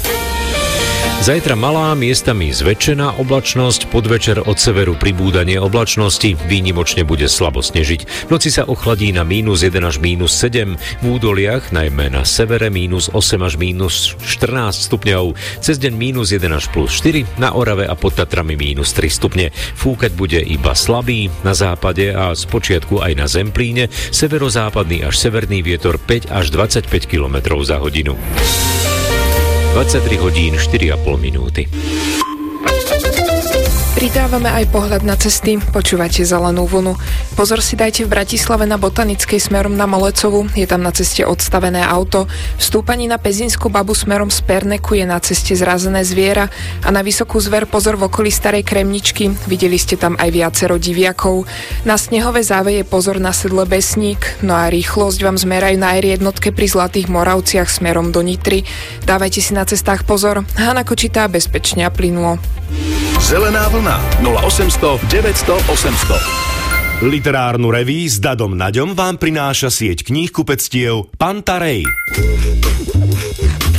Zajtra 1.22 1.54
malá, 1.54 1.94
miestami 1.94 2.50
zväčšená 2.50 3.22
oblačnosť, 3.22 3.94
podvečer 3.94 4.42
od 4.42 4.58
severu 4.58 4.98
pribúdanie 4.98 5.62
oblačnosti, 5.62 6.34
výnimočne 6.50 7.06
bude 7.06 7.30
slabo 7.30 7.62
snežiť. 7.62 8.26
V 8.26 8.30
noci 8.34 8.50
sa 8.50 8.66
ochladí 8.66 9.14
na 9.14 9.22
mínus 9.22 9.62
1 9.62 9.86
až 9.86 10.02
mínus 10.02 10.34
7, 10.34 10.82
v 10.82 11.06
údoliach, 11.06 11.70
najmä 11.70 12.10
na 12.10 12.26
severe 12.26 12.74
mínus 12.74 13.14
8 13.14 13.38
až 13.38 13.54
mínus 13.62 14.18
14 14.18 14.74
stupňov, 14.74 15.38
cez 15.62 15.78
deň 15.78 15.94
mínus 15.94 16.34
1 16.34 16.42
až 16.50 16.74
plus 16.74 16.90
4, 16.98 17.38
na 17.38 17.54
Orave 17.54 17.86
a 17.86 17.94
pod 17.94 18.18
Tatrami 18.18 18.58
mínus 18.58 18.90
3 18.98 19.06
stupne. 19.14 19.54
Fúkať 19.78 20.18
bude 20.18 20.42
iba 20.42 20.74
slabý, 20.74 21.30
na 21.46 21.54
západe 21.54 22.18
a 22.18 22.34
z 22.34 22.50
počiatku 22.50 22.98
aj 22.98 23.14
na 23.14 23.30
Zemplíne, 23.30 23.94
severozápadný 24.10 25.06
až 25.06 25.22
severný 25.22 25.62
vietor 25.62 26.02
5 26.02 26.34
až 26.34 26.50
25 26.50 26.90
km 27.06 27.62
za 27.62 27.78
hodinu. 27.78 28.18
23 29.74 30.20
hodín 30.20 30.56
4,5 30.56 31.18
minúty. 31.18 31.68
Pridávame 34.02 34.50
aj 34.50 34.74
pohľad 34.74 35.06
na 35.06 35.14
cesty, 35.14 35.62
počúvate 35.62 36.26
zelenú 36.26 36.66
vlnu. 36.66 36.98
Pozor 37.38 37.62
si 37.62 37.78
dajte 37.78 38.02
v 38.02 38.10
Bratislave 38.10 38.66
na 38.66 38.82
Botanickej 38.82 39.38
smerom 39.38 39.78
na 39.78 39.86
Molecovu, 39.86 40.50
je 40.58 40.66
tam 40.66 40.82
na 40.82 40.90
ceste 40.90 41.22
odstavené 41.22 41.86
auto. 41.86 42.26
V 42.58 42.62
stúpaní 42.66 43.06
na 43.06 43.22
Pezinskú 43.22 43.70
babu 43.70 43.94
smerom 43.94 44.34
z 44.34 44.42
Perneku 44.42 44.98
je 44.98 45.06
na 45.06 45.22
ceste 45.22 45.54
zrazené 45.54 46.02
zviera 46.02 46.50
a 46.82 46.90
na 46.90 47.06
Vysokú 47.06 47.38
zver 47.38 47.70
pozor 47.70 47.94
v 47.94 48.10
okolí 48.10 48.34
Starej 48.34 48.66
Kremničky, 48.66 49.38
videli 49.46 49.78
ste 49.78 50.02
tam 50.02 50.18
aj 50.18 50.34
viacero 50.34 50.82
diviakov. 50.82 51.46
Na 51.86 51.94
snehové 51.94 52.42
záveje 52.42 52.82
pozor 52.82 53.22
na 53.22 53.30
sedle 53.38 53.70
Besník, 53.70 54.42
no 54.42 54.58
a 54.58 54.74
rýchlosť 54.74 55.22
vám 55.22 55.38
zmerajú 55.38 55.78
na 55.78 55.94
aj 55.94 56.18
jednotke 56.18 56.50
pri 56.50 56.66
Zlatých 56.66 57.06
Moravciach 57.06 57.70
smerom 57.70 58.10
do 58.10 58.26
Nitry. 58.26 58.66
Dávajte 59.06 59.46
si 59.46 59.54
na 59.54 59.62
cestách 59.62 60.10
pozor, 60.10 60.42
Hana 60.58 60.82
Kočitá 60.82 61.30
bezpečne 61.30 61.86
a 61.86 61.94
plynulo. 61.94 62.42
Zelená 63.22 63.70
vlna 63.70 64.02
0800 64.22 65.02
900 65.06 65.70
800. 65.70 66.51
Literárnu 67.02 67.74
reví 67.74 68.06
s 68.06 68.22
Dadom 68.22 68.54
Naďom 68.54 68.94
vám 68.94 69.18
prináša 69.18 69.74
sieť 69.74 70.06
kníh 70.06 70.30
kupectiev 70.30 71.10
Pantarej. 71.18 71.82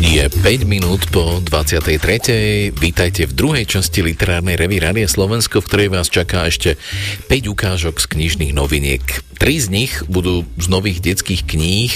Je 0.03 0.27
5 0.27 0.43
minút 0.67 1.07
po 1.15 1.39
23. 1.39 2.75
Vítajte 2.75 3.31
v 3.31 3.33
druhej 3.39 3.63
časti 3.71 4.03
literárnej 4.03 4.59
revy 4.59 4.83
Rádia 4.83 5.07
Slovensko, 5.07 5.63
v 5.63 5.69
ktorej 5.71 5.89
vás 5.95 6.11
čaká 6.11 6.51
ešte 6.51 6.75
5 7.31 7.47
ukážok 7.47 8.03
z 8.03 8.11
knižných 8.11 8.59
noviniek. 8.59 9.07
Tri 9.39 9.55
z 9.55 9.71
nich 9.71 10.03
budú 10.11 10.43
z 10.59 10.67
nových 10.67 10.99
detských 10.99 11.47
kníh, 11.47 11.95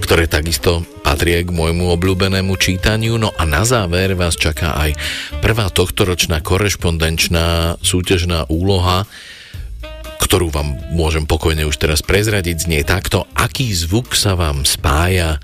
ktoré 0.00 0.24
takisto 0.24 0.88
patria 1.04 1.44
k 1.44 1.52
môjmu 1.52 1.92
obľúbenému 2.00 2.56
čítaniu. 2.56 3.20
No 3.20 3.28
a 3.36 3.44
na 3.44 3.68
záver 3.68 4.16
vás 4.16 4.40
čaká 4.40 4.72
aj 4.72 4.96
prvá 5.44 5.68
tohtoročná 5.68 6.40
korešpondenčná 6.40 7.76
súťažná 7.84 8.48
úloha, 8.48 9.04
ktorú 10.22 10.54
vám 10.54 10.78
môžem 10.94 11.26
pokojne 11.26 11.66
už 11.66 11.82
teraz 11.82 12.00
prezradiť, 12.06 12.70
znie 12.70 12.86
takto, 12.86 13.26
aký 13.34 13.74
zvuk 13.74 14.14
sa 14.14 14.38
vám 14.38 14.62
spája 14.62 15.42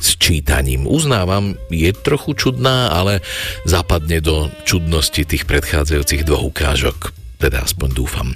s 0.00 0.16
čítaním. 0.16 0.88
Uznávam, 0.88 1.60
je 1.68 1.92
trochu 1.92 2.32
čudná, 2.32 2.88
ale 2.92 3.20
zapadne 3.68 4.24
do 4.24 4.48
čudnosti 4.64 5.20
tých 5.20 5.44
predchádzajúcich 5.44 6.24
dvoch 6.24 6.48
ukážok 6.48 7.12
teda 7.36 7.68
aspoň 7.68 7.90
dúfam. 7.92 8.28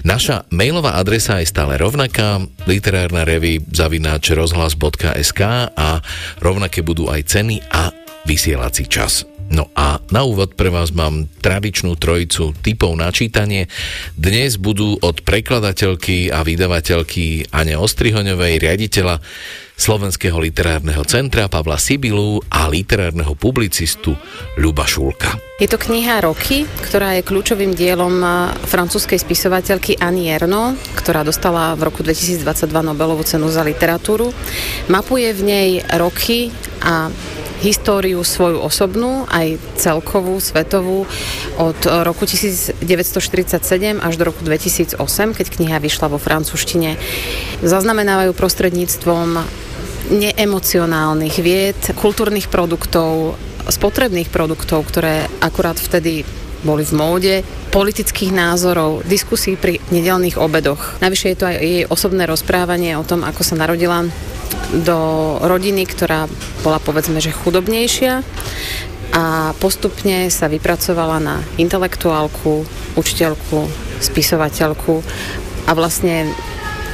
Naša 0.00 0.48
mailová 0.48 0.96
adresa 0.96 1.44
je 1.44 1.52
stále 1.52 1.76
rovnaká, 1.76 2.40
literárna 2.64 3.28
revy 3.28 3.60
zavináč 3.68 4.32
rozhlas.sk 4.32 5.40
a 5.76 6.00
rovnaké 6.40 6.80
budú 6.80 7.12
aj 7.12 7.36
ceny 7.36 7.60
a 7.68 7.92
vysielací 8.24 8.88
čas. 8.88 9.35
No 9.46 9.70
a 9.78 10.02
na 10.10 10.26
úvod 10.26 10.58
pre 10.58 10.68
vás 10.74 10.90
mám 10.90 11.30
tradičnú 11.40 11.94
trojicu 11.94 12.50
typov 12.60 12.98
na 12.98 13.14
čítanie. 13.14 13.70
Dnes 14.18 14.58
budú 14.58 14.98
od 14.98 15.22
prekladateľky 15.22 16.34
a 16.34 16.42
vydavateľky 16.42 17.54
Ane 17.54 17.78
Ostrihoňovej, 17.78 18.58
riaditeľa 18.58 19.22
Slovenského 19.76 20.40
literárneho 20.40 21.04
centra 21.04 21.52
Pavla 21.52 21.76
Sibilu 21.76 22.40
a 22.48 22.64
literárneho 22.66 23.36
publicistu 23.36 24.16
Ľuba 24.56 24.88
Šulka. 24.88 25.36
Je 25.60 25.68
to 25.68 25.76
kniha 25.76 26.24
Roky, 26.24 26.64
ktorá 26.88 27.16
je 27.16 27.24
kľúčovým 27.24 27.76
dielom 27.76 28.24
francúzskej 28.66 29.20
spisovateľky 29.20 30.00
Annie 30.00 30.32
Erno, 30.32 30.76
ktorá 30.96 31.24
dostala 31.24 31.76
v 31.76 31.92
roku 31.92 32.00
2022 32.00 32.72
Nobelovú 32.72 33.24
cenu 33.24 33.52
za 33.52 33.64
literatúru. 33.64 34.32
Mapuje 34.88 35.32
v 35.32 35.42
nej 35.44 35.68
roky 35.96 36.52
a 36.80 37.12
históriu 37.60 38.20
svoju 38.20 38.60
osobnú, 38.60 39.24
aj 39.32 39.56
celkovú, 39.80 40.36
svetovú, 40.40 41.08
od 41.56 41.78
roku 42.04 42.28
1947 42.28 42.80
až 44.00 44.14
do 44.16 44.24
roku 44.28 44.44
2008, 44.44 44.98
keď 45.36 45.46
kniha 45.48 45.78
vyšla 45.80 46.12
vo 46.12 46.20
francúzštine. 46.20 47.00
Zaznamenávajú 47.64 48.36
prostredníctvom 48.36 49.40
neemocionálnych 50.12 51.36
vied, 51.42 51.80
kultúrnych 51.98 52.46
produktov, 52.46 53.34
spotrebných 53.66 54.30
produktov, 54.30 54.86
ktoré 54.86 55.26
akurát 55.42 55.74
vtedy 55.74 56.22
boli 56.62 56.82
v 56.82 56.94
móde, 56.94 57.34
politických 57.70 58.32
názorov, 58.32 59.06
diskusí 59.06 59.54
pri 59.54 59.78
nedelných 59.92 60.40
obedoch. 60.40 60.98
Navyše 60.98 61.34
je 61.34 61.38
to 61.38 61.46
aj 61.46 61.56
jej 61.60 61.84
osobné 61.86 62.24
rozprávanie 62.26 62.96
o 62.96 63.06
tom, 63.06 63.22
ako 63.22 63.42
sa 63.44 63.58
narodila 63.58 64.06
do 64.82 64.98
rodiny, 65.42 65.86
ktorá 65.86 66.26
bola 66.66 66.82
povedzme, 66.82 67.22
že 67.22 67.34
chudobnejšia 67.34 68.22
a 69.14 69.54
postupne 69.62 70.28
sa 70.28 70.50
vypracovala 70.50 71.18
na 71.22 71.36
intelektuálku, 71.56 72.66
učiteľku, 72.98 73.70
spisovateľku 74.02 75.00
a 75.66 75.70
vlastne 75.72 76.28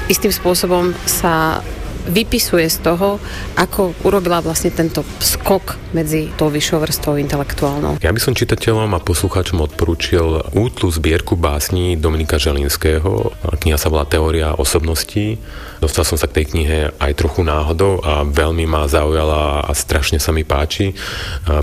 istým 0.06 0.30
spôsobom 0.30 0.92
sa 1.08 1.64
vypisuje 2.08 2.66
z 2.66 2.78
toho, 2.82 3.22
ako 3.54 3.94
urobila 4.02 4.42
vlastne 4.42 4.74
tento 4.74 5.06
skok 5.22 5.78
medzi 5.92 6.32
tou 6.34 6.48
vyššou 6.48 6.78
vrstvou 6.82 7.14
intelektuálnou. 7.20 8.00
Ja 8.00 8.10
by 8.10 8.20
som 8.20 8.32
čitateľom 8.32 8.96
a 8.96 9.00
poslucháčom 9.02 9.60
odporúčil 9.60 10.42
útlu 10.56 10.88
zbierku 10.88 11.36
básní 11.36 12.00
Dominika 12.00 12.40
Želinského. 12.40 13.32
Kniha 13.60 13.78
sa 13.78 13.92
volá 13.92 14.08
Teória 14.08 14.56
osobností 14.56 15.38
Dostal 15.82 16.06
som 16.06 16.14
sa 16.14 16.30
k 16.30 16.38
tej 16.38 16.54
knihe 16.54 16.94
aj 16.94 17.18
trochu 17.18 17.42
náhodou 17.42 17.98
a 18.06 18.22
veľmi 18.22 18.70
ma 18.70 18.86
zaujala 18.86 19.66
a 19.66 19.70
strašne 19.74 20.22
sa 20.22 20.30
mi 20.30 20.46
páči, 20.46 20.94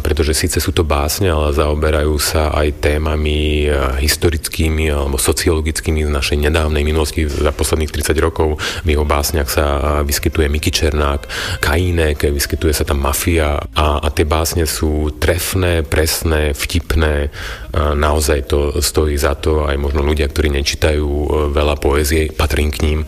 pretože 0.03 0.35
síce 0.35 0.59
sú 0.59 0.75
to 0.75 0.83
básne, 0.83 1.31
ale 1.31 1.55
zaoberajú 1.55 2.19
sa 2.19 2.51
aj 2.51 2.83
témami 2.83 3.71
historickými 4.03 4.91
alebo 4.91 5.15
sociologickými 5.15 6.03
z 6.03 6.11
našej 6.11 6.35
nedávnej 6.51 6.83
minulosti 6.83 7.31
za 7.31 7.55
posledných 7.55 7.95
30 7.95 8.11
rokov. 8.19 8.59
V 8.83 8.91
jeho 8.91 9.07
básniach 9.07 9.47
sa 9.47 10.03
vyskytuje 10.29 10.53
Miky 10.53 10.69
Černák, 10.69 11.25
Kajínek, 11.57 12.29
vyskytuje 12.29 12.69
sa 12.69 12.85
tam 12.85 13.01
mafia 13.01 13.57
a, 13.73 13.97
a 13.97 14.07
tie 14.13 14.29
básne 14.29 14.69
sú 14.69 15.09
trefné, 15.17 15.81
presné, 15.81 16.53
vtipné. 16.53 17.33
A 17.73 17.97
naozaj 17.97 18.45
to 18.45 18.77
stojí 18.77 19.17
za 19.17 19.33
to, 19.33 19.65
aj 19.65 19.73
možno 19.81 20.05
ľudia, 20.05 20.29
ktorí 20.29 20.53
nečítajú 20.53 21.49
veľa 21.49 21.81
poézie, 21.81 22.29
patrím 22.29 22.69
k 22.69 22.85
ním, 22.85 22.99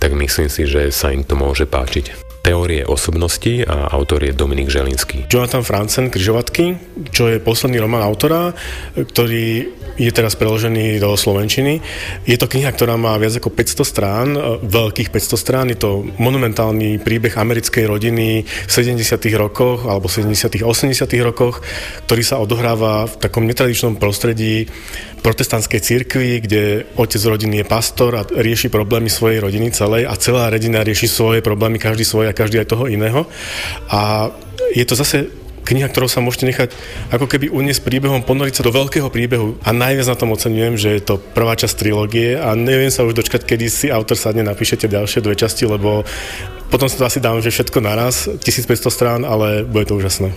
tak 0.00 0.16
myslím 0.16 0.48
si, 0.48 0.60
si, 0.60 0.68
že 0.68 0.92
sa 0.92 1.08
im 1.12 1.24
to 1.24 1.36
môže 1.36 1.68
páčiť. 1.68 2.32
teórie 2.40 2.88
osobnosti 2.88 3.64
a 3.68 3.92
autor 3.92 4.24
je 4.24 4.32
Dominik 4.32 4.72
Želinský. 4.72 5.28
Jonathan 5.28 5.60
Franzen, 5.60 6.08
Kryžovatky, 6.08 6.80
čo 7.12 7.28
je 7.28 7.36
posledný 7.36 7.76
román 7.84 8.00
autora, 8.00 8.56
ktorý 8.96 9.68
je 10.00 10.08
teraz 10.16 10.32
preložený 10.32 10.96
do 10.96 11.12
Slovenčiny. 11.12 11.84
Je 12.24 12.40
to 12.40 12.48
kniha, 12.48 12.72
ktorá 12.72 12.96
má 12.96 13.12
viac 13.20 13.36
ako 13.36 13.52
500 13.52 13.84
strán, 13.84 14.28
veľkých 14.64 15.12
500 15.12 15.36
strán. 15.36 15.66
Je 15.68 15.76
to 15.76 16.08
monumentálny 16.16 16.96
príbeh 16.96 17.36
americkej 17.36 17.84
rodiny 17.84 18.48
v 18.48 18.70
70. 18.72 18.96
rokoch 19.36 19.84
alebo 19.84 20.08
70. 20.08 20.64
80. 20.64 21.04
rokoch, 21.20 21.60
ktorý 22.08 22.22
sa 22.24 22.40
odohráva 22.40 23.04
v 23.12 23.14
takom 23.20 23.44
netradičnom 23.44 24.00
prostredí 24.00 24.72
protestantskej 25.20 25.80
cirkvi, 25.84 26.40
kde 26.40 26.88
otec 26.96 27.20
rodiny 27.20 27.60
je 27.60 27.66
pastor 27.68 28.16
a 28.16 28.24
rieši 28.24 28.72
problémy 28.72 29.12
svojej 29.12 29.44
rodiny 29.44 29.68
celej 29.76 30.08
a 30.08 30.16
celá 30.16 30.48
rodina 30.48 30.80
rieši 30.80 31.04
svoje 31.12 31.44
problémy, 31.44 31.76
každý 31.76 32.08
svoje 32.08 32.32
a 32.32 32.36
každý 32.36 32.64
aj 32.64 32.72
toho 32.72 32.88
iného. 32.88 33.28
A 33.92 34.32
je 34.72 34.84
to 34.88 34.96
zase 34.96 35.28
kniha, 35.70 35.86
ktorou 35.86 36.10
sa 36.10 36.18
môžete 36.18 36.50
nechať 36.50 36.68
ako 37.14 37.30
keby 37.30 37.46
uniesť 37.54 37.86
príbehom, 37.86 38.26
ponoriť 38.26 38.58
sa 38.58 38.66
do 38.66 38.74
veľkého 38.74 39.06
príbehu. 39.06 39.62
A 39.62 39.70
najviac 39.70 40.10
na 40.10 40.18
tom 40.18 40.34
oceňujem, 40.34 40.74
že 40.74 40.90
je 40.98 41.02
to 41.06 41.22
prvá 41.22 41.54
časť 41.54 41.78
trilógie 41.78 42.34
a 42.34 42.58
neviem 42.58 42.90
sa 42.90 43.06
už 43.06 43.14
dočkať, 43.14 43.46
kedy 43.46 43.66
si 43.70 43.86
autor 43.86 44.18
sadne 44.18 44.42
napíšete 44.42 44.90
ďalšie 44.90 45.22
dve 45.22 45.38
časti, 45.38 45.70
lebo 45.70 46.02
potom 46.70 46.90
si 46.90 46.98
to 46.98 47.06
asi 47.06 47.22
dám, 47.22 47.38
že 47.38 47.54
všetko 47.54 47.78
naraz, 47.78 48.26
1500 48.26 48.90
strán, 48.90 49.20
ale 49.22 49.62
bude 49.62 49.86
to 49.86 49.98
úžasné. 49.98 50.34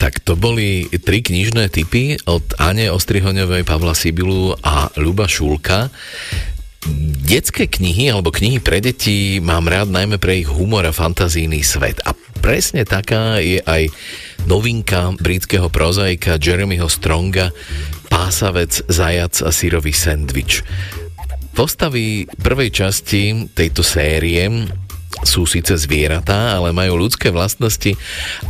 Tak 0.00 0.20
to 0.20 0.36
boli 0.36 0.84
tri 1.00 1.24
knižné 1.24 1.72
typy 1.72 2.20
od 2.28 2.44
Ane 2.60 2.92
Ostrihoňovej, 2.92 3.64
Pavla 3.64 3.96
Sibilu 3.96 4.52
a 4.60 4.92
Luba 5.00 5.24
Šulka. 5.24 5.88
Detské 7.24 7.64
knihy 7.64 8.12
alebo 8.12 8.28
knihy 8.28 8.60
pre 8.60 8.84
deti 8.84 9.40
mám 9.40 9.64
rád 9.64 9.88
najmä 9.88 10.20
pre 10.20 10.44
ich 10.44 10.50
humor 10.50 10.84
a 10.84 10.92
fantazijný 10.92 11.64
svet. 11.64 12.04
A 12.04 12.12
presne 12.44 12.84
taká 12.84 13.40
je 13.40 13.64
aj 13.64 13.88
novinka 14.44 15.16
britského 15.16 15.68
prozaika 15.72 16.36
Jeremyho 16.36 16.88
Stronga 16.88 17.50
Pásavec, 18.12 18.84
zajac 18.86 19.42
a 19.42 19.50
sírový 19.50 19.90
sendvič. 19.90 20.62
Postavy 21.54 22.26
prvej 22.42 22.70
časti 22.70 23.50
tejto 23.54 23.82
série 23.82 24.70
sú 25.22 25.46
síce 25.46 25.74
zvieratá, 25.78 26.58
ale 26.58 26.74
majú 26.74 27.06
ľudské 27.06 27.30
vlastnosti 27.30 27.94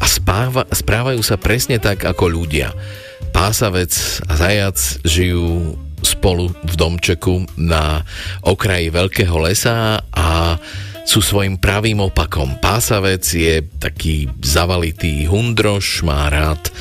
a 0.00 0.04
spáva, 0.08 0.64
správajú 0.68 1.20
sa 1.20 1.36
presne 1.36 1.76
tak 1.78 2.02
ako 2.02 2.28
ľudia. 2.28 2.72
Pásavec 3.32 3.92
a 4.28 4.32
zajac 4.36 4.78
žijú 5.04 5.76
spolu 6.04 6.52
v 6.52 6.74
domčeku 6.76 7.48
na 7.56 8.04
okraji 8.44 8.92
veľkého 8.92 9.36
lesa 9.40 10.04
a 10.12 10.60
sú 11.14 11.22
svojim 11.22 11.54
pravým 11.54 12.02
opakom. 12.02 12.58
Pásavec 12.58 13.22
je 13.22 13.62
taký 13.78 14.26
zavalitý 14.42 15.30
hundroš, 15.30 16.02
má 16.02 16.26
rád 16.26 16.74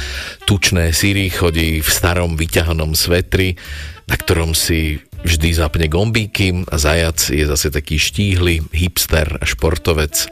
tučné 0.50 0.90
syry, 0.90 1.30
chodí 1.30 1.86
v 1.86 1.90
starom 1.94 2.34
vyťahanom 2.34 2.98
svetri, 2.98 3.62
na 4.10 4.18
ktorom 4.18 4.58
si 4.58 4.98
vždy 5.24 5.50
zapne 5.56 5.88
gombíky 5.88 6.68
a 6.68 6.76
zajac 6.76 7.20
je 7.32 7.48
zase 7.48 7.72
taký 7.72 7.96
štíhly 7.98 8.64
hipster 8.76 9.40
a 9.40 9.46
športovec 9.48 10.28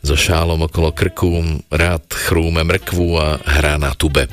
so 0.00 0.16
šálom 0.16 0.64
okolo 0.64 0.96
krku, 0.96 1.60
rád 1.68 2.08
chrúme 2.08 2.64
mrkvu 2.64 3.08
a 3.20 3.36
hrá 3.36 3.76
na 3.76 3.92
tube. 3.92 4.32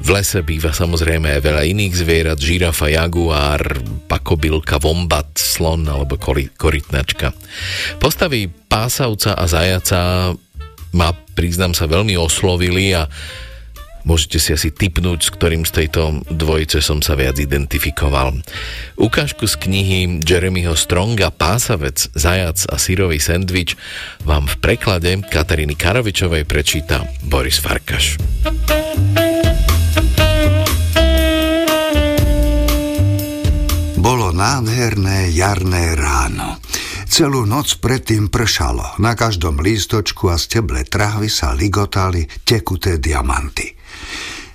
V 0.00 0.08
lese 0.08 0.40
býva 0.40 0.72
samozrejme 0.72 1.28
aj 1.28 1.44
veľa 1.44 1.62
iných 1.68 1.92
zvierat, 1.92 2.40
žirafa, 2.40 2.88
jaguár, 2.88 3.84
pakobylka, 4.08 4.80
vombat, 4.80 5.36
slon 5.36 5.84
alebo 5.84 6.16
korytnačka. 6.56 7.36
Postavy 8.00 8.48
pásavca 8.48 9.36
a 9.36 9.44
zajaca 9.44 10.32
ma, 10.96 11.12
priznám 11.36 11.76
sa, 11.76 11.84
veľmi 11.84 12.16
oslovili 12.16 12.96
a 12.96 13.04
Môžete 14.04 14.36
si 14.36 14.52
asi 14.52 14.68
typnúť, 14.68 15.20
s 15.24 15.32
ktorým 15.32 15.64
z 15.64 15.80
tejto 15.80 16.20
dvojice 16.28 16.84
som 16.84 17.00
sa 17.00 17.16
viac 17.16 17.40
identifikoval. 17.40 18.36
Ukážku 19.00 19.48
z 19.48 19.56
knihy 19.64 20.20
Jeremyho 20.20 20.76
Stronga 20.76 21.32
Pásavec, 21.32 22.12
Zajac 22.12 22.68
a 22.68 22.76
sírový 22.76 23.16
sendvič 23.16 23.80
vám 24.28 24.44
v 24.44 24.60
preklade 24.60 25.08
Kataríny 25.24 25.72
Karovičovej 25.72 26.44
prečíta 26.44 27.08
Boris 27.24 27.56
Farkaš. 27.56 28.20
Bolo 33.96 34.36
nádherné 34.36 35.32
jarné 35.32 35.96
ráno. 35.96 36.60
Celú 37.08 37.48
noc 37.48 37.80
predtým 37.80 38.28
pršalo. 38.28 39.00
Na 39.00 39.16
každom 39.16 39.64
lístočku 39.64 40.28
a 40.28 40.36
steble 40.36 40.84
trávy 40.84 41.32
sa 41.32 41.56
ligotali 41.56 42.28
tekuté 42.44 43.00
diamanty. 43.00 43.83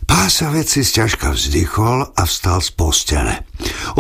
Pásavec 0.10 0.66
si 0.66 0.82
sťažka 0.82 1.38
vzdychol 1.38 2.18
a 2.18 2.26
vstal 2.26 2.66
z 2.66 2.74
postele. 2.74 3.45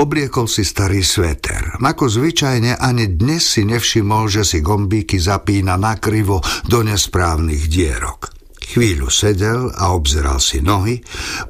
Obliekol 0.01 0.49
si 0.49 0.65
starý 0.65 1.05
sveter. 1.05 1.77
Ako 1.77 2.09
zvyčajne 2.09 2.81
ani 2.81 3.13
dnes 3.13 3.45
si 3.45 3.61
nevšimol, 3.61 4.25
že 4.25 4.41
si 4.41 4.65
gombíky 4.65 5.21
zapína 5.21 5.77
nakrivo 5.77 6.41
do 6.65 6.81
nesprávnych 6.81 7.69
dierok. 7.69 8.33
Chvíľu 8.57 9.13
sedel 9.13 9.69
a 9.69 9.93
obzeral 9.93 10.41
si 10.41 10.65
nohy, 10.65 10.97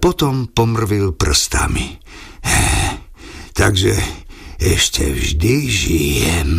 potom 0.03 0.51
pomrvil 0.51 1.15
prstami. 1.15 1.95
Takže 3.55 3.95
ešte 4.59 5.07
vždy 5.07 5.55
žijem. 5.71 6.51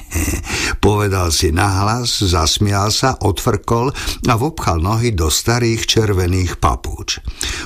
Povedal 0.86 1.34
si 1.34 1.50
nahlas, 1.50 2.22
zasmial 2.22 2.94
sa, 2.94 3.18
odfrkol 3.18 3.90
a 4.30 4.34
vopchal 4.38 4.78
nohy 4.78 5.10
do 5.10 5.26
starých 5.26 5.82
červených 5.90 6.62
papúč. 6.62 7.18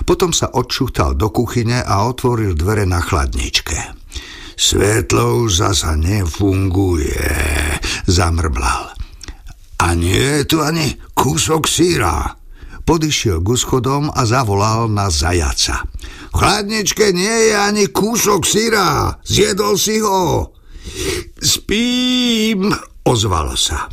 Potom 0.09 0.33
sa 0.33 0.49
odšuchtal 0.49 1.15
do 1.21 1.29
kuchyne 1.29 1.85
a 1.85 2.09
otvoril 2.09 2.57
dvere 2.57 2.89
na 2.89 3.05
chladničke. 3.05 4.01
Svetlo 4.57 5.45
už 5.45 5.65
zasa 5.65 5.97
nefunguje, 5.97 7.21
zamrblal. 8.09 8.93
A 9.81 9.87
nie 9.97 10.45
je 10.45 10.45
tu 10.45 10.57
ani 10.61 10.97
kúsok 11.17 11.65
síra. 11.65 12.37
Podišiel 12.85 13.41
k 13.41 13.49
schodom 13.57 14.13
a 14.13 14.25
zavolal 14.29 14.93
na 14.93 15.09
zajaca. 15.09 15.85
V 16.31 16.39
chladničke 16.39 17.11
nie 17.11 17.51
je 17.51 17.55
ani 17.59 17.85
kúsok 17.91 18.47
syra. 18.47 19.19
Zjedol 19.27 19.75
si 19.75 19.99
ho. 19.99 20.55
Spím, 21.43 22.71
ozvalo 23.03 23.59
sa. 23.59 23.91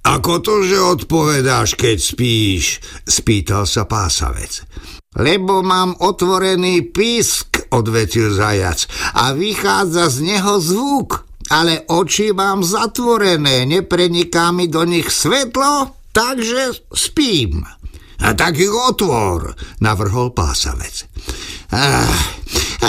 Ako 0.00 0.40
to, 0.40 0.64
že 0.64 0.80
odpovedáš, 0.80 1.76
keď 1.76 1.98
spíš? 2.00 2.80
Spýtal 3.04 3.68
sa 3.68 3.84
pásavec. 3.84 4.64
Lebo 5.18 5.60
mám 5.60 5.98
otvorený 5.98 6.88
pisk, 6.94 7.68
odvetil 7.74 8.32
zajac, 8.32 8.86
a 9.18 9.34
vychádza 9.36 10.08
z 10.08 10.18
neho 10.24 10.56
zvuk. 10.62 11.26
Ale 11.50 11.82
oči 11.90 12.30
mám 12.30 12.62
zatvorené, 12.62 13.66
nepreniká 13.66 14.54
mi 14.54 14.70
do 14.70 14.86
nich 14.86 15.10
svetlo, 15.10 15.98
takže 16.14 16.86
spím. 16.94 17.66
A 18.20 18.36
tak 18.36 18.60
ich 18.60 18.72
otvor, 18.72 19.56
navrhol 19.80 20.36
pásavec. 20.36 21.08
Ah, 21.72 22.10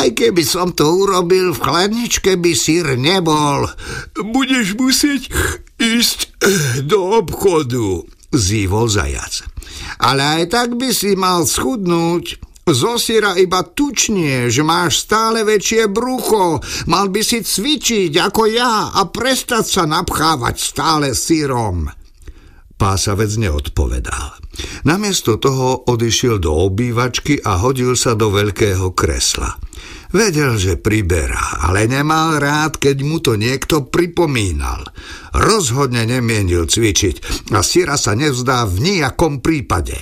aj 0.03 0.17
keby 0.17 0.43
som 0.43 0.75
to 0.75 0.83
urobil, 0.83 1.55
v 1.55 1.61
chladničke 1.63 2.35
by 2.35 2.51
sír 2.51 2.99
nebol. 2.99 3.69
Budeš 4.17 4.75
musieť 4.75 5.31
ísť 5.79 6.19
do 6.83 7.15
obchodu, 7.15 8.03
zývol 8.35 8.91
zajac. 8.91 9.47
Ale 10.01 10.41
aj 10.41 10.43
tak 10.51 10.69
by 10.75 10.89
si 10.91 11.15
mal 11.15 11.47
schudnúť. 11.47 12.51
Zo 12.61 12.95
syra 12.95 13.35
iba 13.41 13.65
tučnie, 13.65 14.47
že 14.47 14.61
máš 14.61 15.09
stále 15.09 15.41
väčšie 15.41 15.89
brucho. 15.89 16.61
Mal 16.87 17.09
by 17.09 17.21
si 17.25 17.41
cvičiť 17.41 18.13
ako 18.21 18.43
ja 18.47 18.93
a 18.93 19.01
prestať 19.09 19.65
sa 19.65 19.83
napchávať 19.89 20.55
stále 20.61 21.11
syrom. 21.17 21.89
Pásavec 22.81 23.29
neodpovedal. 23.37 24.41
Namiesto 24.89 25.37
toho 25.37 25.85
odišiel 25.85 26.41
do 26.41 26.65
obývačky 26.65 27.37
a 27.37 27.61
hodil 27.61 27.93
sa 27.93 28.17
do 28.17 28.33
veľkého 28.33 28.97
kresla. 28.97 29.53
Vedel, 30.09 30.57
že 30.57 30.81
priberá, 30.81 31.61
ale 31.61 31.85
nemal 31.85 32.41
rád, 32.41 32.81
keď 32.81 32.97
mu 33.05 33.21
to 33.21 33.37
niekto 33.37 33.85
pripomínal. 33.85 34.81
Rozhodne 35.29 36.09
nemienil 36.09 36.65
cvičiť 36.65 37.47
a 37.53 37.61
Sira 37.61 38.01
sa 38.01 38.17
nevzdá 38.17 38.65
v 38.65 38.81
nejakom 38.81 39.45
prípade. 39.45 40.01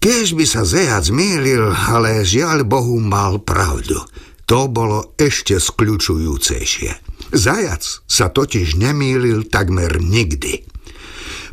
Keď 0.00 0.26
by 0.32 0.44
sa 0.48 0.64
zejac 0.64 1.12
mýlil, 1.12 1.76
ale 1.76 2.24
žiaľ 2.24 2.64
Bohu 2.64 2.96
mal 3.04 3.36
pravdu. 3.44 4.00
To 4.48 4.72
bolo 4.72 5.12
ešte 5.20 5.60
skľučujúcejšie. 5.60 6.90
Zajac 7.36 7.84
sa 8.08 8.32
totiž 8.32 8.80
nemýlil 8.80 9.44
takmer 9.52 10.00
nikdy. 10.00 10.75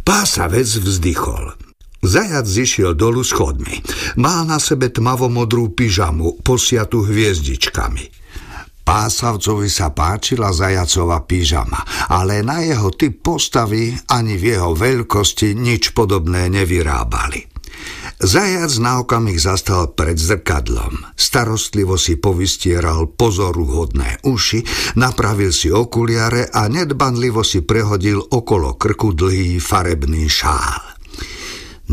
Pásavec 0.03 0.67
vzdychol. 0.67 1.55
Zajac 2.03 2.43
zišiel 2.43 2.91
dolu 2.91 3.23
schodmi. 3.23 3.79
Mal 4.19 4.43
na 4.43 4.59
sebe 4.59 4.91
tmavomodrú 4.91 5.71
pyžamu, 5.71 6.43
posiatu 6.43 7.07
hviezdičkami. 7.07 8.11
Pásavcovi 8.83 9.71
sa 9.71 9.95
páčila 9.95 10.51
zajacová 10.51 11.23
pyžama, 11.23 11.87
ale 12.11 12.43
na 12.43 12.59
jeho 12.59 12.91
typ 12.91 13.23
postavy 13.23 13.95
ani 14.11 14.35
v 14.35 14.59
jeho 14.59 14.75
veľkosti 14.75 15.55
nič 15.55 15.95
podobné 15.95 16.51
nevyrábali. 16.51 17.52
Zajac 18.21 18.77
na 18.77 19.01
okamih 19.01 19.37
zastal 19.41 19.93
pred 19.93 20.15
zrkadlom. 20.15 21.05
Starostlivo 21.17 21.97
si 21.97 22.19
povystieral 22.19 23.09
pozoruhodné 23.09 24.21
uši, 24.27 24.63
napravil 24.99 25.49
si 25.49 25.73
okuliare 25.73 26.51
a 26.53 26.69
nedbanlivo 26.69 27.41
si 27.41 27.65
prehodil 27.65 28.21
okolo 28.21 28.77
krku 28.77 29.17
dlhý 29.17 29.57
farebný 29.57 30.29
šál. 30.29 30.93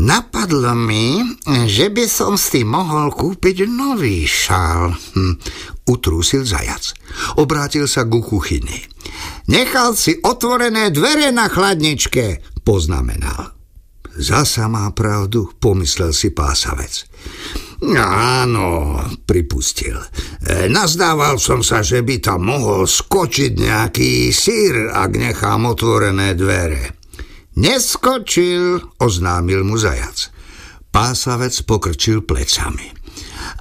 Napadlo 0.01 0.71
mi, 0.71 1.19
že 1.67 1.91
by 1.91 2.07
som 2.07 2.39
si 2.39 2.63
mohol 2.63 3.11
kúpiť 3.11 3.67
nový 3.67 4.23
šál. 4.23 4.95
Hm, 4.95 5.35
utrúsil 5.83 6.47
zajac. 6.47 6.95
Obrátil 7.35 7.91
sa 7.91 8.07
ku 8.07 8.23
kuchyni. 8.23 8.87
Nechal 9.51 9.99
si 9.99 10.15
otvorené 10.23 10.95
dvere 10.95 11.35
na 11.35 11.51
chladničke, 11.51 12.39
poznamenal. 12.63 13.60
Zasa 14.19 14.67
má 14.67 14.91
pravdu, 14.91 15.51
pomyslel 15.59 16.11
si 16.11 16.35
pásavec. 16.35 17.07
Áno, 17.97 18.99
pripustil. 19.25 19.97
E, 19.97 20.69
nazdával 20.69 21.41
som 21.41 21.65
sa, 21.65 21.81
že 21.81 22.05
by 22.05 22.21
tam 22.21 22.45
mohol 22.45 22.85
skočiť 22.85 23.51
nejaký 23.57 24.29
sír, 24.29 24.93
ak 24.93 25.17
nechám 25.17 25.65
otvorené 25.65 26.37
dvere. 26.37 26.93
Neskočil, 27.57 28.79
oznámil 29.01 29.65
mu 29.65 29.81
zajac. 29.81 30.29
Pásavec 30.93 31.55
pokrčil 31.65 32.21
plecami. 32.21 33.00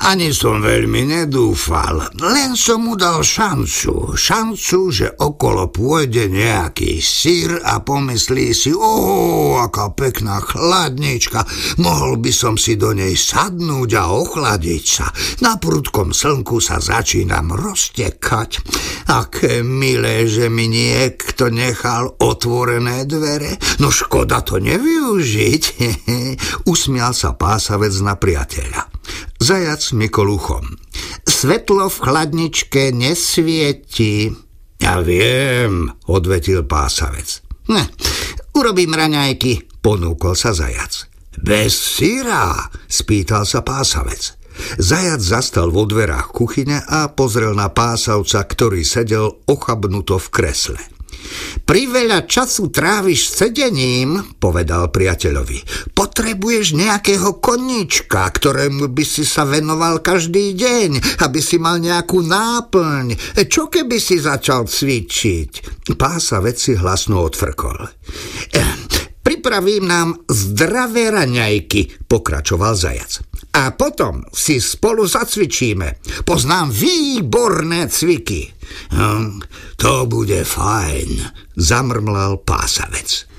Ani 0.00 0.30
som 0.30 0.62
veľmi 0.62 1.10
nedúfal, 1.10 2.14
len 2.22 2.54
som 2.56 2.86
mu 2.86 2.94
dal 2.94 3.20
šancu. 3.20 4.14
Šancu, 4.16 4.78
že 4.88 5.08
okolo 5.18 5.68
pôjde 5.68 6.30
nejaký 6.30 7.02
sír 7.02 7.58
a 7.60 7.82
pomyslí 7.82 8.54
si, 8.54 8.72
o, 8.72 9.58
aká 9.60 9.92
pekná 9.92 10.40
chladnička, 10.40 11.44
mohol 11.82 12.16
by 12.22 12.32
som 12.32 12.54
si 12.54 12.78
do 12.78 12.94
nej 12.94 13.18
sadnúť 13.18 13.90
a 13.98 14.04
ochladiť 14.14 14.84
sa. 14.86 15.06
Na 15.44 15.60
prudkom 15.60 16.14
slnku 16.14 16.62
sa 16.62 16.80
začínam 16.80 17.52
roztekať. 17.52 18.62
Aké 19.10 19.66
milé, 19.66 20.24
že 20.30 20.46
mi 20.48 20.70
niekto 20.70 21.50
nechal 21.50 22.14
otvorené 22.20 23.04
dvere. 23.04 23.58
No 23.82 23.90
škoda 23.90 24.40
to 24.46 24.62
nevyužiť. 24.62 25.62
Usmial 26.72 27.12
sa 27.12 27.34
pásavec 27.34 27.94
na 28.00 28.14
priateľa. 28.16 28.82
Zajac 29.40 29.96
mykol 29.96 30.36
uchom. 30.36 30.76
Svetlo 31.24 31.88
v 31.88 31.96
chladničke 31.96 32.92
nesvieti. 32.92 34.28
Ja 34.76 35.00
viem, 35.00 35.88
odvetil 36.04 36.68
pásavec. 36.68 37.40
Ne, 37.72 37.88
urobím 38.52 38.92
raňajky, 38.92 39.80
ponúkol 39.80 40.36
sa 40.36 40.52
zajac. 40.52 41.08
Bez 41.40 41.72
syra, 41.72 42.68
spýtal 42.84 43.48
sa 43.48 43.64
pásavec. 43.64 44.36
Zajac 44.76 45.24
zastal 45.24 45.72
vo 45.72 45.88
dverách 45.88 46.36
kuchyne 46.36 46.84
a 46.84 47.08
pozrel 47.08 47.56
na 47.56 47.72
pásavca, 47.72 48.44
ktorý 48.44 48.84
sedel 48.84 49.40
ochabnuto 49.48 50.20
v 50.20 50.28
kresle. 50.28 50.80
Priveľa 51.64 52.26
času 52.26 52.68
tráviš 52.74 53.30
sedením, 53.30 54.36
povedal 54.42 54.90
priateľovi. 54.90 55.92
Potrebuješ 55.94 56.74
nejakého 56.74 57.38
koníčka, 57.38 58.26
ktorému 58.26 58.90
by 58.90 59.04
si 59.06 59.22
sa 59.22 59.46
venoval 59.46 60.02
každý 60.02 60.58
deň, 60.58 61.22
aby 61.22 61.38
si 61.38 61.62
mal 61.62 61.78
nejakú 61.78 62.26
náplň. 62.26 63.38
Čo 63.46 63.70
keby 63.70 63.96
si 64.02 64.18
začal 64.18 64.66
cvičiť? 64.66 65.50
Pása 65.94 66.42
veci 66.42 66.74
hlasno 66.74 67.22
odfrkol. 67.22 67.78
Pripravím 69.40 69.88
nám 69.88 70.14
zdravé 70.30 71.10
raňajky, 71.10 72.04
pokračoval 72.08 72.76
zajac. 72.76 73.24
A 73.56 73.72
potom 73.72 74.20
si 74.28 74.60
spolu 74.60 75.08
zacvičíme. 75.08 75.96
Poznám 76.28 76.68
výborné 76.68 77.88
cviky. 77.88 78.52
Hm, 78.92 79.40
to 79.80 80.04
bude 80.04 80.44
fajn, 80.44 81.24
zamrmlal 81.56 82.36
pásavec. 82.44 83.29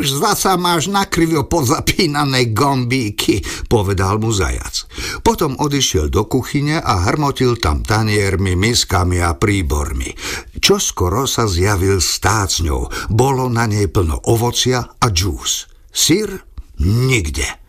Už 0.00 0.16
zasa 0.16 0.56
máš 0.56 0.88
nakrivo 0.88 1.44
pozapínané 1.44 2.56
gombíky, 2.56 3.44
povedal 3.68 4.16
mu 4.16 4.32
zajac. 4.32 4.88
Potom 5.20 5.60
odišiel 5.60 6.08
do 6.08 6.24
kuchyne 6.24 6.80
a 6.80 7.04
hrmotil 7.04 7.60
tam 7.60 7.84
taniermi, 7.84 8.56
miskami 8.56 9.20
a 9.20 9.36
príbormi. 9.36 10.08
Čo 10.56 10.80
skoro 10.80 11.28
sa 11.28 11.44
zjavil 11.44 12.00
stácňou. 12.00 13.12
Bolo 13.12 13.46
na 13.52 13.68
nej 13.68 13.92
plno 13.92 14.16
ovocia 14.32 14.96
a 14.98 15.06
džús. 15.12 15.68
Syr? 15.92 16.32
Nikde. 16.80 17.60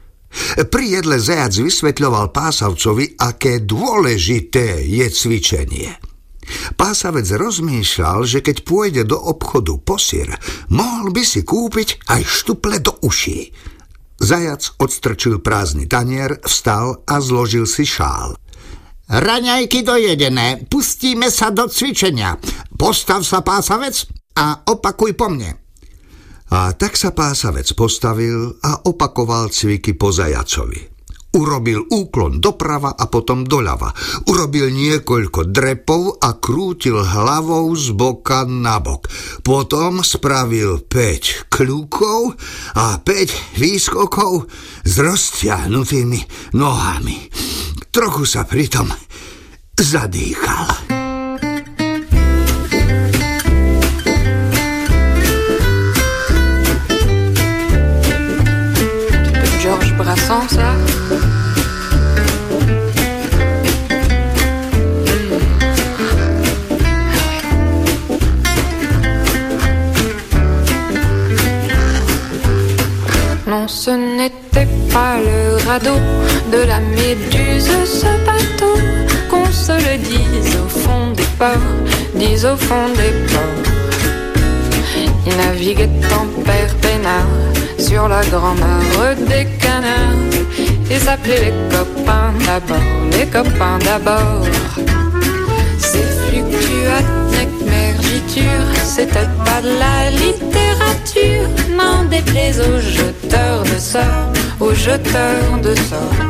Pri 0.72 0.86
jedle 0.96 1.20
zajac 1.20 1.52
vysvetľoval 1.60 2.32
pásavcovi, 2.32 3.20
aké 3.20 3.60
dôležité 3.68 4.80
je 4.88 5.04
cvičenie. 5.12 6.11
Pásavec 6.76 7.28
rozmýšľal, 7.30 8.26
že 8.26 8.40
keď 8.42 8.66
pôjde 8.66 9.04
do 9.06 9.18
obchodu 9.18 9.78
posir, 9.82 10.30
mohol 10.74 11.14
by 11.14 11.24
si 11.24 11.46
kúpiť 11.46 12.10
aj 12.10 12.22
štuple 12.26 12.82
do 12.82 12.98
uší. 13.06 13.54
Zajac 14.22 14.78
odstrčil 14.78 15.42
prázdny 15.42 15.90
tanier, 15.90 16.38
vstal 16.46 17.02
a 17.10 17.18
zložil 17.18 17.66
si 17.66 17.86
šál. 17.90 18.38
Raňajky 19.12 19.84
dojedené, 19.84 20.70
pustíme 20.70 21.28
sa 21.34 21.52
do 21.52 21.68
cvičenia. 21.68 22.38
Postav 22.78 23.26
sa, 23.28 23.44
pásavec, 23.44 24.08
a 24.38 24.64
opakuj 24.72 25.18
po 25.20 25.28
mne. 25.28 25.60
A 26.52 26.76
tak 26.76 27.00
sa 27.00 27.16
pásavec 27.16 27.68
postavil 27.76 28.60
a 28.60 28.84
opakoval 28.88 29.52
cviky 29.52 29.96
po 29.96 30.12
zajacovi. 30.12 31.01
Urobil 31.32 31.88
úklon 31.88 32.44
doprava 32.44 32.92
a 32.92 33.08
potom 33.08 33.48
doľava. 33.48 33.96
Urobil 34.28 34.68
niekoľko 34.68 35.48
drepov 35.48 36.20
a 36.20 36.36
krútil 36.36 37.00
hlavou 37.00 37.72
z 37.72 37.96
boka 37.96 38.44
na 38.44 38.84
bok. 38.84 39.08
Potom 39.40 40.04
spravil 40.04 40.84
5 40.84 41.48
kľúkov 41.48 42.36
a 42.76 43.00
5 43.00 43.56
výskokov 43.64 44.52
s 44.84 44.94
roztiahnutými 45.00 46.52
nohami. 46.60 47.32
Trochu 47.96 48.28
sa 48.28 48.44
pritom 48.44 48.92
zadýchal. 49.80 51.00
Brassens, 60.02 60.48
ça 60.48 60.81
pas 74.94 75.18
le 75.18 75.58
radeau 75.68 76.00
de 76.52 76.66
la 76.68 76.80
méduse, 76.80 77.72
ce 77.86 78.12
bateau, 78.26 78.76
qu'on 79.30 79.46
se 79.52 79.72
le 79.72 79.98
dise 79.98 80.56
au 80.64 80.68
fond 80.68 81.12
des 81.16 81.30
ports, 81.38 81.76
dise 82.16 82.46
au 82.46 82.58
fond 82.58 82.88
des 82.96 83.14
ports. 83.32 83.72
Il 85.26 85.36
naviguait 85.38 85.90
en 86.20 86.26
père 86.44 86.74
peinard 86.82 87.28
sur 87.78 88.08
la 88.08 88.22
grand-mare 88.26 89.16
des 89.30 89.46
canards 89.60 90.32
et 90.90 91.00
s'appelait 91.00 91.46
les 91.46 91.76
copains 91.76 92.34
d'abord, 92.46 93.02
les 93.12 93.28
copains 93.28 93.80
d'abord. 93.80 94.46
Ces 95.78 96.04
fluctuates 96.28 97.21
c'était 98.84 99.28
pas 99.46 99.62
de 99.62 99.78
la 99.78 100.10
littérature, 100.12 101.48
n'en 101.76 102.06
déplaise 102.06 102.60
aux 102.62 102.80
jeteurs 102.80 103.64
de 103.64 103.80
sorts, 103.80 104.32
aux 104.60 104.74
jeteurs 104.74 105.58
de 105.62 105.76
sorts. 105.76 106.22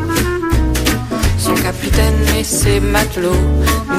Son 1.37 1.53
capitaine 1.55 2.23
et 2.39 2.43
ses 2.43 2.79
matelots 2.79 3.47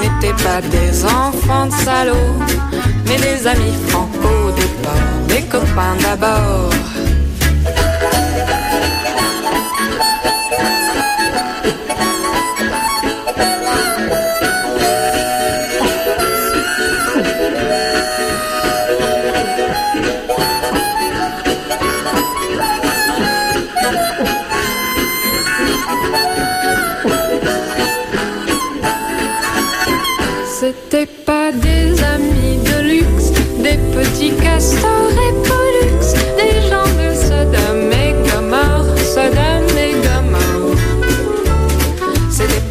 n'étaient 0.01 0.43
pas 0.43 0.61
des 0.63 1.05
enfants 1.05 1.67
de 1.67 1.73
salauds, 1.85 2.39
mais 3.07 3.17
des 3.19 3.47
amis 3.47 3.75
franco 3.89 4.51
départ, 4.57 5.19
des 5.29 5.43
copains 5.43 5.97
d'abord. 6.03 6.71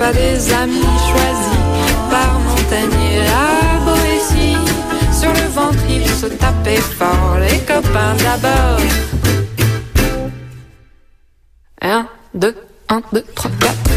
Pas 0.02 0.14
des 0.14 0.52
amis 0.54 0.94
choisis 1.12 1.62
par 2.10 2.40
Montagnier 2.40 3.20
à 3.28 3.80
Boétie. 3.86 4.58
Sur 5.12 5.32
le 5.32 5.48
ventre, 5.58 5.84
ils 5.88 6.08
se 6.08 6.26
tapaient 6.26 6.88
fort, 6.98 7.38
les 7.40 7.60
copains 7.60 8.16
d'abord. 8.24 8.80
Un, 11.82 12.08
deux, 12.34 12.56
un, 12.90 13.02
deux, 13.14 13.26
trois, 13.36 13.52
quatre. 13.60 13.91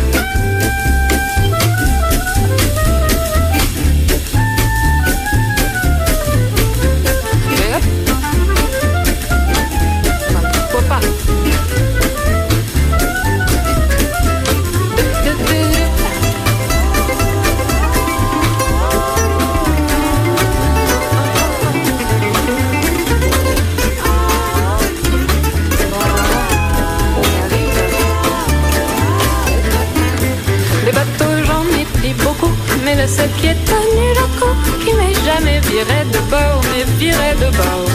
Est 33.21 33.65
tenu 33.65 34.07
loco, 34.19 34.49
qui 34.85 34.93
m'est 34.95 35.15
jamais 35.25 35.61
viré 35.61 36.05
de 36.13 36.19
bord, 36.31 36.61
mais 36.71 36.85
viré 36.99 37.35
de 37.35 37.49
bord. 37.57 37.91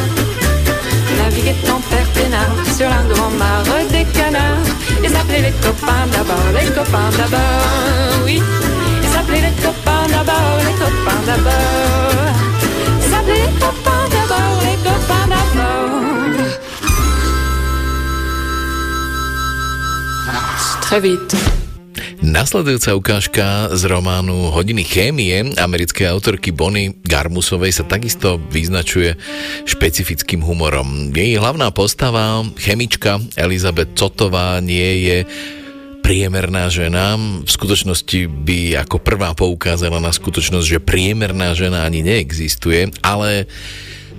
Naviguer 1.17 1.55
en 1.69 1.81
sur 2.77 2.89
la 2.89 3.03
grande 3.11 3.37
mare 3.37 3.63
des 3.91 4.05
canards. 4.05 4.69
Ils 5.03 5.15
appelaient 5.15 5.41
les 5.41 5.55
copains 5.65 6.07
d'abord, 6.11 6.49
les 6.53 6.69
copains 6.71 7.11
d'abord, 7.17 8.25
oui. 8.25 8.41
Ils 9.03 9.17
appelaient 9.17 9.41
les 9.41 9.55
copains 9.61 10.07
d'abord, 10.09 10.57
les 10.67 10.75
copains 10.83 11.23
d'abord. 11.25 12.33
Ils 13.05 13.13
appelaient 13.13 13.45
les 13.47 13.59
copains 13.59 14.07
d'abord, 14.13 14.57
les 14.67 14.77
copains 14.87 15.27
d'abord. 15.27 16.49
Très 20.81 20.99
vite. 20.99 21.58
Nasledujúca 22.19 22.99
ukážka 22.99 23.47
z 23.71 23.87
románu 23.87 24.51
Hodiny 24.51 24.83
chémie 24.83 25.55
americkej 25.55 26.03
autorky 26.11 26.51
Bonnie 26.51 26.91
Garmusovej 27.07 27.71
sa 27.71 27.87
takisto 27.87 28.35
vyznačuje 28.51 29.15
špecifickým 29.63 30.43
humorom. 30.43 31.15
Jej 31.15 31.39
hlavná 31.39 31.71
postava, 31.71 32.43
chemička 32.59 33.23
Elizabeth 33.39 33.95
Cotová, 33.95 34.59
nie 34.59 35.07
je 35.07 35.17
priemerná 36.03 36.67
žena. 36.67 37.15
V 37.15 37.47
skutočnosti 37.47 38.27
by 38.27 38.83
ako 38.83 38.99
prvá 38.99 39.31
poukázala 39.31 40.03
na 40.03 40.11
skutočnosť, 40.11 40.67
že 40.67 40.83
priemerná 40.83 41.55
žena 41.55 41.87
ani 41.87 42.03
neexistuje, 42.03 42.91
ale 42.99 43.47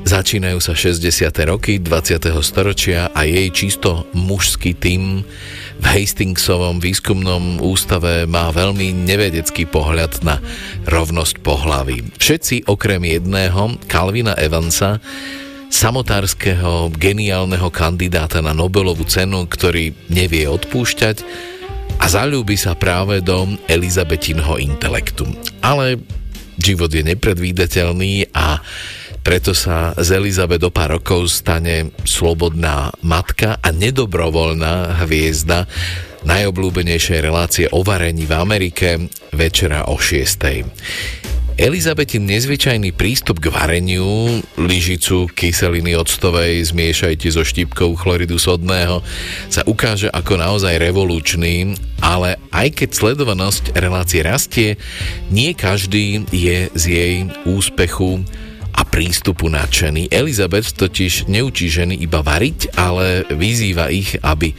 Začínajú 0.01 0.64
sa 0.64 0.72
60. 0.72 1.28
roky 1.44 1.76
20. 1.76 2.32
storočia 2.40 3.12
a 3.12 3.28
jej 3.28 3.53
čisto 3.53 4.09
mužský 4.16 4.72
tým 4.72 5.20
v 5.76 5.84
Hastingsovom 5.84 6.80
výskumnom 6.80 7.61
ústave 7.61 8.24
má 8.24 8.48
veľmi 8.48 8.96
nevedecký 8.96 9.68
pohľad 9.68 10.24
na 10.24 10.40
rovnosť 10.88 11.44
pohlaví. 11.44 12.16
Všetci 12.16 12.64
okrem 12.64 13.05
jedného, 13.05 13.76
Calvina 13.92 14.32
Evansa, 14.40 15.05
samotárskeho, 15.68 16.96
geniálneho 16.96 17.68
kandidáta 17.68 18.40
na 18.40 18.57
Nobelovú 18.57 19.05
cenu, 19.05 19.44
ktorý 19.44 19.92
nevie 20.09 20.48
odpúšťať 20.48 21.22
a 22.01 22.09
zalúbi 22.09 22.57
sa 22.57 22.72
práve 22.72 23.20
do 23.20 23.53
Elizabetinho 23.68 24.57
intelektu. 24.57 25.28
Ale 25.61 26.01
život 26.57 26.88
je 26.88 27.05
nepredvídateľný 27.05 28.32
a 28.32 28.61
preto 29.21 29.53
sa 29.53 29.93
z 30.01 30.16
Elizabeth 30.16 30.64
o 30.64 30.73
pár 30.73 30.97
rokov 30.97 31.29
stane 31.29 31.93
slobodná 32.09 32.93
matka 33.05 33.61
a 33.61 33.68
nedobrovoľná 33.68 35.05
hviezda 35.05 35.68
najobľúbenejšej 36.25 37.18
relácie 37.21 37.66
o 37.73 37.81
varení 37.85 38.29
v 38.29 38.35
Amerike 38.37 38.89
večera 39.33 39.89
o 39.89 39.97
6. 39.97 41.61
Elizabetin 41.61 42.25
nezvyčajný 42.25 42.97
prístup 42.97 43.37
k 43.37 43.53
vareniu, 43.53 44.41
lyžicu 44.57 45.29
kyseliny 45.29 45.93
octovej 45.93 46.73
zmiešajte 46.73 47.29
so 47.29 47.45
štipkou 47.45 48.01
chloridu 48.01 48.41
sodného, 48.41 49.05
sa 49.53 49.61
ukáže 49.68 50.09
ako 50.09 50.41
naozaj 50.41 50.81
revolučný, 50.81 51.77
ale 52.01 52.41
aj 52.49 52.81
keď 52.81 52.89
sledovanosť 52.97 53.64
relácie 53.77 54.25
rastie, 54.25 54.68
nie 55.29 55.53
každý 55.53 56.25
je 56.33 56.73
z 56.73 56.85
jej 56.89 57.14
úspechu 57.45 58.25
a 58.75 58.83
prístupu 58.87 59.51
nadšený. 59.51 60.11
Elizabeth 60.11 60.75
totiž 60.75 61.27
neučí 61.27 61.71
ženy 61.71 61.99
iba 61.99 62.23
variť, 62.23 62.75
ale 62.79 63.27
vyzýva 63.31 63.91
ich, 63.91 64.16
aby 64.23 64.55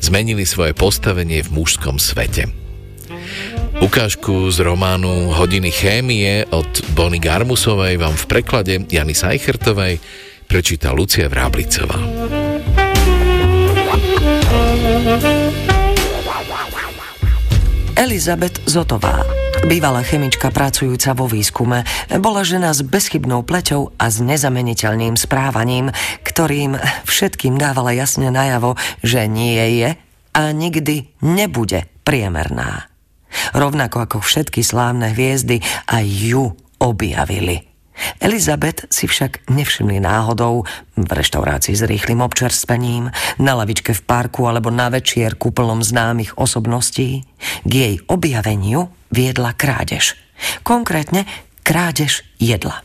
zmenili 0.00 0.46
svoje 0.46 0.72
postavenie 0.76 1.42
v 1.42 1.52
mužskom 1.52 1.98
svete. 1.98 2.50
Ukážku 3.76 4.48
z 4.48 4.64
románu 4.64 5.36
Hodiny 5.36 5.68
chémie 5.68 6.48
od 6.48 6.68
Bonnie 6.96 7.20
Garmusovej 7.20 8.00
vám 8.00 8.16
v 8.16 8.24
preklade 8.24 8.74
Jany 8.88 9.12
Sajchertovej 9.12 10.00
prečíta 10.48 10.96
Lucia 10.96 11.28
Vráblicová. 11.28 12.00
Elizabeth 17.96 18.60
Zotová 18.68 19.45
Bývalá 19.64 20.04
chemička 20.04 20.52
pracujúca 20.52 21.16
vo 21.16 21.24
výskume 21.24 21.88
bola 22.20 22.44
žena 22.44 22.76
s 22.76 22.84
bezchybnou 22.84 23.40
pleťou 23.40 23.96
a 23.96 24.12
s 24.12 24.20
nezameniteľným 24.20 25.16
správaním, 25.16 25.94
ktorým 26.20 26.76
všetkým 27.08 27.56
dávala 27.56 27.96
jasne 27.96 28.28
najavo, 28.28 28.76
že 29.00 29.24
nie 29.24 29.80
je 29.80 29.96
a 30.36 30.42
nikdy 30.52 31.16
nebude 31.24 31.88
priemerná. 32.04 32.92
Rovnako 33.56 34.04
ako 34.04 34.16
všetky 34.20 34.60
slávne 34.60 35.16
hviezdy 35.16 35.64
aj 35.88 36.04
ju 36.04 36.52
objavili. 36.76 37.75
Elizabeth 38.20 38.88
si 38.92 39.08
však 39.08 39.48
nevšimli 39.52 40.00
náhodou 40.00 40.64
v 40.96 41.10
reštaurácii 41.10 41.74
s 41.76 41.82
rýchlým 41.84 42.20
občerstvením, 42.20 43.12
na 43.40 43.52
lavičke 43.56 43.92
v 43.92 44.04
parku 44.04 44.48
alebo 44.48 44.72
na 44.72 44.92
večierku 44.92 45.52
plnom 45.52 45.80
známych 45.80 46.36
osobností. 46.36 47.24
K 47.64 47.72
jej 47.72 47.94
objaveniu 48.08 48.88
viedla 49.12 49.56
krádež. 49.56 50.16
Konkrétne 50.64 51.24
krádež 51.64 52.24
jedla. 52.36 52.84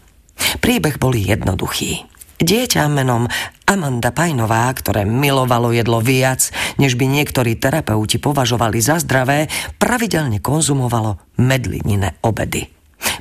Príbeh 0.63 0.97
boli 0.97 1.21
jednoduchý. 1.27 2.07
Dieťa 2.41 2.89
menom 2.89 3.29
Amanda 3.69 4.09
Pajnová, 4.09 4.65
ktoré 4.73 5.05
milovalo 5.05 5.69
jedlo 5.69 6.01
viac, 6.01 6.49
než 6.81 6.97
by 6.97 7.05
niektorí 7.05 7.53
terapeuti 7.53 8.17
považovali 8.17 8.81
za 8.81 8.97
zdravé, 8.97 9.45
pravidelne 9.77 10.41
konzumovalo 10.41 11.21
medlinine 11.37 12.17
obedy. 12.25 12.65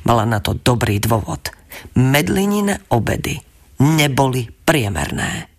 Mala 0.09 0.25
na 0.25 0.41
to 0.41 0.57
dobrý 0.57 0.97
dôvod– 0.97 1.53
medlinine 1.95 2.79
obedy 2.89 3.39
neboli 3.81 4.49
priemerné. 4.65 5.50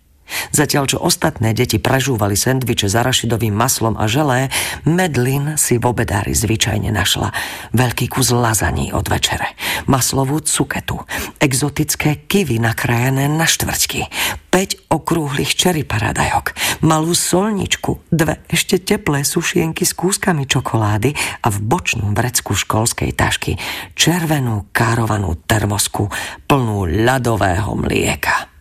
Zatiaľ, 0.52 0.84
čo 0.88 0.98
ostatné 1.00 1.52
deti 1.56 1.80
prežúvali 1.80 2.36
sendviče 2.36 2.90
s 2.90 2.94
arašidovým 2.96 3.54
maslom 3.54 3.96
a 3.96 4.06
želé, 4.06 4.52
Medlin 4.84 5.56
si 5.56 5.80
v 5.80 5.84
obedári 5.88 6.36
zvyčajne 6.36 6.92
našla 6.92 7.32
veľký 7.72 8.12
kus 8.12 8.30
lazaní 8.30 8.92
od 8.92 9.08
večere, 9.08 9.54
maslovú 9.88 10.40
cuketu, 10.44 11.02
exotické 11.40 12.24
kivy 12.28 12.60
nakrájené 12.60 13.26
na 13.30 13.48
štvrťky, 13.48 14.10
5 14.52 14.92
okrúhlych 14.92 15.56
čeri 15.56 15.80
paradajok, 15.80 16.52
malú 16.84 17.16
solničku, 17.16 18.12
dve 18.12 18.44
ešte 18.52 18.76
teplé 18.76 19.24
sušienky 19.24 19.88
s 19.88 19.96
kúskami 19.96 20.44
čokolády 20.44 21.16
a 21.40 21.48
v 21.48 21.58
bočnom 21.64 22.12
vrecku 22.12 22.52
školskej 22.52 23.16
tašky 23.16 23.56
červenú 23.96 24.68
károvanú 24.76 25.40
termosku 25.48 26.12
plnú 26.44 26.84
ľadového 26.84 27.72
mlieka. 27.72 28.51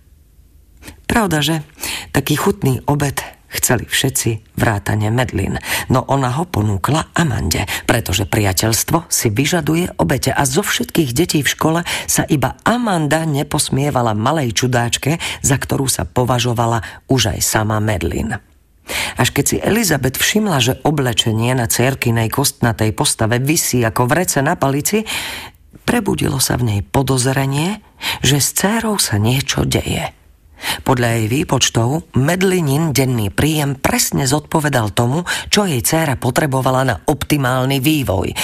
Pravda, 1.12 1.43
že 1.43 1.59
taký 2.16 2.39
chutný 2.39 2.80
obed 2.88 3.20
chceli 3.51 3.84
všetci 3.84 4.55
vrátane 4.55 5.12
Medlin, 5.12 5.59
no 5.91 6.07
ona 6.07 6.32
ho 6.39 6.47
ponúkla 6.47 7.12
Amande, 7.12 7.68
pretože 7.84 8.24
priateľstvo 8.24 9.12
si 9.12 9.28
vyžaduje 9.28 9.99
obete 9.99 10.32
a 10.32 10.47
zo 10.47 10.64
všetkých 10.64 11.12
detí 11.12 11.43
v 11.43 11.51
škole 11.51 11.80
sa 12.07 12.24
iba 12.24 12.55
Amanda 12.64 13.28
neposmievala 13.28 14.16
malej 14.16 14.55
čudáčke, 14.55 15.20
za 15.43 15.59
ktorú 15.59 15.91
sa 15.91 16.07
považovala 16.07 16.80
už 17.12 17.36
aj 17.36 17.39
sama 17.43 17.84
Medlin. 17.84 18.39
Až 19.20 19.36
keď 19.36 19.45
si 19.45 19.57
Elizabeth 19.59 20.16
všimla, 20.16 20.64
že 20.64 20.80
oblečenie 20.88 21.51
na 21.51 21.68
cerkinej 21.68 22.32
kostnatej 22.32 22.95
postave 22.95 23.43
visí 23.43 23.84
ako 23.84 24.07
vrece 24.07 24.39
na 24.39 24.55
palici, 24.55 25.03
prebudilo 25.84 26.39
sa 26.39 26.55
v 26.55 26.72
nej 26.72 26.80
podozrenie, 26.88 27.84
že 28.24 28.39
s 28.39 28.55
cérou 28.55 28.95
sa 28.95 29.20
niečo 29.20 29.68
deje. 29.68 30.20
Podľa 30.82 31.07
jej 31.18 31.28
výpočtov 31.30 32.14
Medlinin 32.18 32.93
denný 32.93 33.34
príjem 33.34 33.78
presne 33.78 34.30
zodpovedal 34.30 34.93
tomu, 34.93 35.26
čo 35.49 35.66
jej 35.66 35.82
dcéra 35.82 36.18
potrebovala 36.18 36.82
na 36.86 36.95
optimálny 37.05 37.82
vývoj, 37.82 38.32
e, 38.32 38.36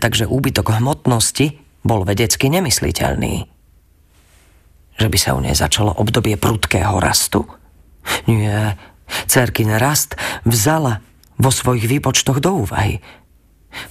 takže 0.00 0.28
úbytok 0.28 0.76
hmotnosti 0.76 1.56
bol 1.86 2.02
vedecky 2.02 2.50
nemysliteľný. 2.50 3.46
Že 4.96 5.08
by 5.12 5.18
sa 5.20 5.36
u 5.36 5.40
nej 5.44 5.52
začalo 5.52 5.92
obdobie 5.92 6.40
prudkého 6.40 6.96
rastu? 6.96 7.44
Nie, 8.26 8.80
cerkin 9.28 9.76
rast 9.76 10.16
vzala 10.48 11.04
vo 11.36 11.52
svojich 11.52 11.84
výpočtoch 11.84 12.40
do 12.40 12.64
úvahy. 12.64 13.04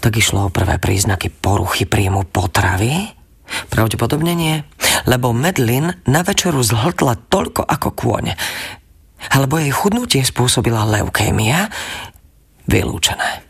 Tak 0.01 0.17
išlo 0.17 0.49
o 0.49 0.53
prvé 0.53 0.81
príznaky 0.81 1.29
poruchy 1.29 1.85
príjmu 1.85 2.25
potravy? 2.25 3.24
Pravdepodobne 3.69 4.33
nie, 4.33 4.55
lebo 5.05 5.31
Medlin 5.35 5.93
na 6.09 6.21
večeru 6.25 6.61
zhltla 6.65 7.17
toľko 7.29 7.61
ako 7.65 7.89
kôň. 7.93 8.25
Alebo 9.33 9.57
jej 9.57 9.73
chudnutie 9.73 10.21
spôsobila 10.21 10.85
leukémia? 10.85 11.69
Vylúčené. 12.65 13.45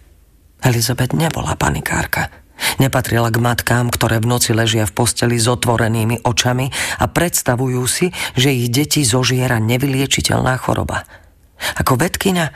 Elizabeth 0.63 1.13
nebola 1.13 1.53
panikárka. 1.59 2.31
Nepatrila 2.79 3.29
k 3.29 3.43
matkám, 3.43 3.91
ktoré 3.91 4.23
v 4.23 4.31
noci 4.31 4.55
ležia 4.55 4.87
v 4.87 4.95
posteli 4.95 5.35
s 5.35 5.47
otvorenými 5.51 6.23
očami 6.23 6.71
a 7.03 7.05
predstavujú 7.11 7.83
si, 7.83 8.15
že 8.33 8.55
ich 8.55 8.71
deti 8.71 9.03
zožiera 9.03 9.59
nevyliečiteľná 9.59 10.55
choroba. 10.59 11.03
Ako 11.79 11.99
vedkynia 11.99 12.55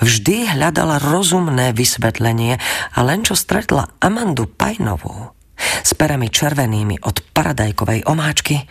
vždy 0.00 0.56
hľadala 0.56 1.00
rozumné 1.00 1.76
vysvetlenie 1.76 2.56
a 2.96 2.98
len 3.04 3.20
čo 3.22 3.36
stretla 3.36 3.92
Amandu 4.00 4.48
Pajnovú, 4.48 5.33
s 5.84 5.90
perami 5.96 6.28
červenými 6.28 7.02
od 7.04 7.20
paradajkovej 7.32 8.04
omáčky, 8.08 8.64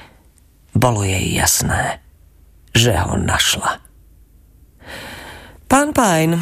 bolo 0.74 1.06
jej 1.06 1.34
jasné, 1.38 2.02
že 2.74 2.98
ho 2.98 3.14
našla. 3.16 3.80
Pán 5.70 5.94
Pajn, 5.94 6.38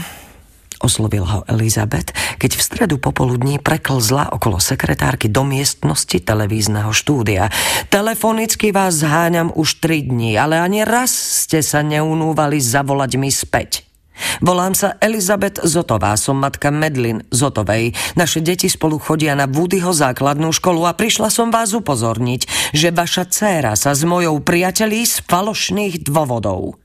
oslovil 0.81 1.23
ho 1.23 1.45
Elizabeth, 1.47 2.11
keď 2.41 2.51
v 2.57 2.65
stredu 2.65 2.95
popoludní 2.97 3.61
preklzla 3.61 4.33
okolo 4.33 4.57
sekretárky 4.57 5.29
do 5.29 5.45
miestnosti 5.45 6.17
televízneho 6.17 6.89
štúdia. 6.91 7.53
Telefonicky 7.93 8.73
vás 8.73 8.99
zháňam 8.99 9.53
už 9.53 9.77
tri 9.77 10.01
dní, 10.01 10.35
ale 10.35 10.57
ani 10.57 10.81
raz 10.81 11.13
ste 11.45 11.61
sa 11.61 11.85
neunúvali 11.85 12.57
zavolať 12.57 13.11
mi 13.21 13.29
späť. 13.29 13.90
Volám 14.39 14.73
sa 14.73 14.97
Elizabeth 15.01 15.61
Zotová, 15.61 16.17
som 16.17 16.39
matka 16.39 16.73
Medlin 16.73 17.25
Zotovej. 17.29 17.93
Naše 18.15 18.41
deti 18.41 18.71
spolu 18.71 18.97
chodia 18.97 19.37
na 19.37 19.45
Woodyho 19.45 19.93
základnú 19.93 20.49
školu 20.55 20.87
a 20.87 20.97
prišla 20.97 21.29
som 21.29 21.53
vás 21.53 21.75
upozorniť, 21.75 22.73
že 22.73 22.89
vaša 22.89 23.29
dcéra 23.29 23.73
sa 23.77 23.93
s 23.93 24.01
mojou 24.07 24.39
priateľí 24.41 25.03
z 25.05 25.23
falošných 25.25 26.05
dôvodov. 26.07 26.81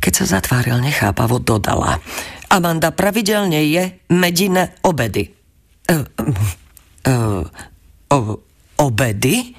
Keď 0.00 0.12
sa 0.12 0.38
zatváril 0.38 0.76
nechápavo, 0.84 1.40
dodala. 1.40 1.98
Amanda 2.52 2.92
pravidelne 2.92 3.64
je 3.64 3.96
medine 4.12 4.76
obedy. 4.84 5.32
Uh, 5.88 6.04
uh, 7.08 7.44
uh, 8.12 8.34
obedy? 8.76 9.56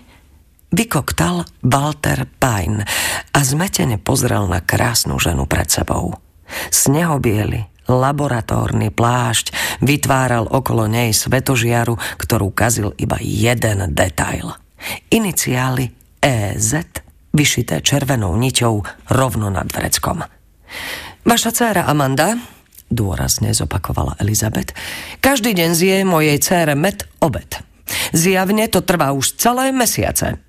Vykoktal 0.72 1.44
Walter 1.68 2.24
Pine 2.40 2.88
a 3.36 3.40
zmetene 3.44 4.00
pozrel 4.00 4.48
na 4.48 4.64
krásnu 4.64 5.20
ženu 5.20 5.44
pred 5.44 5.68
sebou. 5.68 6.16
Snehobiely, 6.70 7.72
laboratórny 7.90 8.94
plášť 8.94 9.80
vytváral 9.84 10.48
okolo 10.48 10.88
nej 10.88 11.12
svetožiaru, 11.12 11.98
ktorú 12.20 12.54
kazil 12.56 12.96
iba 12.96 13.18
jeden 13.20 13.92
detail. 13.92 14.56
Iniciály 15.12 15.92
EZ 16.22 16.72
vyšité 17.32 17.80
červenou 17.82 18.36
niťou 18.36 18.84
rovno 19.14 19.48
nad 19.50 19.68
vreckom. 19.72 20.24
Vaša 21.22 21.52
dcéra 21.54 21.84
Amanda, 21.86 22.36
dôrazne 22.92 23.54
zopakovala 23.54 24.18
Elizabeth, 24.20 24.74
každý 25.24 25.54
deň 25.56 25.70
zje 25.72 25.98
mojej 26.04 26.38
cére 26.42 26.74
med 26.76 27.06
obed. 27.24 27.62
Zjavne 28.16 28.68
to 28.72 28.84
trvá 28.84 29.12
už 29.12 29.36
celé 29.40 29.72
mesiace. 29.72 30.40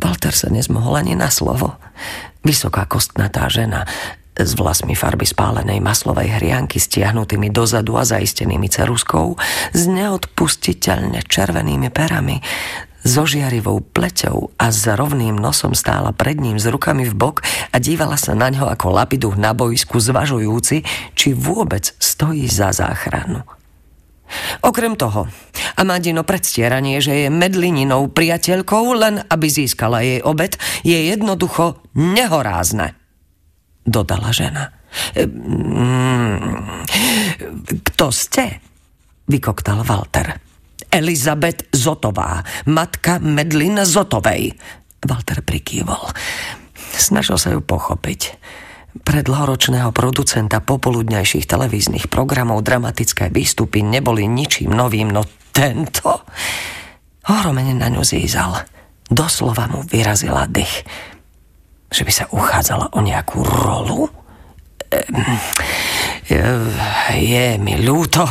Walter 0.00 0.32
sa 0.32 0.48
nezmohol 0.48 0.96
ani 0.96 1.14
na 1.18 1.28
slovo. 1.28 1.76
Vysoká 2.40 2.88
kostnatá 2.88 3.50
žena 3.52 3.84
s 4.44 4.56
vlasmi 4.56 4.96
farby 4.96 5.28
spálenej 5.28 5.80
maslovej 5.80 6.40
hrianky 6.40 6.80
stiahnutými 6.80 7.52
dozadu 7.52 7.96
a 8.00 8.04
zaistenými 8.04 8.68
ceruskou, 8.68 9.36
s 9.72 9.82
neodpustiteľne 9.88 11.24
červenými 11.24 11.88
perami, 11.92 12.40
so 13.00 13.24
žiarivou 13.24 13.80
pleťou 13.80 14.52
a 14.60 14.68
s 14.68 14.84
rovným 14.84 15.36
nosom 15.36 15.72
stála 15.72 16.12
pred 16.12 16.36
ním 16.36 16.60
s 16.60 16.68
rukami 16.68 17.08
v 17.08 17.14
bok 17.16 17.36
a 17.72 17.80
dívala 17.80 18.20
sa 18.20 18.36
na 18.36 18.52
ňo 18.52 18.68
ako 18.68 18.92
lapiduch 18.92 19.36
na 19.40 19.56
boisku 19.56 19.96
zvažujúci, 19.96 20.84
či 21.16 21.28
vôbec 21.32 21.96
stojí 21.96 22.44
za 22.44 22.76
záchranu. 22.76 23.40
Okrem 24.62 24.94
toho, 24.94 25.26
Amandino 25.74 26.22
predstieranie, 26.22 27.02
že 27.02 27.26
je 27.26 27.28
medlininou 27.32 28.06
priateľkou, 28.12 28.94
len 28.94 29.26
aby 29.26 29.46
získala 29.50 30.06
jej 30.06 30.22
obed, 30.22 30.54
je 30.86 31.10
jednoducho 31.10 31.82
nehorázne 31.98 32.99
dodala 33.84 34.30
žena. 34.34 34.72
Mm, 35.16 36.84
kto 37.94 38.06
ste? 38.10 38.70
vykoktal 39.30 39.86
Walter. 39.86 40.42
Elizabeth 40.90 41.70
Zotová, 41.70 42.42
matka 42.66 43.22
Medlin 43.22 43.78
Zotovej. 43.86 44.58
Walter 45.06 45.38
prikývol. 45.46 46.10
Snažil 46.98 47.38
sa 47.38 47.54
ju 47.54 47.62
pochopiť. 47.62 48.20
Pre 48.90 49.22
dlhoročného 49.22 49.94
producenta 49.94 50.58
popoludňajších 50.58 51.46
televíznych 51.46 52.10
programov 52.10 52.66
dramatické 52.66 53.30
výstupy 53.30 53.86
neboli 53.86 54.26
ničím 54.26 54.74
novým, 54.74 55.14
no 55.14 55.22
tento... 55.54 56.26
Ohromene 57.30 57.78
na 57.78 57.86
ňu 57.86 58.02
zízal. 58.02 58.66
Doslova 59.06 59.70
mu 59.70 59.86
vyrazila 59.86 60.50
dych 60.50 60.82
že 61.90 62.06
by 62.06 62.12
sa 62.14 62.30
uchádzala 62.30 62.94
o 62.94 63.02
nejakú 63.02 63.42
rolu? 63.42 64.06
Je 67.10 67.46
mi 67.58 67.74
ľúto, 67.78 68.26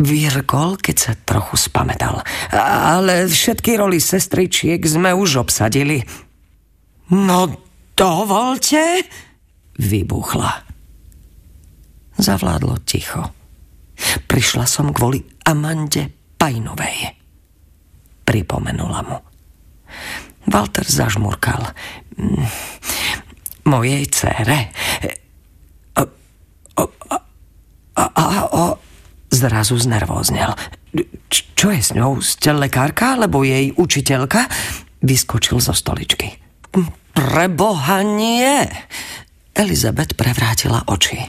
vyrkol, 0.00 0.78
keď 0.78 0.96
sa 0.98 1.12
trochu 1.14 1.54
spametal. 1.58 2.22
Ale 2.54 3.30
všetky 3.30 3.78
roli 3.78 4.02
sestričiek 4.02 4.82
sme 4.82 5.14
už 5.14 5.46
obsadili. 5.46 6.02
No 7.10 7.50
dovolte, 7.94 9.06
vybuchla. 9.78 10.66
Zavládlo 12.20 12.82
ticho. 12.86 13.22
Prišla 14.30 14.64
som 14.64 14.94
kvôli 14.94 15.20
Amande 15.44 16.08
Pajnovej. 16.38 17.18
Pripomenula 18.24 19.00
mu. 19.04 19.18
Walter 20.48 20.86
zažmurkal. 20.86 21.74
Mojej 23.64 24.02
dcere. 24.10 24.58
A, 25.94 26.02
a, 26.76 26.82
a, 27.94 28.04
a, 28.04 28.24
a 28.50 28.64
zrazu 29.30 29.78
znervóznel. 29.78 30.52
Čo 31.30 31.70
je 31.70 31.80
s 31.80 31.94
ňou? 31.94 32.18
Ste 32.18 32.56
lekárka 32.56 33.14
alebo 33.14 33.46
jej 33.46 33.70
učiteľka? 33.76 34.50
Vyskočil 35.00 35.62
zo 35.62 35.72
stoličky. 35.72 36.34
Preboha 37.14 38.02
nie! 38.02 38.66
Elizabeth 39.54 40.16
prevrátila 40.16 40.86
oči. 40.88 41.20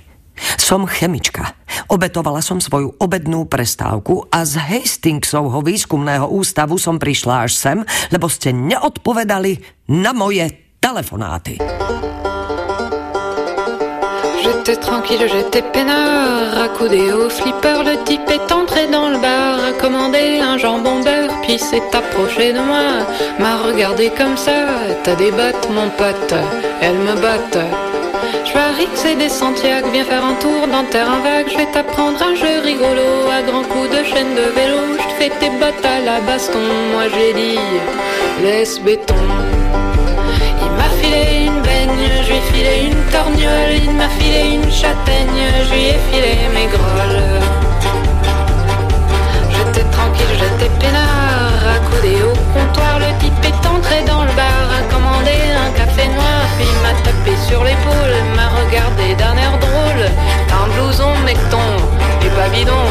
Som 0.57 0.89
chemička. 0.89 1.53
Obetovala 1.91 2.41
som 2.41 2.57
svoju 2.57 2.97
obednú 2.97 3.45
prestávku 3.45 4.25
a 4.31 4.41
z 4.41 4.57
Hastingsovho 4.57 5.61
výskumného 5.61 6.25
ústavu 6.25 6.81
som 6.81 6.97
prišla 6.97 7.45
až 7.45 7.53
sem, 7.53 7.77
lebo 8.09 8.25
ste 8.25 8.49
neodpovedali 8.55 9.61
na 9.93 10.15
moje 10.15 10.49
J'étais 14.43 14.75
tranquille, 14.75 15.21
j'étais 15.31 15.61
peinard, 15.61 16.57
accoudé 16.63 17.13
au 17.13 17.29
flipper, 17.29 17.83
le 17.83 18.03
type 18.03 18.29
est 18.29 18.51
entré 18.51 18.87
dans 18.87 19.09
le 19.09 19.17
bar, 19.17 19.63
a 19.69 19.71
commandé 19.79 20.39
un 20.39 20.57
jambon 20.57 20.99
beurre, 21.01 21.31
puis 21.43 21.57
s'est 21.59 21.81
approché 21.93 22.51
de 22.53 22.59
moi, 22.59 23.05
m'a 23.39 23.57
regardé 23.57 24.09
comme 24.09 24.35
ça, 24.35 24.65
t'as 25.03 25.15
des 25.15 25.31
bottes 25.31 25.69
mon 25.69 25.89
pote, 25.89 26.33
elles 26.81 26.97
me 26.97 27.15
parie 28.53 28.85
que 28.85 28.97
c'est 28.97 29.15
des 29.15 29.29
Santiago, 29.29 29.87
viens 29.91 30.05
faire 30.05 30.25
un 30.25 30.35
tour 30.35 30.67
dans 30.67 30.83
terrain 30.85 31.19
vague, 31.19 31.47
je 31.51 31.57
vais 31.57 31.71
t'apprendre 31.71 32.21
un 32.21 32.35
jeu 32.35 32.59
rigolo, 32.63 33.29
à 33.31 33.41
grands 33.41 33.63
coups 33.63 33.89
de 33.89 34.03
chaîne 34.03 34.33
de 34.35 34.47
vélo, 34.55 34.97
je 34.97 35.15
fais 35.15 35.31
tes 35.39 35.49
bottes 35.59 35.85
à 35.85 35.99
la 35.99 36.19
baston, 36.21 36.59
moi 36.93 37.03
j'ai 37.13 37.33
dit, 37.33 37.59
laisse 38.43 38.79
béton 38.79 39.15
ai 42.41 42.53
filé 42.53 42.91
une 42.91 43.03
torgnole, 43.11 43.73
il 43.83 43.91
m'a 43.91 44.09
filé 44.19 44.55
une 44.55 44.71
châtaigne, 44.71 45.41
je 45.65 45.73
lui 45.73 45.85
ai 45.89 45.99
filé 46.09 46.33
mes 46.53 46.67
grolles. 46.67 47.41
J'étais 49.53 49.87
tranquille, 49.89 50.35
j'étais 50.39 50.71
peinard, 50.79 51.61
accoudé 51.75 52.15
au 52.23 52.35
comptoir, 52.53 52.99
le 52.99 53.11
type 53.19 53.45
est 53.45 53.67
entré 53.67 54.03
dans 54.07 54.23
le 54.23 54.33
bar, 54.33 54.65
a 54.79 54.81
commandé 54.93 55.35
un 55.65 55.71
café 55.77 56.07
noir, 56.07 56.41
puis 56.57 56.67
m'a 56.83 56.93
tapé 57.05 57.33
sur 57.47 57.63
l'épaule, 57.63 58.15
m'a 58.35 58.49
regardé 58.61 59.15
d'un 59.15 59.35
air 59.37 59.55
drôle, 59.59 60.03
un 60.59 60.67
blouson 60.73 61.13
mecton 61.25 61.69
et 62.25 62.29
pas 62.37 62.49
bidon. 62.49 62.87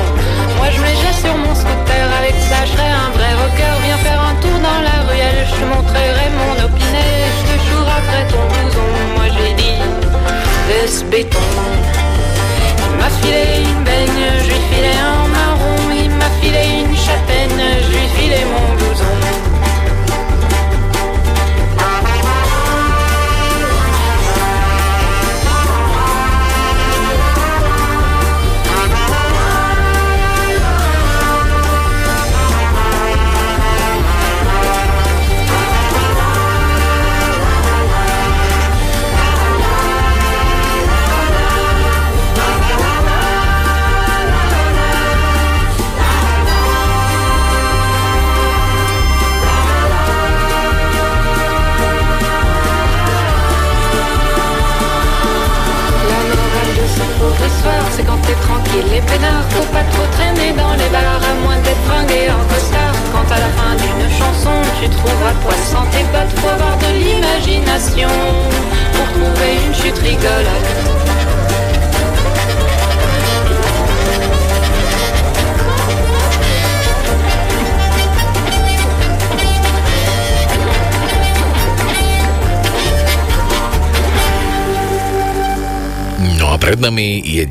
Moi 0.58 0.68
je 0.74 0.80
me 0.80 0.92
jette 1.00 1.20
sur 1.24 1.36
mon 1.36 1.54
scooter, 1.54 2.06
avec 2.18 2.36
ça 2.48 2.64
je 2.66 2.76
un 2.78 3.10
vrai 3.16 3.32
rocker, 3.40 3.74
viens 3.84 3.98
faire 3.98 4.20
un 4.20 4.34
tour 4.42 4.58
dans 4.68 4.80
la 4.88 4.96
ruelle, 5.08 5.46
je 5.48 5.54
te 5.54 5.64
montrerai 5.64 6.28
mon 6.38 6.64
opiné, 6.64 7.06
je 7.36 7.42
te 7.48 7.56
jouerai 7.66 8.26
ton 8.30 8.42
blouson 8.48 8.69
béton. 11.10 11.38
Il 12.78 12.96
m'a 12.96 13.10
filé 13.20 13.62
une 13.64 13.84
baigne, 13.84 14.26
j'ai 14.44 14.60
filé 14.70 14.92
un 15.12 15.28
marron, 15.28 15.90
il 15.92 16.10
m'a 16.10 16.30
filé 16.40 16.64
une 16.84 16.96
châtaigne, 16.96 17.79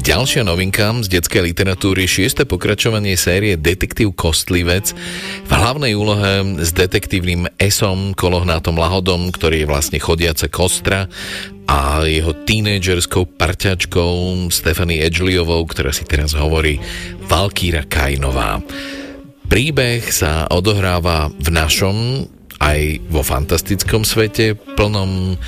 ďalšia 0.10 0.42
novinka 0.42 0.90
z 1.06 1.22
detskej 1.22 1.54
literatúry, 1.54 2.10
šieste 2.10 2.42
pokračovanie 2.42 3.14
série 3.14 3.54
Detektív 3.54 4.18
Kostlivec 4.18 4.98
v 5.46 5.52
hlavnej 5.54 5.94
úlohe 5.94 6.58
s 6.66 6.74
detektívnym 6.74 7.46
Esom 7.62 8.18
Kolohnátom 8.18 8.74
Lahodom, 8.74 9.30
ktorý 9.30 9.62
je 9.62 9.70
vlastne 9.70 10.02
chodiace 10.02 10.50
kostra 10.50 11.06
a 11.70 12.02
jeho 12.10 12.34
tínedžerskou 12.34 13.38
parťačkou 13.38 14.50
Stephanie 14.50 15.06
Edgeliovou, 15.06 15.62
ktorá 15.70 15.94
si 15.94 16.10
teraz 16.10 16.34
hovorí 16.34 16.82
Valkýra 17.30 17.86
Kainová. 17.86 18.66
Príbeh 19.46 20.10
sa 20.10 20.50
odohráva 20.50 21.30
v 21.38 21.54
našom 21.54 22.26
aj 22.60 23.00
vo 23.08 23.24
fantastickom 23.24 24.04
svete, 24.04 24.56
plnom 24.76 25.40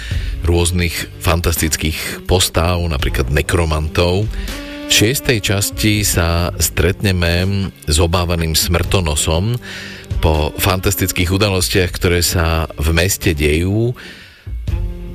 rôznych 0.47 1.11
fantastických 1.19 2.25
postáv, 2.25 2.79
napríklad 2.87 3.29
nekromantov. 3.29 4.25
V 4.87 4.91
šiestej 4.91 5.39
časti 5.39 6.03
sa 6.03 6.51
stretneme 6.59 7.67
s 7.87 7.97
obávaným 7.99 8.55
smrtonosom 8.55 9.55
po 10.19 10.51
fantastických 10.59 11.31
udalostiach, 11.31 11.91
ktoré 11.95 12.19
sa 12.19 12.67
v 12.75 12.91
meste 12.91 13.31
dejú. 13.31 13.95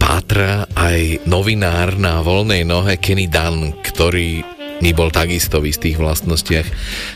Pátra 0.00 0.64
aj 0.72 1.28
novinár 1.28 2.00
na 2.00 2.24
voľnej 2.24 2.64
nohe 2.64 2.96
Kenny 2.96 3.28
Dunn, 3.28 3.76
ktorý 3.84 4.55
mi 4.80 4.92
bol 4.92 5.08
takisto 5.08 5.62
v 5.62 5.72
istých 5.72 5.96
vlastnostiach 5.96 6.68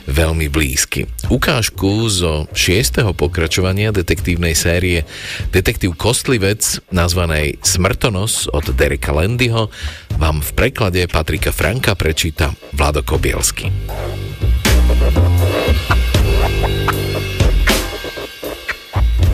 veľmi 0.09 0.49
blízky. 0.49 1.07
Ukážku 1.29 2.09
zo 2.09 2.49
šiestého 2.57 3.13
pokračovania 3.13 3.93
detektívnej 3.93 4.57
série 4.57 5.05
Detektív 5.53 5.97
Kostlivec 5.97 6.81
nazvanej 6.91 7.61
Smrtonos 7.61 8.49
od 8.51 8.73
Dereka 8.75 9.13
Landyho 9.13 9.69
vám 10.17 10.41
v 10.41 10.51
preklade 10.57 11.05
Patrika 11.07 11.53
Franka 11.53 11.93
prečíta 11.97 12.53
Vlado 12.73 13.05
Kobielsky. 13.05 13.69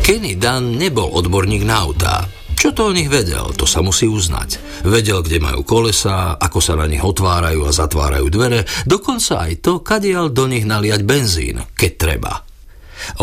Kenny 0.06 0.38
Dunn 0.38 0.78
nebol 0.78 1.10
odborník 1.10 1.66
na 1.66 1.82
autá, 1.82 2.30
to 2.76 2.92
o 2.92 2.96
nich 2.96 3.08
vedel, 3.08 3.56
to 3.56 3.64
sa 3.64 3.80
musí 3.80 4.04
uznať. 4.04 4.84
Vedel, 4.84 5.24
kde 5.24 5.40
majú 5.40 5.64
kolesa, 5.64 6.36
ako 6.36 6.60
sa 6.60 6.76
na 6.76 6.84
nich 6.84 7.00
otvárajú 7.00 7.64
a 7.64 7.72
zatvárajú 7.72 8.28
dvere, 8.28 8.68
dokonca 8.84 9.48
aj 9.48 9.64
to, 9.64 9.80
kadiaľ 9.80 10.28
do 10.28 10.44
nich 10.44 10.68
naliať 10.68 11.00
benzín, 11.00 11.64
keď 11.72 11.92
treba. 11.96 12.44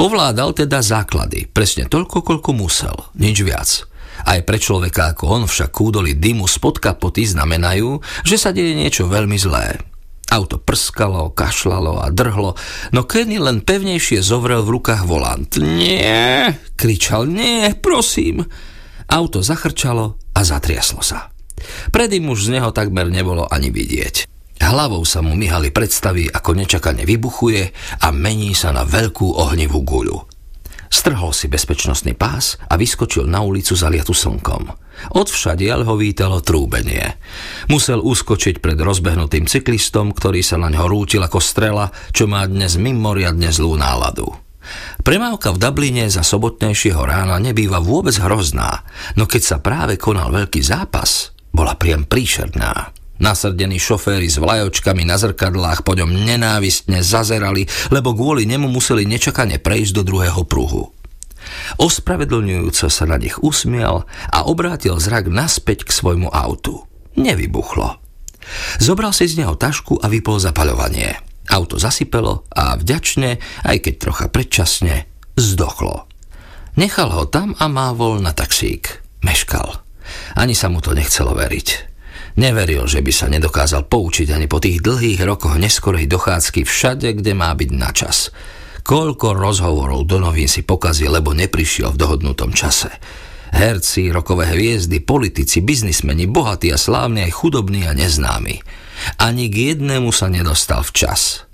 Ovládal 0.01 0.57
teda 0.57 0.81
základy, 0.81 1.45
presne 1.45 1.85
toľko, 1.85 2.25
koľko 2.25 2.49
musel, 2.57 2.97
nič 3.13 3.45
viac. 3.45 3.69
Aj 4.25 4.41
pre 4.41 4.57
človeka 4.57 5.13
ako 5.13 5.29
on 5.29 5.43
však 5.45 5.69
kúdoli 5.69 6.17
dymu 6.17 6.49
spod 6.49 6.81
kapoty 6.81 7.21
znamenajú, 7.29 8.01
že 8.25 8.41
sa 8.41 8.49
deje 8.49 8.73
niečo 8.73 9.05
veľmi 9.05 9.37
zlé. 9.37 9.77
Auto 10.33 10.57
prskalo, 10.57 11.29
kašlalo 11.29 12.01
a 12.01 12.09
drhlo, 12.09 12.57
no 12.89 13.01
Kenny 13.05 13.37
len 13.37 13.61
pevnejšie 13.61 14.25
zovrel 14.25 14.65
v 14.65 14.81
rukách 14.81 15.05
volant. 15.05 15.61
Nie, 15.61 16.57
kričal, 16.73 17.29
nie, 17.29 17.69
prosím. 17.77 18.49
Auto 19.09 19.43
zachrčalo 19.43 20.19
a 20.33 20.41
zatriaslo 20.43 21.01
sa. 21.03 21.33
Predým 21.93 22.27
už 22.27 22.49
z 22.49 22.59
neho 22.59 22.69
takmer 22.75 23.07
nebolo 23.07 23.47
ani 23.47 23.71
vidieť. 23.71 24.27
Hlavou 24.63 25.03
sa 25.03 25.19
mu 25.19 25.35
myhali 25.35 25.75
predstavy, 25.75 26.31
ako 26.31 26.55
nečakane 26.55 27.03
vybuchuje 27.03 27.61
a 27.99 28.07
mení 28.15 28.55
sa 28.55 28.71
na 28.71 28.87
veľkú 28.87 29.35
ohnivú 29.35 29.83
guľu. 29.83 30.17
Strhol 30.93 31.33
si 31.33 31.49
bezpečnostný 31.49 32.13
pás 32.13 32.61
a 32.69 32.77
vyskočil 32.77 33.25
na 33.25 33.41
ulicu 33.41 33.73
zaliatu 33.73 34.13
slnkom. 34.13 34.69
Odvšadiaľ 35.17 35.89
ho 35.89 35.97
vítalo 35.97 36.37
trúbenie. 36.45 37.17
Musel 37.65 37.97
uskočiť 37.97 38.61
pred 38.61 38.77
rozbehnutým 38.77 39.49
cyklistom, 39.49 40.13
ktorý 40.13 40.45
sa 40.45 40.61
na 40.61 40.69
ňo 40.69 40.85
rútil 40.85 41.25
ako 41.25 41.41
strela, 41.41 41.89
čo 42.13 42.29
má 42.29 42.45
dnes 42.45 42.77
mimoriadne 42.77 43.49
zlú 43.49 43.73
náladu. 43.73 44.29
Premávka 45.03 45.51
v 45.51 45.61
Dubline 45.61 46.07
za 46.07 46.23
sobotnejšieho 46.23 47.03
rána 47.03 47.37
nebýva 47.39 47.83
vôbec 47.83 48.15
hrozná, 48.17 48.87
no 49.19 49.27
keď 49.27 49.41
sa 49.43 49.57
práve 49.59 49.99
konal 49.99 50.31
veľký 50.31 50.63
zápas, 50.63 51.35
bola 51.51 51.75
priam 51.75 52.07
príšerná. 52.07 52.95
Nasrdení 53.21 53.77
šoféry 53.77 54.27
s 54.27 54.41
vlajočkami 54.41 55.05
na 55.05 55.15
zrkadlách 55.21 55.85
po 55.85 55.93
ňom 55.93 56.11
nenávistne 56.11 57.05
zazerali, 57.05 57.69
lebo 57.93 58.11
kvôli 58.17 58.43
nemu 58.49 58.67
museli 58.67 59.05
nečakane 59.05 59.61
prejsť 59.61 59.91
do 59.95 60.03
druhého 60.03 60.43
pruhu. 60.43 60.91
Ospravedlňujúco 61.77 62.87
sa 62.87 63.05
na 63.05 63.19
nich 63.19 63.35
usmial 63.39 64.07
a 64.31 64.47
obrátil 64.47 64.97
zrak 64.97 65.29
naspäť 65.29 65.87
k 65.87 65.91
svojmu 65.91 66.31
autu. 66.31 66.83
Nevybuchlo. 67.13 68.01
Zobral 68.81 69.15
si 69.15 69.29
z 69.29 69.39
neho 69.39 69.55
tašku 69.55 70.01
a 70.03 70.09
vypol 70.11 70.41
zapaľovanie. 70.41 71.32
Auto 71.51 71.75
zasypelo 71.75 72.47
a 72.55 72.79
vďačne, 72.79 73.41
aj 73.67 73.77
keď 73.83 73.93
trocha 73.99 74.25
predčasne, 74.31 75.07
zdochlo. 75.35 76.07
Nechal 76.79 77.11
ho 77.13 77.27
tam 77.27 77.53
a 77.59 77.67
mávol 77.67 78.23
na 78.23 78.31
taxík. 78.31 79.03
Meškal. 79.21 79.83
Ani 80.35 80.55
sa 80.57 80.67
mu 80.71 80.79
to 80.79 80.95
nechcelo 80.95 81.35
veriť. 81.35 81.93
Neveril, 82.33 82.89
že 82.89 83.05
by 83.05 83.11
sa 83.13 83.29
nedokázal 83.29 83.85
poučiť 83.85 84.33
ani 84.33 84.49
po 84.49 84.57
tých 84.57 84.81
dlhých 84.81 85.21
rokoch 85.21 85.53
neskorej 85.61 86.09
dochádzky 86.09 86.65
všade, 86.65 87.21
kde 87.21 87.37
má 87.37 87.53
byť 87.53 87.69
na 87.77 87.93
čas. 87.93 88.33
Koľko 88.83 89.37
rozhovorov 89.37 90.09
do 90.09 90.17
novín 90.19 90.49
si 90.49 90.65
pokazil, 90.65 91.13
lebo 91.13 91.31
neprišiel 91.31 91.93
v 91.93 91.99
dohodnutom 92.01 92.51
čase. 92.51 92.89
Herci, 93.53 94.09
rokové 94.09 94.49
hviezdy, 94.49 94.97
politici, 95.05 95.61
biznismeni, 95.61 96.25
bohatí 96.25 96.73
a 96.73 96.77
slávni, 96.81 97.21
aj 97.21 97.37
chudobní 97.37 97.85
a 97.85 97.93
neznámi. 97.93 98.59
Ani 99.19 99.47
k 99.47 99.73
jednému 99.75 100.09
sa 100.11 100.27
nedostal 100.31 100.83
včas. 100.83 101.45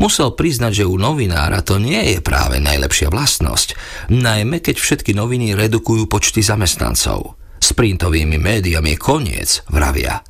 Musel 0.00 0.32
priznať, 0.32 0.82
že 0.82 0.88
u 0.88 0.96
novinára 0.96 1.60
to 1.60 1.76
nie 1.82 2.16
je 2.16 2.18
práve 2.24 2.62
najlepšia 2.62 3.10
vlastnosť, 3.12 3.76
najmä 4.08 4.62
keď 4.62 4.80
všetky 4.80 5.12
noviny 5.12 5.52
redukujú 5.52 6.08
počty 6.08 6.40
zamestnancov. 6.40 7.36
S 7.58 7.72
printovými 7.72 8.36
médiami 8.36 8.94
je 8.94 8.98
koniec, 9.00 9.50
vravia. 9.68 10.20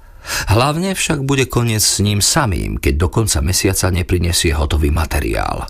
Hlavne 0.48 0.96
však 0.96 1.20
bude 1.20 1.44
koniec 1.44 1.84
s 1.84 2.00
ním 2.00 2.24
samým, 2.24 2.80
keď 2.80 2.94
do 2.96 3.08
konca 3.12 3.44
mesiaca 3.44 3.92
neprinesie 3.92 4.56
hotový 4.56 4.88
materiál. 4.88 5.68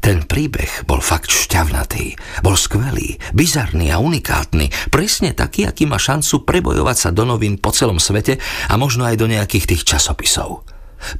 Ten 0.00 0.24
príbeh 0.24 0.88
bol 0.88 1.04
fakt 1.04 1.28
šťavnatý, 1.28 2.16
bol 2.40 2.56
skvelý, 2.56 3.20
bizarný 3.36 3.92
a 3.92 4.00
unikátny, 4.00 4.72
presne 4.88 5.36
taký, 5.36 5.68
aký 5.68 5.84
má 5.84 6.00
šancu 6.00 6.48
prebojovať 6.48 6.96
sa 6.96 7.10
do 7.12 7.28
novín 7.28 7.60
po 7.60 7.68
celom 7.68 8.00
svete 8.00 8.40
a 8.72 8.74
možno 8.80 9.04
aj 9.04 9.20
do 9.20 9.28
nejakých 9.28 9.76
tých 9.76 9.82
časopisov. 9.84 10.64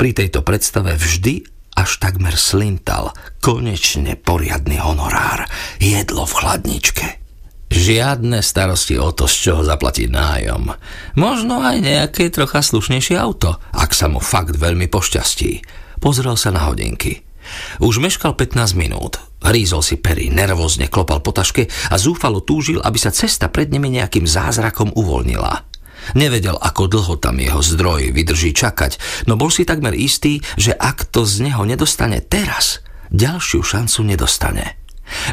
Pri 0.01 0.17
tejto 0.17 0.41
predstave 0.41 0.97
vždy 0.97 1.45
až 1.77 2.01
takmer 2.01 2.35
slintal, 2.41 3.13
konečne 3.45 4.17
poriadny 4.17 4.81
honorár, 4.81 5.45
jedlo 5.77 6.25
v 6.25 6.37
chladničke. 6.41 7.07
Žiadne 7.71 8.43
starosti 8.43 8.99
o 8.99 9.15
to, 9.15 9.31
z 9.31 9.37
čoho 9.47 9.63
zaplatiť 9.63 10.11
nájom. 10.11 10.75
Možno 11.15 11.63
aj 11.63 11.79
nejaké 11.79 12.27
trocha 12.35 12.67
slušnejšie 12.67 13.15
auto, 13.15 13.63
ak 13.71 13.95
sa 13.95 14.11
mu 14.11 14.19
fakt 14.19 14.59
veľmi 14.59 14.91
pošťastí. 14.91 15.63
Pozrel 16.03 16.35
sa 16.35 16.51
na 16.51 16.67
hodinky. 16.67 17.30
Už 17.81 18.01
meškal 18.03 18.37
15 18.37 18.77
minút. 18.77 19.19
Hrízol 19.41 19.81
si 19.81 19.97
pery, 19.97 20.29
nervózne 20.29 20.93
klopal 20.93 21.25
po 21.25 21.33
taške 21.33 21.69
a 21.89 21.97
zúfalo 21.97 22.45
túžil, 22.45 22.79
aby 22.85 23.01
sa 23.01 23.09
cesta 23.09 23.49
pred 23.49 23.73
nimi 23.73 23.89
nejakým 23.89 24.29
zázrakom 24.29 24.93
uvoľnila. 24.93 25.65
Nevedel, 26.17 26.57
ako 26.57 26.89
dlho 26.89 27.15
tam 27.21 27.41
jeho 27.41 27.61
zdroj 27.61 28.13
vydrží 28.13 28.57
čakať, 28.57 29.25
no 29.29 29.37
bol 29.37 29.53
si 29.53 29.69
takmer 29.69 29.93
istý, 29.97 30.41
že 30.57 30.73
ak 30.77 31.09
to 31.13 31.25
z 31.29 31.45
neho 31.49 31.63
nedostane 31.65 32.25
teraz, 32.25 32.81
ďalšiu 33.13 33.61
šancu 33.61 34.01
nedostane. 34.05 34.81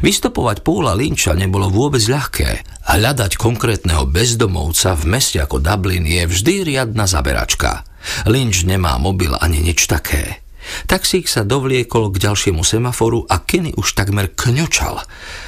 Vystopovať 0.02 0.66
Paula 0.66 0.98
Lynča 0.98 1.38
nebolo 1.38 1.70
vôbec 1.70 2.02
ľahké. 2.02 2.66
Hľadať 2.90 3.38
konkrétneho 3.38 4.10
bezdomovca 4.10 4.98
v 4.98 5.04
meste 5.06 5.38
ako 5.38 5.62
Dublin 5.62 6.02
je 6.02 6.26
vždy 6.26 6.66
riadna 6.66 7.06
zaberačka. 7.06 7.86
Lynch 8.26 8.66
nemá 8.66 8.98
mobil 8.98 9.38
ani 9.38 9.62
nič 9.62 9.86
také. 9.86 10.47
Taxík 10.88 11.26
sa 11.28 11.48
dovliekol 11.48 12.12
k 12.14 12.22
ďalšiemu 12.28 12.62
semaforu 12.62 13.26
a 13.28 13.44
Kenny 13.44 13.74
už 13.76 13.98
takmer 13.98 14.32
kňočal. 14.32 15.04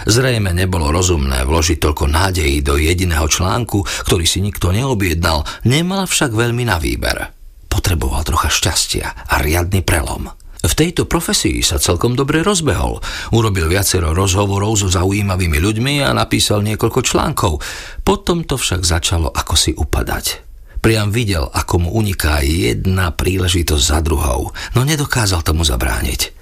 Zrejme 0.10 0.52
nebolo 0.56 0.90
rozumné 0.90 1.44
vložiť 1.46 1.78
toľko 1.80 2.06
nádejí 2.10 2.64
do 2.66 2.76
jediného 2.76 3.28
článku, 3.30 3.86
ktorý 4.08 4.26
si 4.26 4.40
nikto 4.42 4.74
neobjednal, 4.76 5.46
nemal 5.68 6.10
však 6.10 6.36
veľmi 6.36 6.68
na 6.68 6.82
výber. 6.82 7.32
Potreboval 7.70 8.26
trocha 8.26 8.50
šťastia 8.50 9.30
a 9.30 9.36
riadny 9.40 9.86
prelom. 9.86 10.28
V 10.60 10.74
tejto 10.76 11.08
profesii 11.08 11.64
sa 11.64 11.80
celkom 11.80 12.20
dobre 12.20 12.44
rozbehol. 12.44 13.00
Urobil 13.32 13.72
viacero 13.72 14.12
rozhovorov 14.12 14.76
so 14.76 14.92
zaujímavými 14.92 15.56
ľuďmi 15.56 16.04
a 16.04 16.12
napísal 16.12 16.60
niekoľko 16.68 17.00
článkov. 17.00 17.64
Potom 18.04 18.44
to 18.44 18.60
však 18.60 18.84
začalo 18.84 19.32
ako 19.32 19.56
si 19.56 19.72
upadať. 19.72 20.49
Priam 20.80 21.12
videl, 21.12 21.44
ako 21.44 21.88
mu 21.88 21.90
uniká 21.92 22.40
jedna 22.40 23.12
príležitosť 23.12 23.84
za 23.84 24.00
druhou, 24.00 24.56
no 24.76 24.80
nedokázal 24.88 25.44
tomu 25.44 25.68
zabrániť. 25.68 26.40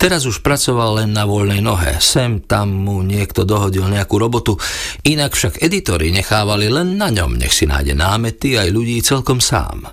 Teraz 0.00 0.24
už 0.24 0.40
pracoval 0.40 1.04
len 1.04 1.10
na 1.12 1.28
voľnej 1.28 1.60
nohe. 1.60 2.00
Sem 2.00 2.40
tam 2.40 2.72
mu 2.72 3.04
niekto 3.04 3.44
dohodil 3.44 3.84
nejakú 3.86 4.16
robotu, 4.16 4.56
inak 5.04 5.36
však 5.36 5.60
editori 5.60 6.08
nechávali 6.10 6.72
len 6.72 6.96
na 6.96 7.12
ňom, 7.12 7.36
nech 7.36 7.52
si 7.52 7.68
nájde 7.68 7.92
námety 7.94 8.56
aj 8.56 8.68
ľudí 8.72 8.98
celkom 9.04 9.38
sám. 9.38 9.86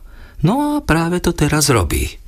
No 0.47 0.79
a 0.79 0.83
práve 0.83 1.19
to 1.19 1.35
teraz 1.35 1.67
robí. 1.69 2.24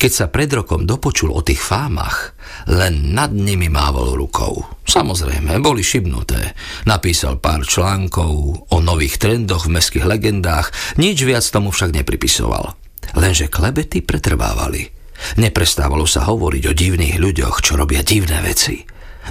Keď 0.00 0.10
sa 0.12 0.26
pred 0.32 0.48
rokom 0.52 0.88
dopočul 0.88 1.32
o 1.32 1.44
tých 1.44 1.60
fámach, 1.60 2.32
len 2.66 3.12
nad 3.12 3.30
nimi 3.32 3.68
mávol 3.68 4.16
rukou. 4.16 4.64
Samozrejme, 4.86 5.58
boli 5.60 5.84
šibnuté. 5.84 6.56
Napísal 6.88 7.38
pár 7.38 7.66
článkov 7.66 8.32
o 8.72 8.78
nových 8.80 9.20
trendoch 9.20 9.68
v 9.68 9.76
meských 9.76 10.06
legendách, 10.08 10.72
nič 10.96 11.22
viac 11.22 11.44
tomu 11.46 11.70
však 11.70 11.92
nepripisoval. 11.92 12.72
Lenže 13.14 13.52
klebety 13.52 14.02
pretrvávali. 14.02 14.90
Neprestávalo 15.40 16.04
sa 16.04 16.28
hovoriť 16.28 16.62
o 16.68 16.76
divných 16.76 17.16
ľuďoch, 17.16 17.64
čo 17.64 17.80
robia 17.80 18.04
divné 18.04 18.44
veci. 18.44 18.84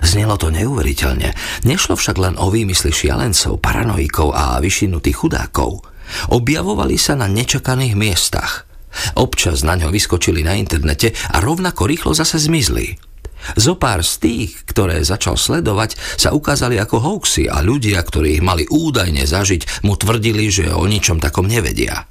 Znelo 0.03 0.35
to 0.35 0.51
neuveriteľne. 0.51 1.31
Nešlo 1.63 1.95
však 1.95 2.17
len 2.19 2.35
o 2.35 2.51
výmysly 2.51 2.91
šialencov, 2.91 3.63
paranoikov 3.63 4.35
a 4.35 4.59
vyšinutých 4.59 5.23
chudákov. 5.23 5.87
Objavovali 6.35 6.99
sa 6.99 7.15
na 7.15 7.31
nečakaných 7.31 7.95
miestach. 7.95 8.64
Občas 9.19 9.61
na 9.61 9.75
ňo 9.79 9.91
vyskočili 9.91 10.41
na 10.45 10.55
internete 10.55 11.15
a 11.31 11.39
rovnako 11.41 11.87
rýchlo 11.87 12.11
zase 12.15 12.39
zmizli. 12.41 12.95
Zo 13.53 13.77
pár 13.77 14.01
z 14.01 14.13
tých, 14.17 14.51
ktoré 14.65 15.05
začal 15.05 15.37
sledovať, 15.37 15.93
sa 16.17 16.33
ukázali 16.33 16.81
ako 16.81 16.97
hoaxy 16.97 17.45
a 17.45 17.61
ľudia, 17.61 18.01
ktorí 18.01 18.41
ich 18.41 18.43
mali 18.43 18.65
údajne 18.65 19.21
zažiť, 19.21 19.85
mu 19.85 19.93
tvrdili, 19.93 20.49
že 20.49 20.73
o 20.73 20.89
ničom 20.89 21.21
takom 21.21 21.45
nevedia. 21.45 22.09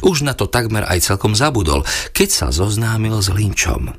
Už 0.00 0.24
na 0.24 0.32
to 0.32 0.48
takmer 0.48 0.88
aj 0.88 1.04
celkom 1.04 1.36
zabudol, 1.36 1.84
keď 2.16 2.28
sa 2.32 2.46
zoznámil 2.48 3.20
s 3.20 3.28
Linčom. 3.28 3.92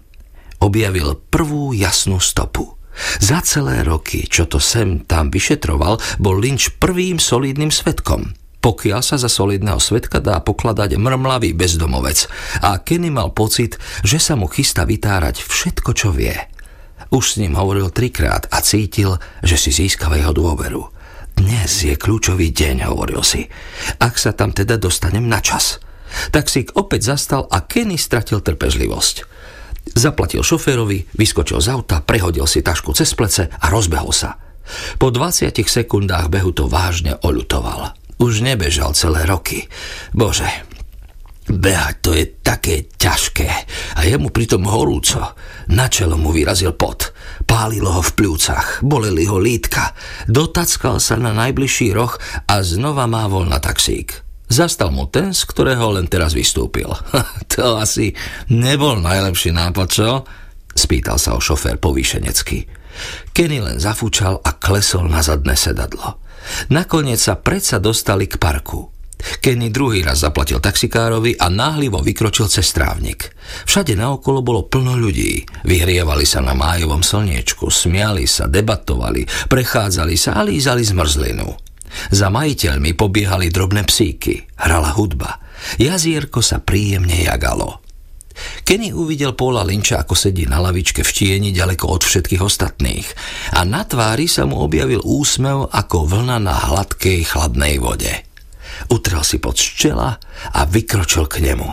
Objavil 0.61 1.17
prvú 1.29 1.73
jasnú 1.73 2.17
stopu. 2.17 2.77
Za 3.21 3.41
celé 3.41 3.81
roky, 3.87 4.27
čo 4.27 4.45
to 4.45 4.59
sem 4.59 5.07
tam 5.07 5.31
vyšetroval, 5.31 5.97
bol 6.19 6.35
Lynch 6.37 6.77
prvým 6.77 7.17
solidným 7.17 7.71
svetkom. 7.71 8.35
Pokiaľ 8.61 9.01
sa 9.01 9.17
za 9.17 9.25
solidného 9.25 9.81
svetka 9.81 10.21
dá 10.21 10.37
pokladať 10.37 10.93
mrmlavý 10.93 11.57
bezdomovec 11.57 12.29
a 12.61 12.77
Kenny 12.77 13.09
mal 13.09 13.33
pocit, 13.33 13.81
že 14.05 14.21
sa 14.21 14.37
mu 14.37 14.45
chystá 14.45 14.85
vytárať 14.85 15.41
všetko, 15.41 15.89
čo 15.97 16.13
vie. 16.13 16.37
Už 17.09 17.35
s 17.35 17.37
ním 17.41 17.57
hovoril 17.57 17.89
trikrát 17.89 18.45
a 18.53 18.61
cítil, 18.61 19.17
že 19.41 19.57
si 19.57 19.73
získava 19.73 20.15
jeho 20.21 20.31
dôveru. 20.31 20.93
Dnes 21.33 21.73
je 21.73 21.97
kľúčový 21.97 22.53
deň, 22.53 22.85
hovoril 22.85 23.25
si. 23.25 23.49
Ak 23.97 24.21
sa 24.21 24.29
tam 24.31 24.53
teda 24.53 24.77
dostanem 24.77 25.25
na 25.25 25.41
čas. 25.41 25.81
Taxík 26.29 26.77
opäť 26.77 27.11
zastal 27.17 27.49
a 27.49 27.65
Kenny 27.65 27.97
stratil 27.97 28.45
trpezlivosť. 28.45 29.15
Zaplatil 29.97 30.45
šoférovi, 30.45 31.09
vyskočil 31.17 31.57
z 31.57 31.67
auta, 31.73 32.05
prehodil 32.05 32.45
si 32.45 32.61
tašku 32.61 32.93
cez 32.93 33.09
plece 33.17 33.49
a 33.49 33.65
rozbehol 33.73 34.13
sa. 34.13 34.37
Po 35.01 35.09
20 35.09 35.51
sekundách 35.51 36.29
behu 36.29 36.53
to 36.53 36.69
vážne 36.69 37.17
oľutoval. 37.25 38.00
Už 38.21 38.45
nebežal 38.45 38.93
celé 38.93 39.25
roky. 39.25 39.65
Bože, 40.13 40.45
behať 41.49 41.95
to 42.05 42.13
je 42.13 42.25
také 42.45 42.85
ťažké 42.93 43.49
a 43.97 44.05
je 44.05 44.13
mu 44.21 44.29
pritom 44.29 44.61
horúco. 44.69 45.33
Na 45.73 45.89
čelo 45.89 46.21
mu 46.21 46.29
vyrazil 46.29 46.77
pot. 46.77 47.17
Pálilo 47.49 47.89
ho 47.97 48.05
v 48.05 48.13
pľúcach, 48.13 48.85
boleli 48.85 49.25
ho 49.25 49.41
lítka. 49.41 49.97
Dotackal 50.29 51.01
sa 51.01 51.17
na 51.17 51.33
najbližší 51.33 51.97
roh 51.97 52.13
a 52.45 52.61
znova 52.61 53.09
mávol 53.09 53.49
na 53.49 53.57
taxík. 53.57 54.21
Zastal 54.51 54.93
mu 54.93 55.09
ten, 55.09 55.33
z 55.33 55.41
ktorého 55.47 55.95
len 55.97 56.05
teraz 56.05 56.37
vystúpil. 56.37 56.93
to 57.51 57.81
asi 57.81 58.13
nebol 58.53 59.01
najlepší 59.01 59.49
nápad, 59.49 59.87
čo? 59.89 60.09
Spýtal 60.77 61.17
sa 61.17 61.33
o 61.33 61.41
šofér 61.41 61.81
povýšenecky. 61.81 62.69
Kenny 63.33 63.63
len 63.63 63.81
zafúčal 63.81 64.37
a 64.45 64.53
klesol 64.53 65.09
na 65.09 65.25
zadné 65.25 65.57
sedadlo. 65.57 66.21
Nakoniec 66.73 67.19
sa 67.21 67.37
predsa 67.39 67.77
dostali 67.77 68.25
k 68.25 68.37
parku. 68.37 68.91
Kenny 69.21 69.69
druhý 69.69 70.01
raz 70.01 70.25
zaplatil 70.25 70.57
taxikárovi 70.57 71.37
a 71.37 71.45
náhlivo 71.49 72.01
vykročil 72.01 72.49
cez 72.49 72.73
trávnik. 72.73 73.29
Všade 73.69 73.93
naokolo 73.93 74.41
bolo 74.41 74.65
plno 74.65 74.97
ľudí. 74.97 75.45
Vyhrievali 75.61 76.25
sa 76.25 76.41
na 76.41 76.57
májovom 76.57 77.05
slniečku, 77.05 77.69
smiali 77.69 78.25
sa, 78.25 78.49
debatovali, 78.49 79.25
prechádzali 79.45 80.15
sa 80.17 80.37
a 80.37 80.41
lízali 80.41 80.81
zmrzlinu. 80.81 81.49
Za 82.09 82.31
majiteľmi 82.33 82.95
pobiehali 82.95 83.51
drobné 83.51 83.83
psíky, 83.85 84.47
hrala 84.57 84.95
hudba. 84.95 85.37
Jazierko 85.77 86.41
sa 86.41 86.57
príjemne 86.63 87.21
jagalo. 87.21 87.80
Kenny 88.61 88.95
uvidel 88.95 89.35
Paula 89.35 89.65
Lynča, 89.65 90.01
ako 90.01 90.15
sedí 90.15 90.47
na 90.47 90.61
lavičke 90.63 91.03
v 91.03 91.11
tieni 91.11 91.49
ďaleko 91.51 91.89
od 91.91 92.01
všetkých 92.05 92.41
ostatných 92.41 93.07
a 93.57 93.67
na 93.67 93.83
tvári 93.83 94.29
sa 94.29 94.47
mu 94.47 94.61
objavil 94.63 95.03
úsmev 95.03 95.67
ako 95.71 96.07
vlna 96.07 96.37
na 96.39 96.55
hladkej 96.55 97.27
chladnej 97.27 97.81
vode. 97.81 98.13
Utrel 98.87 99.21
si 99.27 99.37
pod 99.37 99.59
čela 99.59 100.17
a 100.55 100.61
vykročil 100.65 101.27
k 101.27 101.43
nemu. 101.43 101.69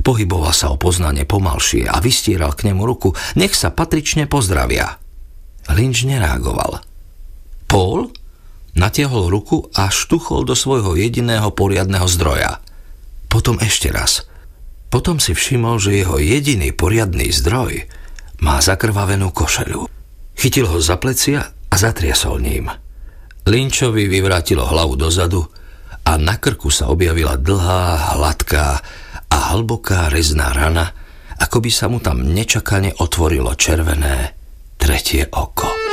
Pohyboval 0.00 0.56
sa 0.56 0.72
o 0.72 0.80
poznanie 0.80 1.28
pomalšie 1.28 1.84
a 1.84 2.00
vystieral 2.00 2.56
k 2.56 2.72
nemu 2.72 2.82
ruku, 2.86 3.12
nech 3.36 3.52
sa 3.52 3.68
patrične 3.68 4.24
pozdravia. 4.24 4.96
Lynch 5.68 6.06
nereagoval. 6.06 6.80
Paul 7.66 8.08
natiahol 8.78 9.28
ruku 9.32 9.66
a 9.74 9.90
štuchol 9.90 10.46
do 10.46 10.54
svojho 10.54 10.94
jediného 10.94 11.50
poriadného 11.52 12.06
zdroja. 12.06 12.62
Potom 13.26 13.58
ešte 13.58 13.90
raz. 13.90 14.24
Potom 14.86 15.18
si 15.18 15.34
všimol, 15.34 15.82
že 15.82 16.02
jeho 16.02 16.16
jediný 16.16 16.70
poriadný 16.72 17.28
zdroj 17.34 17.86
má 18.40 18.60
zakrvavenú 18.62 19.32
košelu. 19.34 19.88
Chytil 20.36 20.68
ho 20.68 20.78
za 20.78 21.00
plecia 21.00 21.40
a 21.48 21.74
zatriasol 21.74 22.38
ním. 22.40 22.68
Lynčovi 23.46 24.10
vyvrátilo 24.10 24.66
hlavu 24.66 24.98
dozadu 24.98 25.46
a 26.06 26.18
na 26.18 26.38
krku 26.38 26.70
sa 26.70 26.90
objavila 26.90 27.38
dlhá, 27.38 28.14
hladká 28.18 28.66
a 29.26 29.36
hlboká 29.54 30.10
rezná 30.10 30.54
rana, 30.54 30.94
ako 31.38 31.62
by 31.62 31.70
sa 31.70 31.86
mu 31.90 31.98
tam 31.98 32.22
nečakane 32.22 32.94
otvorilo 33.02 33.54
červené 33.58 34.34
tretie 34.78 35.26
oko. 35.30 35.85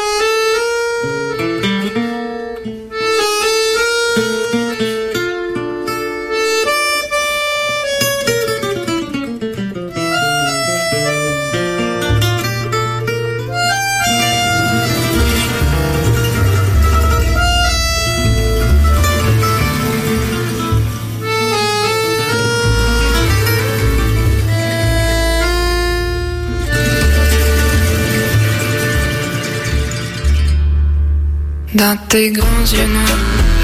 Dans 31.75 31.97
tes 32.07 32.29
grands 32.29 32.65
yeux 32.71 32.85
noirs, 32.85 33.17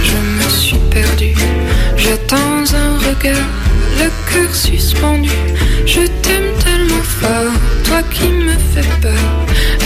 je 0.03 0.15
me 0.17 0.49
suis 0.49 0.79
perdu. 0.89 1.35
J'attends 1.95 2.63
un 2.73 2.97
regard, 2.97 3.45
le 3.99 4.09
cœur 4.31 4.55
suspendu. 4.55 5.29
Je 5.85 6.01
t'aime 6.23 6.51
tellement 6.63 7.03
fort, 7.03 7.53
toi 7.83 8.01
qui 8.11 8.29
me 8.29 8.53
fais 8.73 8.89
peur. 8.99 9.13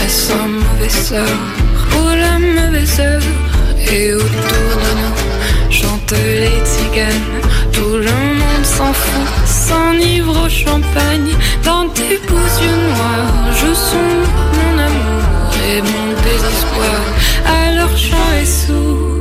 Est-ce 0.02 0.32
un 0.32 0.48
mauvais 0.48 0.88
sort 0.88 1.44
pour 1.90 2.08
la 2.16 2.38
mauvaise 2.38 2.98
heure? 2.98 3.20
Et 3.92 4.14
autour 4.14 4.74
de 4.84 4.90
nous 5.00 5.70
chantent 5.70 6.12
les 6.12 6.62
tziganes. 6.64 7.42
Tout 7.72 7.98
le 7.98 8.16
monde 8.40 8.64
s'en 8.64 8.94
fout, 8.94 9.28
s'enivre 9.44 10.46
au 10.46 10.48
champagne. 10.48 11.34
Dans 11.62 11.88
tes 11.90 12.18
beaux 12.26 12.50
yeux 12.62 12.80
noirs, 12.88 13.52
je 13.52 13.74
songe 13.74 14.28
mon 14.54 14.78
amour 14.78 15.13
mon 15.82 16.12
désespoir. 16.22 17.00
Alors 17.46 17.96
chant 17.96 18.32
est 18.40 18.46
sourd. 18.46 19.14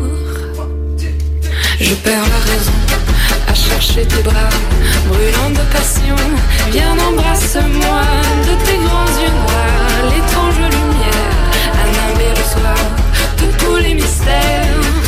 Je 1.80 1.95
perds 1.95 2.27
la 2.35 2.51
raison 2.51 2.80
à 3.47 3.53
chercher 3.53 4.05
tes 4.05 4.21
bras, 4.21 4.49
brûlant 5.07 5.49
de 5.49 5.63
passion. 5.75 6.15
Viens 6.71 6.97
embrasse-moi 7.09 8.01
de 8.47 8.53
tes 8.65 8.77
grands 8.85 9.13
yeux 9.21 9.35
noirs, 9.41 10.03
l'étrange 10.11 10.59
lumière 10.75 11.31
à 11.81 11.84
nimber 11.95 12.31
le 12.39 12.45
soir 12.53 12.81
de 13.39 13.47
tous 13.63 13.77
les 13.77 13.95
mystères. 13.95 15.02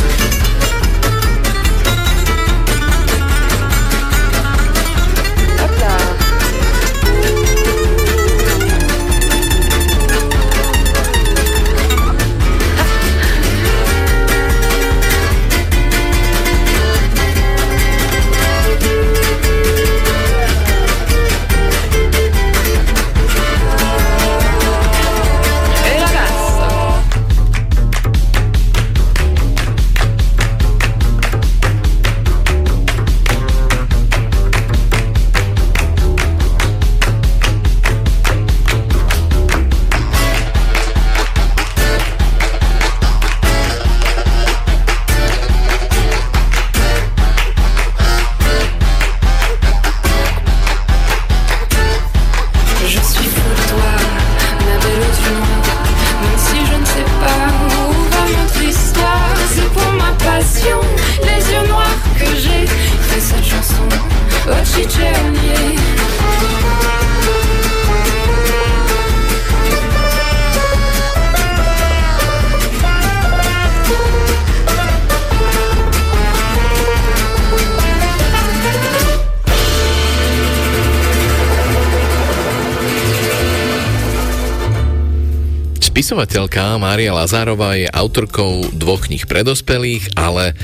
Spisovateľka 86.06 86.78
Mária 86.78 87.10
Lazárová 87.10 87.74
je 87.74 87.90
autorkou 87.90 88.62
dvoch 88.70 89.10
kníh 89.10 89.26
pre 89.26 89.42
dospelých, 89.42 90.14
ale 90.14 90.54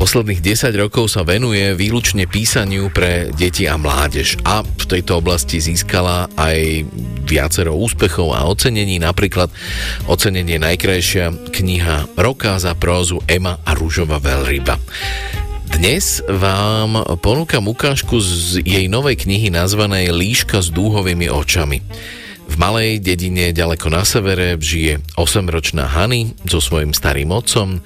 posledných 0.00 0.40
10 0.40 0.72
rokov 0.80 1.12
sa 1.12 1.20
venuje 1.20 1.76
výlučne 1.76 2.24
písaniu 2.24 2.88
pre 2.88 3.28
deti 3.36 3.68
a 3.68 3.76
mládež 3.76 4.40
a 4.40 4.64
v 4.64 4.84
tejto 4.88 5.20
oblasti 5.20 5.60
získala 5.60 6.32
aj 6.32 6.88
viacero 7.28 7.76
úspechov 7.76 8.32
a 8.32 8.48
ocenení, 8.48 8.96
napríklad 8.96 9.52
ocenenie 10.08 10.56
najkrajšia 10.56 11.52
kniha 11.52 12.16
roka 12.16 12.56
za 12.56 12.72
prózu 12.72 13.20
Ema 13.28 13.60
a 13.60 13.76
rúžová 13.76 14.16
veľryba. 14.16 14.80
Dnes 15.76 16.24
vám 16.24 17.20
ponúkam 17.20 17.68
ukážku 17.68 18.16
z 18.16 18.64
jej 18.64 18.88
novej 18.88 19.28
knihy 19.28 19.52
nazvanej 19.52 20.08
Líška 20.08 20.64
s 20.64 20.72
dúhovými 20.72 21.28
očami. 21.28 21.84
V 22.50 22.58
malej 22.58 22.98
dedine 22.98 23.54
ďaleko 23.54 23.94
na 23.94 24.02
severe 24.02 24.58
žije 24.58 24.98
8-ročná 25.14 25.86
Hany 25.86 26.34
so 26.50 26.58
svojím 26.58 26.90
starým 26.90 27.30
otcom. 27.30 27.78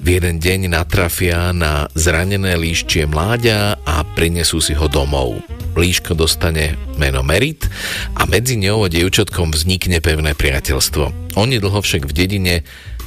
V 0.00 0.06
jeden 0.16 0.40
deň 0.40 0.72
natrafia 0.72 1.52
na 1.52 1.84
zranené 1.92 2.56
líščie 2.56 3.04
mláďa 3.04 3.76
a 3.84 4.00
prinesú 4.16 4.64
si 4.64 4.72
ho 4.72 4.88
domov. 4.88 5.44
Líško 5.76 6.16
dostane 6.16 6.80
meno 6.96 7.20
Merit 7.20 7.68
a 8.16 8.24
medzi 8.24 8.56
ňou 8.56 8.88
a 8.88 8.92
dievčatkom 8.92 9.52
vznikne 9.52 10.00
pevné 10.00 10.32
priateľstvo. 10.32 11.36
Onedlho 11.36 11.84
však 11.84 12.08
v 12.08 12.16
dedine 12.16 12.54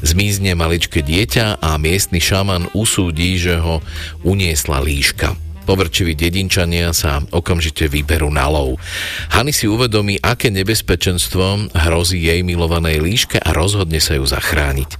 zmizne 0.05 0.53
maličké 0.53 1.01
dieťa 1.01 1.57
a 1.57 1.73
miestny 1.81 2.21
šaman 2.21 2.69
usúdi, 2.77 3.41
že 3.41 3.57
ho 3.57 3.81
uniesla 4.21 4.77
líška. 4.77 5.33
Povrčiví 5.63 6.13
dedinčania 6.13 6.91
sa 6.91 7.23
okamžite 7.31 7.87
vyberú 7.87 8.27
na 8.27 8.51
lov. 8.51 8.77
Hany 9.31 9.55
si 9.55 9.65
uvedomí, 9.65 10.19
aké 10.19 10.51
nebezpečenstvo 10.51 11.71
hrozí 11.71 12.19
jej 12.19 12.43
milovanej 12.43 12.99
líške 12.99 13.39
a 13.39 13.55
rozhodne 13.55 14.03
sa 14.03 14.19
ju 14.19 14.27
zachrániť. 14.27 14.99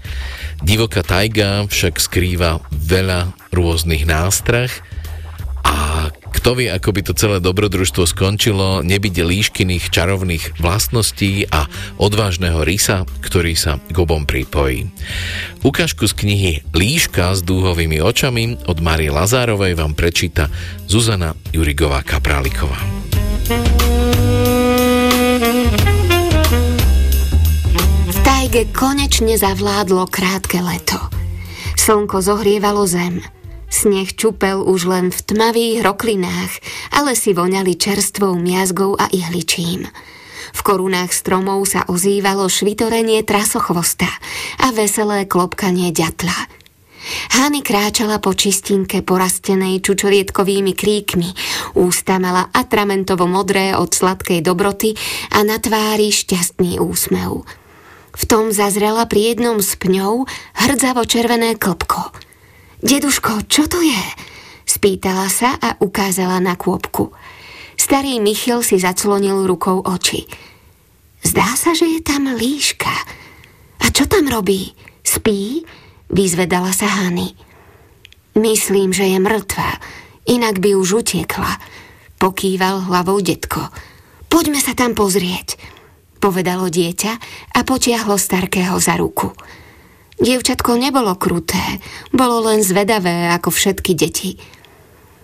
Divoká 0.63 1.03
tajga 1.03 1.67
však 1.67 1.99
skrýva 1.99 2.63
veľa 2.71 3.35
rôznych 3.51 4.07
nástrach 4.07 4.71
a 5.67 6.07
kto 6.43 6.59
vie, 6.59 6.67
ako 6.67 6.91
by 6.91 7.01
to 7.07 7.15
celé 7.15 7.39
dobrodružstvo 7.39 8.03
skončilo, 8.03 8.83
nebyť 8.83 9.15
líškyných 9.23 9.87
čarovných 9.87 10.59
vlastností 10.59 11.47
a 11.47 11.71
odvážneho 11.95 12.67
rysa, 12.67 13.07
ktorý 13.23 13.55
sa 13.55 13.79
k 13.79 13.95
obom 13.95 14.27
pripojí. 14.27 14.91
Ukážku 15.63 16.03
z 16.03 16.11
knihy 16.11 16.51
Líška 16.75 17.31
s 17.31 17.47
dúhovými 17.47 18.03
očami 18.03 18.59
od 18.67 18.83
Marie 18.83 19.07
Lazárovej 19.07 19.79
vám 19.79 19.95
prečíta 19.95 20.51
Zuzana 20.83 21.31
Jurigová 21.55 22.03
Kapráliková. 22.03 22.75
V 28.11 28.17
tajge 28.19 28.67
konečne 28.75 29.39
zavládlo 29.39 30.11
krátke 30.11 30.59
leto. 30.59 30.99
Slnko 31.79 32.19
zohrievalo 32.19 32.83
zem– 32.83 33.23
Sneh 33.73 34.13
čupel 34.13 34.61
už 34.61 34.85
len 34.85 35.09
v 35.09 35.17
tmavých 35.17 35.81
roklinách, 35.81 36.61
ale 36.93 37.17
si 37.17 37.33
voňali 37.33 37.73
čerstvou 37.73 38.37
miazgou 38.37 38.93
a 38.93 39.09
ihličím. 39.09 39.89
V 40.53 40.59
korunách 40.61 41.09
stromov 41.09 41.65
sa 41.65 41.81
ozývalo 41.89 42.45
švitorenie 42.45 43.25
trasochvosta 43.25 44.05
a 44.61 44.69
veselé 44.77 45.25
klopkanie 45.25 45.89
ďatla. 45.89 46.37
Hany 47.33 47.65
kráčala 47.65 48.21
po 48.21 48.37
čistinke 48.37 49.01
porastenej 49.01 49.81
čučorietkovými 49.81 50.77
kríkmi, 50.77 51.33
ústa 51.73 52.21
mala 52.21 52.53
atramentovo 52.53 53.25
modré 53.25 53.73
od 53.73 53.89
sladkej 53.89 54.45
dobroty 54.45 54.93
a 55.33 55.41
na 55.41 55.57
tvári 55.57 56.13
šťastný 56.13 56.77
úsmev. 56.77 57.41
V 58.13 58.23
tom 58.29 58.53
zazrela 58.53 59.09
pri 59.09 59.33
jednom 59.33 59.57
z 59.65 59.81
pňou 59.81 60.29
hrdzavo 60.61 61.09
červené 61.09 61.57
klopko– 61.57 62.05
Deduško, 62.83 63.47
čo 63.47 63.63
to 63.71 63.79
je? 63.79 64.03
Spýtala 64.67 65.31
sa 65.31 65.55
a 65.55 65.79
ukázala 65.79 66.43
na 66.43 66.59
kôpku. 66.59 67.15
Starý 67.79 68.19
Michal 68.19 68.59
si 68.59 68.75
zaclonil 68.75 69.47
rukou 69.47 69.79
oči. 69.79 70.27
Zdá 71.23 71.55
sa, 71.55 71.71
že 71.71 71.87
je 71.87 72.03
tam 72.03 72.27
líška. 72.27 72.91
A 73.79 73.85
čo 73.87 74.03
tam 74.03 74.27
robí? 74.27 74.75
Spí? 74.99 75.63
Vyzvedala 76.11 76.75
sa 76.75 76.91
Hany. 76.91 77.31
Myslím, 78.35 78.91
že 78.91 79.07
je 79.07 79.17
mŕtva, 79.17 79.79
inak 80.27 80.59
by 80.59 80.75
už 80.75 81.07
utiekla. 81.07 81.63
Pokýval 82.19 82.91
hlavou 82.91 83.23
detko. 83.23 83.63
Poďme 84.27 84.59
sa 84.59 84.75
tam 84.75 84.91
pozrieť, 84.91 85.55
povedalo 86.19 86.67
dieťa 86.67 87.11
a 87.55 87.59
potiahlo 87.63 88.19
starkého 88.19 88.75
za 88.75 88.99
ruku. 88.99 89.31
Dievčatko 90.21 90.77
nebolo 90.77 91.17
kruté, 91.17 91.81
bolo 92.13 92.45
len 92.45 92.61
zvedavé 92.61 93.33
ako 93.33 93.49
všetky 93.49 93.91
deti. 93.97 94.37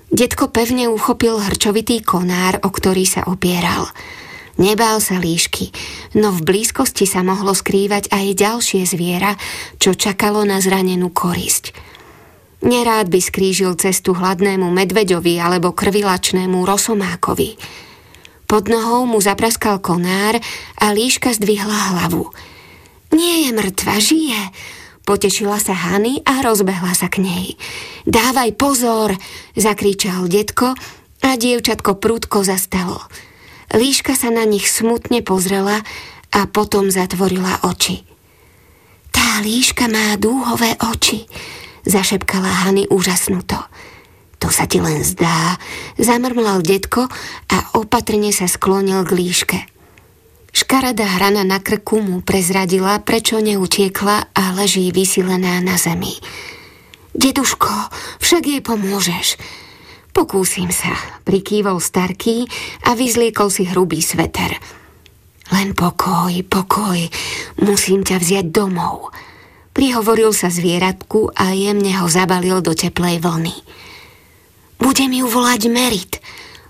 Detko 0.09 0.49
pevne 0.49 0.89
uchopil 0.89 1.37
hrčovitý 1.37 2.01
konár, 2.01 2.57
o 2.65 2.73
ktorý 2.73 3.05
sa 3.05 3.21
opieral. 3.29 3.85
Nebál 4.59 4.99
sa 4.99 5.21
líšky, 5.21 5.71
no 6.19 6.35
v 6.35 6.43
blízkosti 6.43 7.07
sa 7.07 7.23
mohlo 7.23 7.55
skrývať 7.55 8.11
aj 8.11 8.25
ďalšie 8.35 8.83
zviera, 8.83 9.37
čo 9.79 9.95
čakalo 9.95 10.43
na 10.43 10.59
zranenú 10.59 11.13
korisť. 11.13 11.71
Nerád 12.59 13.07
by 13.07 13.19
skrížil 13.23 13.71
cestu 13.79 14.11
hladnému 14.11 14.67
medveďovi 14.67 15.39
alebo 15.39 15.71
krvilačnému 15.71 16.67
rosomákovi. 16.67 17.55
Pod 18.49 18.67
nohou 18.67 19.07
mu 19.07 19.23
zapraskal 19.23 19.79
konár 19.79 20.35
a 20.75 20.91
líška 20.91 21.31
zdvihla 21.37 21.95
hlavu. 21.95 22.27
Nie 23.15 23.47
je 23.47 23.49
mŕtva, 23.55 23.95
žije, 24.03 24.41
Potešila 25.09 25.57
sa 25.57 25.73
Hany 25.73 26.21
a 26.21 26.45
rozbehla 26.45 26.93
sa 26.93 27.09
k 27.09 27.25
nej. 27.25 27.57
Dávaj 28.05 28.53
pozor, 28.53 29.17
zakričal 29.57 30.29
detko 30.29 30.77
a 31.25 31.29
dievčatko 31.33 31.97
prúdko 31.97 32.45
zastalo. 32.45 33.01
Líška 33.73 34.13
sa 34.13 34.29
na 34.29 34.45
nich 34.45 34.69
smutne 34.69 35.25
pozrela 35.25 35.81
a 36.29 36.45
potom 36.45 36.93
zatvorila 36.93 37.65
oči. 37.65 38.05
Tá 39.09 39.41
líška 39.41 39.89
má 39.89 40.13
dúhové 40.21 40.77
oči, 40.77 41.25
zašepkala 41.89 42.69
Hany 42.69 42.85
úžasnuto. 42.93 43.57
To 44.45 44.53
sa 44.53 44.69
ti 44.69 44.77
len 44.77 45.01
zdá, 45.01 45.57
zamrmlal 45.97 46.61
detko 46.61 47.09
a 47.49 47.57
opatrne 47.73 48.29
sa 48.29 48.45
sklonil 48.45 49.01
k 49.09 49.17
líške. 49.17 49.59
Škaredá 50.59 51.07
hrana 51.07 51.47
na 51.47 51.63
krku 51.63 52.03
mu 52.03 52.19
prezradila, 52.19 52.99
prečo 52.99 53.39
neutiekla 53.39 54.35
a 54.35 54.43
leží 54.59 54.91
vysilená 54.91 55.63
na 55.63 55.79
zemi. 55.79 56.11
Deduško, 57.15 57.71
však 58.19 58.43
jej 58.43 58.59
pomôžeš. 58.59 59.39
Pokúsim 60.11 60.67
sa, 60.75 60.91
prikývol 61.23 61.79
starký 61.79 62.43
a 62.83 62.91
vyzliekol 62.91 63.47
si 63.47 63.71
hrubý 63.71 64.03
sveter. 64.03 64.59
Len 65.55 65.71
pokoj, 65.71 66.35
pokoj, 66.43 67.07
musím 67.63 68.03
ťa 68.03 68.19
vziať 68.19 68.51
domov. 68.51 69.15
Prihovoril 69.71 70.35
sa 70.35 70.51
zvieratku 70.51 71.39
a 71.39 71.55
jemne 71.55 72.03
ho 72.03 72.11
zabalil 72.11 72.59
do 72.59 72.75
teplej 72.75 73.23
vlny. 73.23 73.55
Budem 74.75 75.23
ju 75.23 75.23
volať 75.23 75.71
Merit, 75.71 76.19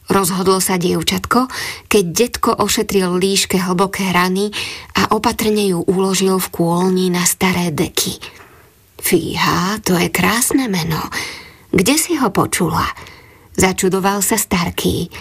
Rozhodlo 0.10 0.58
sa 0.58 0.82
dievčatko, 0.82 1.46
keď 1.86 2.04
detko 2.10 2.52
ošetril 2.58 3.14
líške 3.22 3.62
hlboké 3.62 4.10
rany 4.10 4.50
a 4.98 5.14
opatrne 5.14 5.70
ju 5.70 5.86
uložil 5.86 6.42
v 6.42 6.48
kôlni 6.50 7.14
na 7.14 7.30
staré 7.30 7.70
deky. 7.70 8.18
Fíha, 8.98 9.78
to 9.86 9.94
je 9.94 10.10
krásne 10.10 10.66
meno. 10.66 11.00
Kde 11.70 11.96
si 12.02 12.18
ho 12.18 12.34
počula? 12.34 12.90
Začudoval 13.54 14.26
sa 14.26 14.34
starký. 14.34 15.14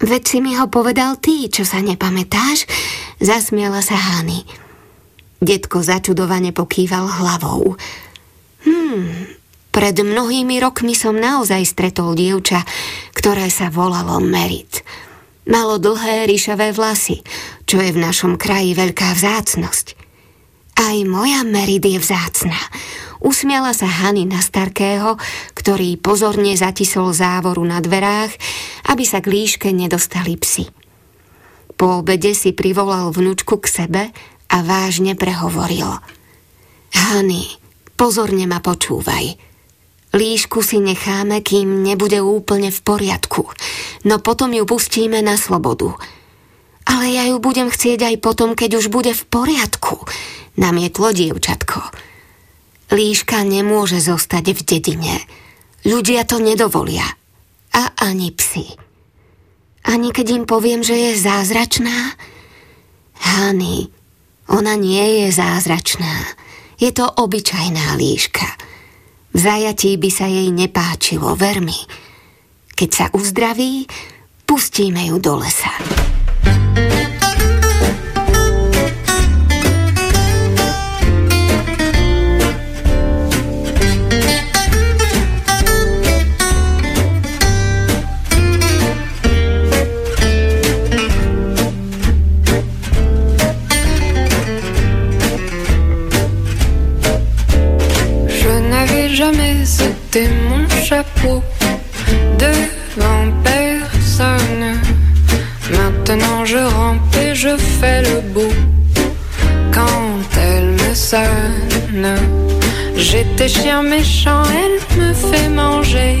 Veď 0.00 0.22
si 0.24 0.38
mi 0.40 0.56
ho 0.56 0.72
povedal 0.72 1.20
ty, 1.20 1.52
čo 1.52 1.68
sa 1.68 1.84
nepamätáš? 1.84 2.64
Zasmiala 3.20 3.84
sa 3.84 3.94
Hany. 3.94 4.40
Detko 5.44 5.84
začudovane 5.84 6.56
pokýval 6.56 7.04
hlavou. 7.20 7.76
Hmm, 8.64 9.28
pred 9.74 9.98
mnohými 9.98 10.62
rokmi 10.62 10.94
som 10.94 11.18
naozaj 11.18 11.66
stretol 11.66 12.14
dievča, 12.14 12.62
ktoré 13.10 13.50
sa 13.50 13.74
volalo 13.74 14.22
Merit. 14.22 14.86
Malo 15.50 15.82
dlhé 15.82 16.30
ríšavé 16.30 16.70
vlasy, 16.70 17.26
čo 17.66 17.82
je 17.82 17.90
v 17.90 17.98
našom 17.98 18.38
kraji 18.38 18.78
veľká 18.78 19.18
vzácnosť. 19.18 19.98
Aj 20.78 20.96
moja 21.02 21.42
Merit 21.42 21.82
je 21.82 21.98
vzácna. 21.98 22.56
Usmiala 23.18 23.74
sa 23.74 23.90
Hany 23.90 24.30
na 24.30 24.38
starkého, 24.38 25.18
ktorý 25.58 25.98
pozorne 25.98 26.54
zatisol 26.54 27.10
závoru 27.10 27.66
na 27.66 27.82
dverách, 27.82 28.30
aby 28.94 29.02
sa 29.02 29.18
k 29.18 29.26
líške 29.34 29.74
nedostali 29.74 30.38
psi. 30.38 30.70
Po 31.74 31.98
obede 31.98 32.30
si 32.38 32.54
privolal 32.54 33.10
vnúčku 33.10 33.58
k 33.58 33.66
sebe 33.66 34.02
a 34.46 34.56
vážne 34.62 35.18
prehovoril. 35.18 35.98
Hany, 36.94 37.42
pozorne 37.98 38.46
ma 38.46 38.62
počúvaj. 38.62 39.53
Líšku 40.14 40.62
si 40.62 40.78
necháme, 40.78 41.42
kým 41.42 41.82
nebude 41.82 42.22
úplne 42.22 42.70
v 42.70 42.80
poriadku, 42.86 43.50
no 44.06 44.22
potom 44.22 44.54
ju 44.54 44.62
pustíme 44.62 45.18
na 45.26 45.34
slobodu. 45.34 45.90
Ale 46.86 47.10
ja 47.10 47.26
ju 47.26 47.42
budem 47.42 47.66
chcieť 47.66 48.14
aj 48.14 48.16
potom, 48.22 48.54
keď 48.54 48.78
už 48.78 48.94
bude 48.94 49.10
v 49.10 49.24
poriadku, 49.26 50.06
namietlo 50.54 51.10
dievčatko. 51.10 51.82
Líška 52.94 53.42
nemôže 53.42 53.98
zostať 53.98 54.54
v 54.54 54.60
dedine. 54.62 55.16
Ľudia 55.82 56.22
to 56.28 56.38
nedovolia. 56.38 57.04
A 57.74 57.90
ani 57.98 58.30
psi. 58.30 58.70
Ani 59.82 60.14
keď 60.14 60.26
im 60.30 60.44
poviem, 60.46 60.86
že 60.86 60.94
je 60.94 61.12
zázračná. 61.18 62.14
Hany, 63.18 63.90
ona 64.46 64.78
nie 64.78 65.24
je 65.26 65.34
zázračná. 65.34 66.38
Je 66.78 66.94
to 66.94 67.08
obyčajná 67.08 67.98
líška. 67.98 68.46
V 69.34 69.38
zajatí 69.42 69.98
by 69.98 70.10
sa 70.14 70.30
jej 70.30 70.54
nepáčilo, 70.54 71.34
ver 71.34 71.58
mi. 71.58 71.74
Keď 72.78 72.90
sa 72.94 73.06
uzdraví, 73.10 73.82
pustíme 74.46 75.10
ju 75.10 75.18
do 75.18 75.42
lesa. 75.42 75.74
Mon 100.16 100.68
chapeau 100.68 101.42
devant 102.38 103.32
personne. 103.42 104.78
Maintenant 105.72 106.44
je 106.44 106.58
rampe 106.58 107.16
et 107.16 107.34
je 107.34 107.56
fais 107.56 108.00
le 108.02 108.20
beau 108.20 108.52
quand 109.72 110.38
elle 110.38 110.70
me 110.70 110.94
sonne. 110.94 112.14
J'étais 112.96 113.48
chien 113.48 113.82
méchant, 113.82 114.44
elle 114.62 115.00
me 115.00 115.12
fait 115.12 115.48
manger 115.48 116.18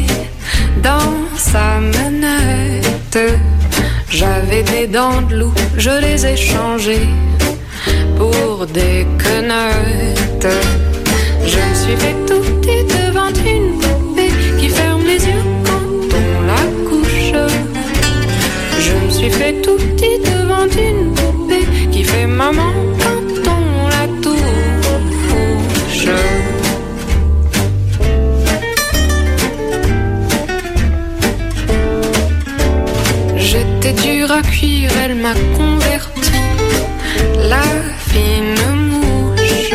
dans 0.82 1.14
sa 1.36 1.78
manette. 1.78 3.18
J'avais 4.10 4.64
des 4.64 4.88
dents 4.88 5.22
de 5.22 5.36
loup, 5.36 5.54
je 5.78 5.90
les 6.00 6.26
ai 6.26 6.36
changées 6.36 7.10
pour 8.16 8.66
des 8.66 9.06
quenottes. 9.22 10.52
Je 11.46 11.58
me 11.58 11.74
suis 11.76 11.96
fait 11.96 12.16
tout 12.26 12.43
quand 15.64 16.16
on 16.22 16.42
la 16.46 16.62
couche. 16.88 17.32
Je 18.78 18.92
me 19.04 19.10
suis 19.10 19.30
fait 19.30 19.54
tout 19.62 19.76
petit 19.76 20.18
devant 20.18 20.66
une 20.66 21.12
poupée 21.14 21.66
qui 21.92 22.02
fait 22.04 22.26
maman 22.26 22.72
quand 22.98 23.50
on 23.56 23.88
la 23.88 24.06
touche. 24.22 26.08
J'étais 33.36 33.92
dur 33.92 34.32
à 34.32 34.42
cuire, 34.42 34.90
elle 35.04 35.16
m'a 35.16 35.34
converti. 35.56 36.32
La 37.48 37.62
fine 38.08 38.56
mouche. 38.90 39.72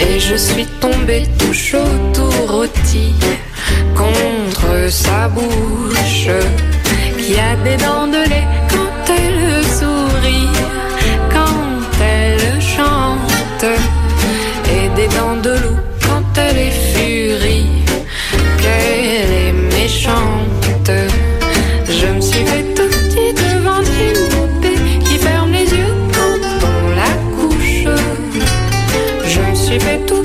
Et 0.00 0.20
je 0.20 0.36
suis 0.36 0.66
tombé 0.80 1.26
tout 1.38 1.52
chaud, 1.52 1.92
tout 2.14 2.46
rôti 2.46 3.14
contre 3.96 4.90
sa 4.90 5.28
bouche 5.28 6.28
qui 7.18 7.34
a 7.38 7.56
des 7.64 7.76
dents 7.76 8.06
de 8.06 8.28
lait 8.28 8.48
quand 8.68 9.14
elle 9.20 9.64
sourit, 9.78 10.50
quand 11.32 12.02
elle 12.02 12.60
chante 12.60 13.64
et 14.74 14.88
des 14.96 15.08
dents 15.08 15.40
de 15.42 15.50
loup 15.62 15.80
quand 16.06 16.38
elle 16.38 16.58
est 16.58 16.70
furie, 16.70 17.66
qu'elle 18.58 19.32
est 19.46 19.52
méchante. 19.76 20.90
Je 21.88 22.06
me 22.06 22.20
suis 22.20 22.44
fait 22.44 22.64
tout 22.74 22.88
petit 22.88 23.32
devant 23.34 23.80
une 23.80 24.28
poupée 24.30 24.78
qui 25.04 25.16
ferme 25.18 25.52
les 25.52 25.68
yeux 25.78 25.94
quand 26.12 26.66
on 26.72 26.90
la 27.00 27.12
couche. 27.36 27.84
Je 29.26 29.40
me 29.40 29.54
suis 29.54 29.80
fait 29.80 30.00
tout 30.06 30.22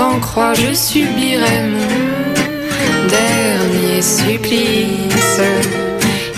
en 0.00 0.18
croix, 0.18 0.54
je 0.54 0.74
subirai 0.74 1.62
mon 1.72 3.08
dernier 3.08 4.02
supplice. 4.02 5.40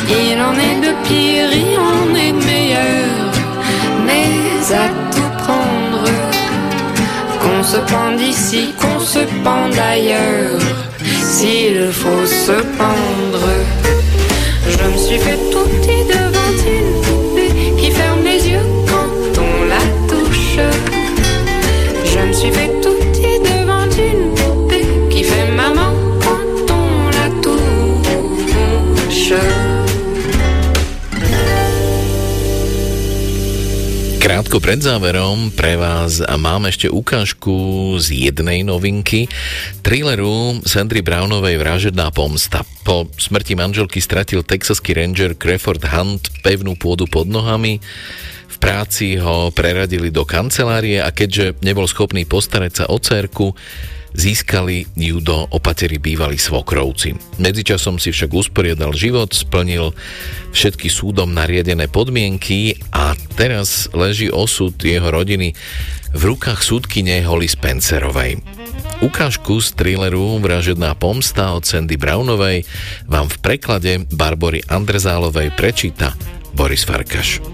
Il 0.08 0.40
en 0.40 0.54
est 0.54 0.80
de 0.86 0.92
pire, 1.06 1.50
il 1.52 1.78
en 1.78 2.14
est 2.14 2.32
de 2.32 2.44
meilleur, 2.44 3.32
mais 4.06 4.74
à 4.74 4.88
tout 5.12 5.44
prendre. 5.44 6.04
Qu'on 7.40 7.62
se 7.62 7.78
pende 7.78 8.20
ici, 8.20 8.74
qu'on 8.80 9.00
se 9.00 9.20
pende 9.42 9.78
ailleurs, 9.78 10.60
s'il 11.22 11.90
faut 11.92 12.26
se 12.26 12.60
pendre. 12.80 13.48
Je 14.68 14.84
me 14.88 14.96
suis 14.98 15.18
fait 15.18 15.38
Krátko 34.46 34.62
pred 34.62 34.78
záverom 34.78 35.50
pre 35.58 35.74
vás 35.74 36.22
mám 36.38 36.70
ešte 36.70 36.86
ukážku 36.86 37.50
z 37.98 38.30
jednej 38.30 38.62
novinky, 38.62 39.26
thrilleru 39.82 40.62
Sandry 40.62 41.02
Brownovej 41.02 41.58
Vražedná 41.58 42.14
pomsta. 42.14 42.62
Po 42.86 43.10
smrti 43.18 43.58
manželky 43.58 43.98
stratil 43.98 44.46
texaský 44.46 44.94
ranger 44.94 45.34
Crawford 45.34 45.82
Hunt 45.90 46.30
pevnú 46.46 46.78
pôdu 46.78 47.10
pod 47.10 47.26
nohami, 47.26 47.82
v 48.46 48.56
práci 48.62 49.18
ho 49.18 49.50
preradili 49.50 50.14
do 50.14 50.22
kancelárie 50.22 51.02
a 51.02 51.10
keďže 51.10 51.58
nebol 51.66 51.90
schopný 51.90 52.22
postarať 52.22 52.72
sa 52.72 52.84
o 52.86 53.02
cerku, 53.02 53.50
získali 54.16 54.88
ju 54.96 55.20
do 55.20 55.46
opatery 55.52 56.00
bývalí 56.00 56.40
svokrovci. 56.40 57.14
Medzičasom 57.36 58.00
si 58.00 58.10
však 58.10 58.32
usporiadal 58.32 58.96
život, 58.96 59.30
splnil 59.36 59.92
všetky 60.56 60.88
súdom 60.88 61.36
nariadené 61.36 61.86
podmienky 61.92 62.80
a 62.96 63.12
teraz 63.36 63.92
leží 63.92 64.32
osud 64.32 64.72
jeho 64.80 65.12
rodiny 65.12 65.52
v 66.16 66.22
rukách 66.32 66.64
súdkyne 66.64 67.20
Holly 67.28 67.46
Spencerovej. 67.46 68.40
Ukážku 69.04 69.60
z 69.60 69.76
thrilleru 69.76 70.40
Vražedná 70.40 70.96
pomsta 70.96 71.52
od 71.52 71.68
Sandy 71.68 72.00
Brownovej 72.00 72.64
vám 73.04 73.28
v 73.28 73.36
preklade 73.44 73.92
Barbory 74.08 74.64
Andrezálovej 74.64 75.52
prečíta 75.52 76.16
Boris 76.56 76.88
Farkaš. 76.88 77.44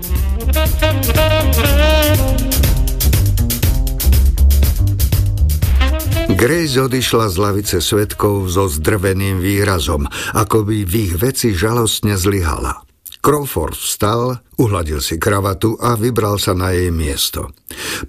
Grace 6.42 6.74
odišla 6.74 7.30
z 7.30 7.36
lavice 7.38 7.78
svetkov 7.78 8.50
so 8.50 8.66
zdrveným 8.66 9.38
výrazom, 9.38 10.10
ako 10.34 10.66
by 10.66 10.82
v 10.82 10.94
ich 11.06 11.14
veci 11.14 11.54
žalostne 11.54 12.18
zlyhala. 12.18 12.82
Crawford 13.22 13.78
vstal, 13.78 14.42
uhladil 14.58 14.98
si 14.98 15.22
kravatu 15.22 15.78
a 15.78 15.94
vybral 15.94 16.42
sa 16.42 16.58
na 16.58 16.74
jej 16.74 16.90
miesto. 16.90 17.54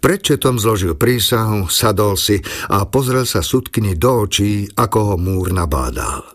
Predčetom 0.02 0.58
zložil 0.58 0.98
prísahu, 0.98 1.70
sadol 1.70 2.18
si 2.18 2.42
a 2.74 2.90
pozrel 2.90 3.30
sa 3.30 3.46
sudkyni 3.46 3.94
do 4.02 4.26
očí, 4.26 4.66
ako 4.66 5.14
ho 5.14 5.16
múr 5.22 5.54
nabádal. 5.54 6.26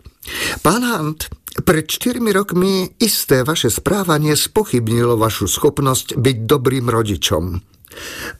Pán 0.63 0.87
Hunt, 0.87 1.27
pred 1.67 1.83
4 1.83 2.23
rokmi 2.31 2.95
isté 2.95 3.43
vaše 3.43 3.67
správanie 3.67 4.39
spochybnilo 4.39 5.19
vašu 5.19 5.51
schopnosť 5.51 6.15
byť 6.15 6.37
dobrým 6.47 6.87
rodičom. 6.87 7.59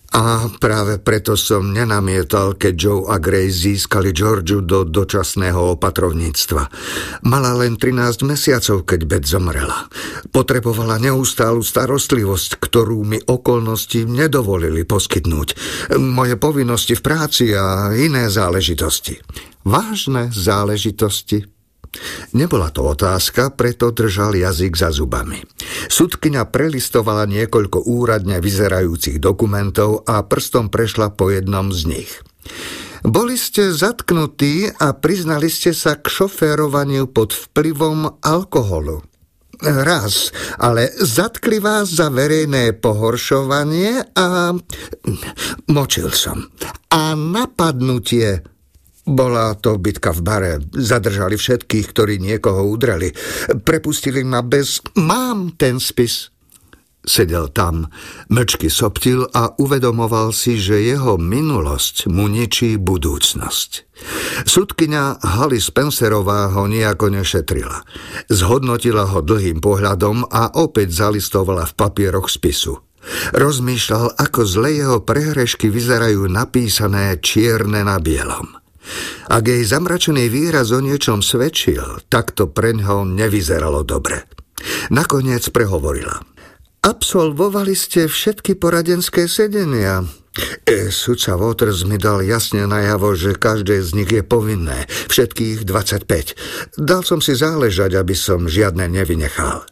A 0.10 0.50
práve 0.58 0.98
preto 0.98 1.38
som 1.38 1.70
nenamietal, 1.70 2.58
keď 2.58 2.74
Joe 2.74 3.02
a 3.14 3.22
Grace 3.22 3.70
získali 3.70 4.10
Georgiu 4.10 4.66
do 4.66 4.82
dočasného 4.82 5.78
opatrovníctva. 5.78 6.66
Mala 7.30 7.54
len 7.54 7.78
13 7.78 8.26
mesiacov, 8.26 8.90
keď 8.90 9.00
Beth 9.06 9.30
zomrela. 9.30 9.86
Potrebovala 10.34 10.98
neustálu 10.98 11.62
starostlivosť, 11.62 12.58
ktorú 12.58 13.06
mi 13.06 13.22
okolnosti 13.22 14.02
nedovolili 14.10 14.82
poskytnúť. 14.82 15.54
Moje 16.02 16.42
povinnosti 16.42 16.98
v 16.98 17.06
práci 17.06 17.54
a 17.54 17.94
iné 17.94 18.34
záležitosti. 18.34 19.22
vážne 19.62 20.34
záležitosti. 20.34 21.59
Nebola 22.38 22.70
to 22.70 22.86
otázka, 22.94 23.50
preto 23.58 23.90
držal 23.90 24.38
jazyk 24.38 24.78
za 24.78 24.94
zubami. 24.94 25.42
Sudkyňa 25.90 26.46
prelistovala 26.54 27.26
niekoľko 27.26 27.90
úradne 27.90 28.38
vyzerajúcich 28.38 29.18
dokumentov 29.18 30.06
a 30.06 30.22
prstom 30.22 30.70
prešla 30.70 31.10
po 31.14 31.34
jednom 31.34 31.74
z 31.74 31.82
nich. 31.90 32.12
Boli 33.02 33.40
ste 33.40 33.72
zatknutí 33.72 34.70
a 34.76 34.92
priznali 34.92 35.48
ste 35.48 35.72
sa 35.72 35.96
k 35.96 36.06
šoférovaniu 36.06 37.08
pod 37.10 37.32
vplyvom 37.32 38.20
alkoholu. 38.20 39.02
Raz, 39.60 40.32
ale 40.56 40.88
zatkli 41.04 41.60
vás 41.60 41.92
za 41.92 42.08
verejné 42.08 42.80
pohoršovanie 42.80 44.16
a 44.16 44.56
močil 45.68 46.08
som. 46.16 46.48
A 46.96 47.12
napadnutie 47.12 48.40
bola 49.10 49.58
to 49.58 49.82
bitka 49.82 50.14
v 50.14 50.22
bare. 50.22 50.54
Zadržali 50.72 51.36
všetkých, 51.36 51.86
ktorí 51.90 52.22
niekoho 52.22 52.70
udreli. 52.70 53.10
Prepustili 53.66 54.22
ma 54.22 54.46
bez... 54.46 54.80
Mám 54.96 55.58
ten 55.58 55.82
spis. 55.82 56.30
Sedel 57.00 57.48
tam, 57.56 57.88
mlčky 58.28 58.68
soptil 58.68 59.24
a 59.32 59.56
uvedomoval 59.56 60.36
si, 60.36 60.60
že 60.60 60.84
jeho 60.84 61.16
minulosť 61.16 62.12
mu 62.12 62.28
ničí 62.28 62.76
budúcnosť. 62.76 63.88
Sudkyňa 64.44 65.24
Holly 65.40 65.64
Spencerová 65.64 66.52
ho 66.52 66.68
nejako 66.68 67.16
nešetrila. 67.16 67.88
Zhodnotila 68.28 69.08
ho 69.16 69.24
dlhým 69.24 69.64
pohľadom 69.64 70.28
a 70.28 70.52
opäť 70.60 70.92
zalistovala 71.08 71.72
v 71.72 71.74
papieroch 71.80 72.28
spisu. 72.28 72.84
Rozmýšľal, 73.32 74.20
ako 74.20 74.42
zle 74.44 74.76
jeho 74.76 75.00
prehrešky 75.00 75.72
vyzerajú 75.72 76.28
napísané 76.28 77.16
čierne 77.24 77.88
na 77.88 77.96
bielom. 77.96 78.59
Ak 79.30 79.46
jej 79.46 79.62
zamračený 79.62 80.28
výraz 80.32 80.74
o 80.74 80.80
niečom 80.82 81.22
svedčil, 81.22 82.04
tak 82.10 82.34
to 82.34 82.50
preňho 82.50 83.06
nevyzeralo 83.06 83.86
dobre. 83.86 84.26
Nakoniec 84.90 85.46
prehovorila. 85.54 86.20
Absolvovali 86.80 87.76
ste 87.76 88.08
všetky 88.08 88.56
poradenské 88.56 89.28
sedenia. 89.28 90.08
E, 90.64 90.88
sudca 90.94 91.36
Waters 91.36 91.84
mi 91.84 92.00
dal 92.00 92.24
jasne 92.24 92.64
najavo, 92.64 93.12
že 93.18 93.36
každé 93.36 93.84
z 93.84 93.90
nich 94.00 94.10
je 94.10 94.24
povinné. 94.24 94.88
Všetkých 95.12 95.68
25. 95.68 96.80
Dal 96.80 97.02
som 97.04 97.20
si 97.20 97.36
záležať, 97.36 98.00
aby 98.00 98.16
som 98.16 98.48
žiadne 98.48 98.88
nevynechal. 98.88 99.68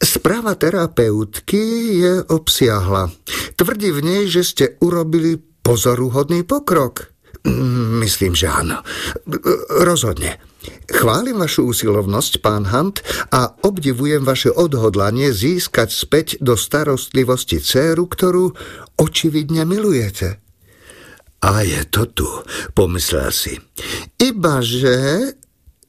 Správa 0.00 0.56
terapeutky 0.56 1.60
je 2.00 2.12
obsiahla. 2.32 3.12
Tvrdí 3.58 3.92
v 3.92 4.00
nej, 4.00 4.22
že 4.30 4.42
ste 4.46 4.64
urobili 4.80 5.36
pozoruhodný 5.60 6.48
pokrok. 6.48 7.12
Myslím, 8.02 8.36
že 8.36 8.48
áno. 8.48 8.84
Rozhodne. 9.84 10.40
Chválim 10.92 11.40
vašu 11.40 11.72
úsilovnosť, 11.72 12.44
pán 12.44 12.68
Hunt, 12.68 13.00
a 13.32 13.56
obdivujem 13.64 14.20
vaše 14.28 14.52
odhodlanie 14.52 15.32
získať 15.32 15.88
späť 15.88 16.36
do 16.44 16.52
starostlivosti 16.52 17.56
dceru, 17.62 18.04
ktorú 18.04 18.52
očividne 19.00 19.64
milujete. 19.64 20.36
A 21.40 21.64
je 21.64 21.80
to 21.88 22.04
tu, 22.12 22.28
pomyslel 22.76 23.32
si. 23.32 23.56
Ibaže 24.20 25.39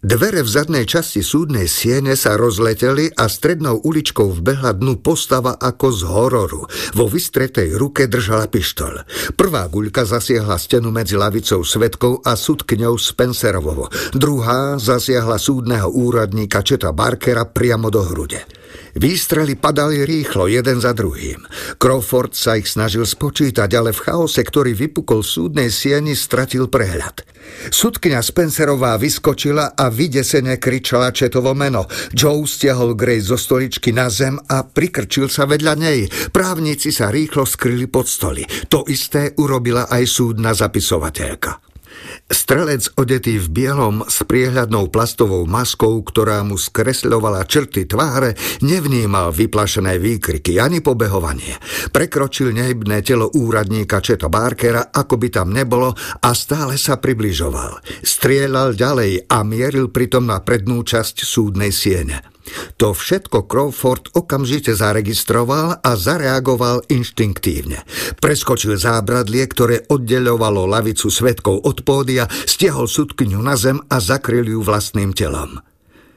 Dvere 0.01 0.41
v 0.41 0.49
zadnej 0.49 0.89
časti 0.89 1.21
súdnej 1.21 1.69
siene 1.69 2.17
sa 2.17 2.33
rozleteli 2.33 3.13
a 3.13 3.29
strednou 3.29 3.85
uličkou 3.85 4.33
vbehla 4.33 4.73
dnu 4.73 4.97
postava 4.97 5.61
ako 5.61 5.87
z 5.93 6.01
hororu. 6.09 6.65
Vo 6.97 7.05
vystretej 7.05 7.77
ruke 7.77 8.09
držala 8.09 8.49
pištol. 8.49 9.05
Prvá 9.37 9.69
guľka 9.69 10.01
zasiahla 10.01 10.57
stenu 10.57 10.89
medzi 10.89 11.13
lavicou 11.13 11.61
svetkov 11.61 12.25
a 12.25 12.33
sudkňou 12.33 12.97
Spencerovovo. 12.97 13.93
Druhá 14.17 14.81
zasiahla 14.81 15.37
súdneho 15.37 15.93
úradníka 15.93 16.65
Četa 16.65 16.89
Barkera 16.97 17.45
priamo 17.45 17.93
do 17.93 18.01
hrude. 18.01 18.41
Výstrely 18.91 19.55
padali 19.55 20.03
rýchlo, 20.03 20.51
jeden 20.51 20.81
za 20.83 20.91
druhým. 20.91 21.45
Crawford 21.79 22.35
sa 22.35 22.59
ich 22.59 22.67
snažil 22.67 23.07
spočítať, 23.07 23.69
ale 23.71 23.95
v 23.95 24.03
chaose, 24.03 24.41
ktorý 24.43 24.75
vypukol 24.75 25.23
súdnej 25.23 25.71
sieni, 25.71 26.11
stratil 26.11 26.67
prehľad. 26.67 27.23
Sudkňa 27.71 28.19
Spencerová 28.19 28.95
vyskočila 28.99 29.75
a 29.75 29.90
vydesene 29.91 30.55
kričala 30.55 31.11
Četovo 31.11 31.51
meno. 31.51 31.85
Joe 32.15 32.47
stiahol 32.47 32.95
Grace 32.95 33.27
zo 33.27 33.37
stoličky 33.37 33.91
na 33.91 34.07
zem 34.07 34.39
a 34.39 34.63
prikrčil 34.63 35.27
sa 35.27 35.43
vedľa 35.43 35.73
nej. 35.75 36.07
Právnici 36.31 36.95
sa 36.95 37.11
rýchlo 37.11 37.43
skryli 37.43 37.91
pod 37.91 38.07
stoli. 38.07 38.47
To 38.71 38.87
isté 38.87 39.35
urobila 39.35 39.91
aj 39.91 40.03
súdna 40.07 40.55
zapisovateľka. 40.55 41.70
Strelec 42.31 42.95
odetý 42.95 43.35
v 43.43 43.47
bielom 43.51 44.07
s 44.07 44.23
priehľadnou 44.23 44.87
plastovou 44.87 45.43
maskou, 45.43 45.99
ktorá 45.99 46.39
mu 46.47 46.55
skresľovala 46.55 47.43
črty 47.43 47.83
tváre, 47.83 48.39
nevnímal 48.63 49.35
vyplašené 49.35 49.99
výkriky 49.99 50.55
ani 50.55 50.79
pobehovanie. 50.79 51.59
Prekročil 51.91 52.55
nehybné 52.55 53.03
telo 53.03 53.27
úradníka 53.35 53.99
Četa 53.99 54.31
Barkera, 54.31 54.95
ako 54.95 55.19
by 55.19 55.27
tam 55.27 55.51
nebolo 55.51 55.91
a 56.23 56.29
stále 56.31 56.79
sa 56.79 57.03
približoval. 57.03 57.83
Strieľal 57.99 58.79
ďalej 58.79 59.27
a 59.27 59.43
mieril 59.43 59.91
pritom 59.91 60.23
na 60.23 60.39
prednú 60.39 60.87
časť 60.87 61.27
súdnej 61.27 61.75
siene. 61.75 62.23
To 62.81 62.97
všetko 62.97 63.45
Crawford 63.45 64.11
okamžite 64.17 64.73
zaregistroval 64.73 65.79
a 65.79 65.91
zareagoval 65.93 66.85
inštinktívne. 66.89 67.85
Preskočil 68.17 68.75
zábradlie, 68.75 69.45
ktoré 69.45 69.85
oddeľovalo 69.85 70.65
lavicu 70.65 71.13
svetkov 71.13 71.61
od 71.61 71.85
pódia, 71.85 72.25
stiahol 72.29 72.89
sudkyňu 72.89 73.39
na 73.39 73.53
zem 73.53 73.77
a 73.87 74.01
zakryl 74.01 74.45
ju 74.45 74.59
vlastným 74.65 75.13
telom. 75.13 75.61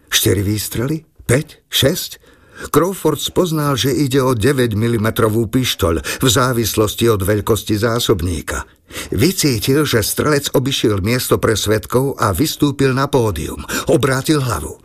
Štyri 0.08 0.40
výstrely? 0.40 1.04
5? 1.28 1.68
6? 1.68 2.70
Crawford 2.70 3.18
spoznal, 3.18 3.74
že 3.74 3.90
ide 3.90 4.22
o 4.22 4.30
9 4.30 4.78
mm 4.78 5.08
pištoľ 5.50 5.94
v 6.22 6.26
závislosti 6.30 7.10
od 7.10 7.26
veľkosti 7.26 7.74
zásobníka. 7.74 8.62
Vycítil, 9.10 9.82
že 9.82 10.06
strelec 10.06 10.54
obišiel 10.54 11.02
miesto 11.02 11.42
pre 11.42 11.58
svetkov 11.58 12.14
a 12.14 12.30
vystúpil 12.30 12.94
na 12.94 13.10
pódium. 13.10 13.58
Obrátil 13.90 14.38
hlavu. 14.38 14.83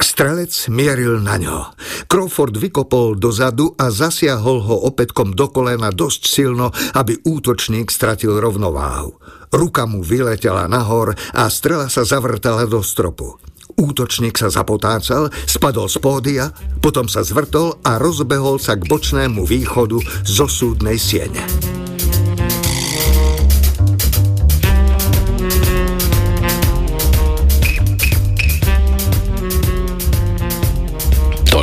Strelec 0.00 0.68
mieril 0.68 1.20
na 1.20 1.40
ňo. 1.40 1.72
Crawford 2.04 2.56
vykopol 2.56 3.16
dozadu 3.16 3.72
a 3.76 3.88
zasiahol 3.88 4.60
ho 4.64 4.76
opätkom 4.84 5.32
do 5.32 5.48
kolena 5.48 5.88
dosť 5.88 6.22
silno, 6.28 6.72
aby 6.92 7.20
útočník 7.24 7.88
stratil 7.88 8.36
rovnováhu. 8.36 9.16
Ruka 9.48 9.88
mu 9.88 10.04
vyletela 10.04 10.68
nahor 10.68 11.16
a 11.32 11.48
strela 11.48 11.88
sa 11.88 12.04
zavrtala 12.04 12.68
do 12.68 12.84
stropu. 12.84 13.40
Útočník 13.80 14.36
sa 14.36 14.52
zapotácal, 14.52 15.32
spadol 15.48 15.88
z 15.88 15.96
pódia, 16.04 16.52
potom 16.84 17.08
sa 17.08 17.24
zvrtol 17.24 17.80
a 17.80 17.96
rozbehol 17.96 18.60
sa 18.60 18.76
k 18.76 18.84
bočnému 18.84 19.48
východu 19.48 19.96
zo 20.26 20.44
súdnej 20.44 21.00
siene. 21.00 21.79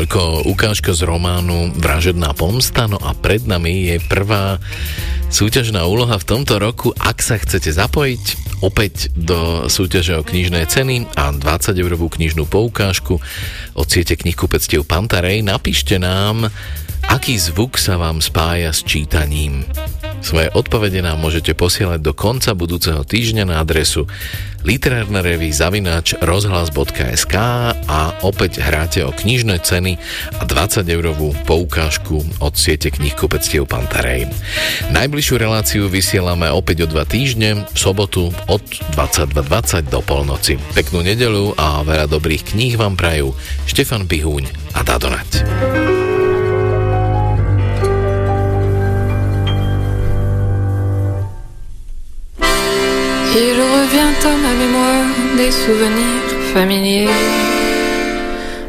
Toľko 0.08 0.48
ukážka 0.48 0.96
z 0.96 1.04
románu 1.04 1.76
Vražedná 1.84 2.32
pomsta, 2.32 2.88
no 2.88 2.96
a 2.96 3.12
pred 3.12 3.44
nami 3.44 3.92
je 3.92 3.96
prvá 4.08 4.56
súťažná 5.28 5.84
úloha 5.84 6.16
v 6.16 6.24
tomto 6.24 6.64
roku. 6.64 6.96
Ak 6.96 7.20
sa 7.20 7.36
chcete 7.36 7.68
zapojiť 7.76 8.24
opäť 8.64 9.12
do 9.12 9.68
súťaže 9.68 10.16
o 10.16 10.24
knižné 10.24 10.64
ceny 10.72 11.12
a 11.12 11.36
20 11.36 11.76
eurovú 11.76 12.08
knižnú 12.08 12.48
poukážku 12.48 13.20
od 13.76 13.88
siete 13.92 14.16
knihkupectiev 14.16 14.88
Pantarej, 14.88 15.44
napíšte 15.44 16.00
nám, 16.00 16.56
aký 17.12 17.36
zvuk 17.36 17.76
sa 17.76 18.00
vám 18.00 18.24
spája 18.24 18.72
s 18.72 18.88
čítaním. 18.88 19.68
Svoje 20.28 20.52
odpovede 20.52 21.00
nám 21.00 21.24
môžete 21.24 21.56
posielať 21.56 22.04
do 22.04 22.12
konca 22.12 22.52
budúceho 22.52 23.00
týždňa 23.08 23.48
na 23.48 23.64
adresu 23.64 24.12
literárna 24.68 25.24
revy 25.24 25.56
zavináč 25.56 26.20
rozhlas.sk 26.20 27.36
a 27.72 28.00
opäť 28.28 28.60
hráte 28.60 29.08
o 29.08 29.16
knižné 29.16 29.64
ceny 29.64 29.96
a 30.36 30.44
20 30.44 30.84
eurovú 30.84 31.32
poukážku 31.48 32.28
od 32.44 32.54
siete 32.60 32.92
knihkupectiev 32.92 33.64
Pantarej. 33.72 34.28
Najbližšiu 34.92 35.36
reláciu 35.40 35.88
vysielame 35.88 36.52
opäť 36.52 36.84
o 36.84 36.92
dva 36.92 37.08
týždne, 37.08 37.64
v 37.64 37.78
sobotu 37.80 38.28
od 38.52 38.64
22.20 39.00 39.88
do 39.88 40.04
polnoci. 40.04 40.60
Peknú 40.76 41.08
nedelu 41.08 41.56
a 41.56 41.88
veľa 41.88 42.12
dobrých 42.12 42.52
kníh 42.52 42.76
vám 42.76 43.00
prajú 43.00 43.32
Štefan 43.64 44.04
Bihúň 44.04 44.44
a 44.76 44.84
Dadonať. 44.84 46.07
Il 53.36 53.58
revient 53.76 54.16
à 54.26 54.36
ma 54.44 54.54
mémoire 54.64 55.06
des 55.38 55.52
souvenirs 55.52 56.32
familiers. 56.54 57.10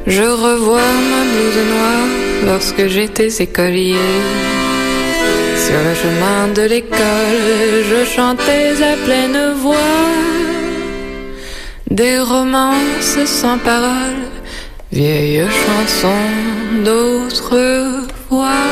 Je 0.06 0.22
revois 0.22 0.92
ma 1.12 1.22
blouse 1.30 1.62
noire 1.72 2.08
lorsque 2.46 2.86
j'étais 2.88 3.28
écolier. 3.42 3.94
Sur 5.56 5.80
le 5.86 5.94
chemin 5.94 6.48
de 6.54 6.62
l'école, 6.62 7.84
je 7.90 8.04
chantais 8.04 8.82
à 8.82 8.96
pleine 9.04 9.54
voix. 9.62 10.08
des 11.90 12.20
romances 12.20 13.18
sans 13.24 13.58
paroles, 13.58 14.28
vieilles 14.92 15.44
chansons 15.64 16.30
d'autrefois. 16.84 18.64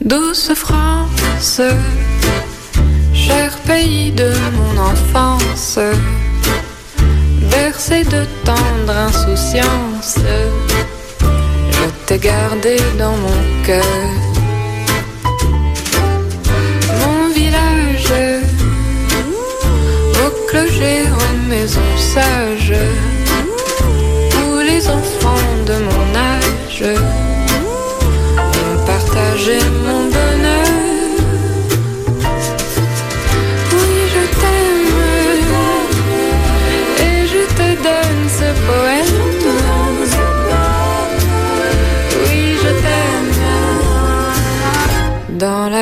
Douce 0.00 0.52
France, 0.54 1.60
cher 3.26 3.50
pays 3.66 4.10
de 4.12 4.30
mon 4.56 4.74
enfance, 4.92 5.78
bercé 7.50 8.04
de 8.04 8.22
tendre 8.44 8.94
insouciance, 9.08 10.18
je 11.76 11.86
t'ai 12.06 12.18
gardé 12.18 12.76
dans 12.98 13.16
mon 13.24 13.40
cœur. 13.66 13.96
Mon 17.02 17.20
village, 17.38 18.14
au 20.24 20.30
clocher, 20.48 21.00
aux 21.20 21.36
maisons 21.52 21.96
sages, 22.14 22.82
où 24.40 24.58
les 24.70 24.82
enfants 24.98 25.52
de 25.70 25.76
mon 25.88 26.06
âge 26.34 26.84
ont 28.60 28.76
partagé 28.92 29.58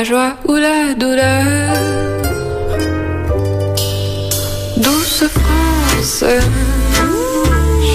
la 0.03 0.09
joie 0.09 0.37
ou 0.49 0.55
la 0.55 0.95
douleur. 0.95 1.75
Douce 4.79 5.25
France, 5.39 6.25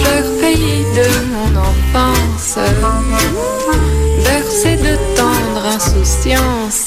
cher 0.00 0.24
pays 0.40 0.84
de 0.98 1.08
mon 1.32 1.50
enfance, 1.70 2.58
bercé 4.24 4.76
de 4.76 4.94
tendre 5.16 5.66
insouciance, 5.76 6.77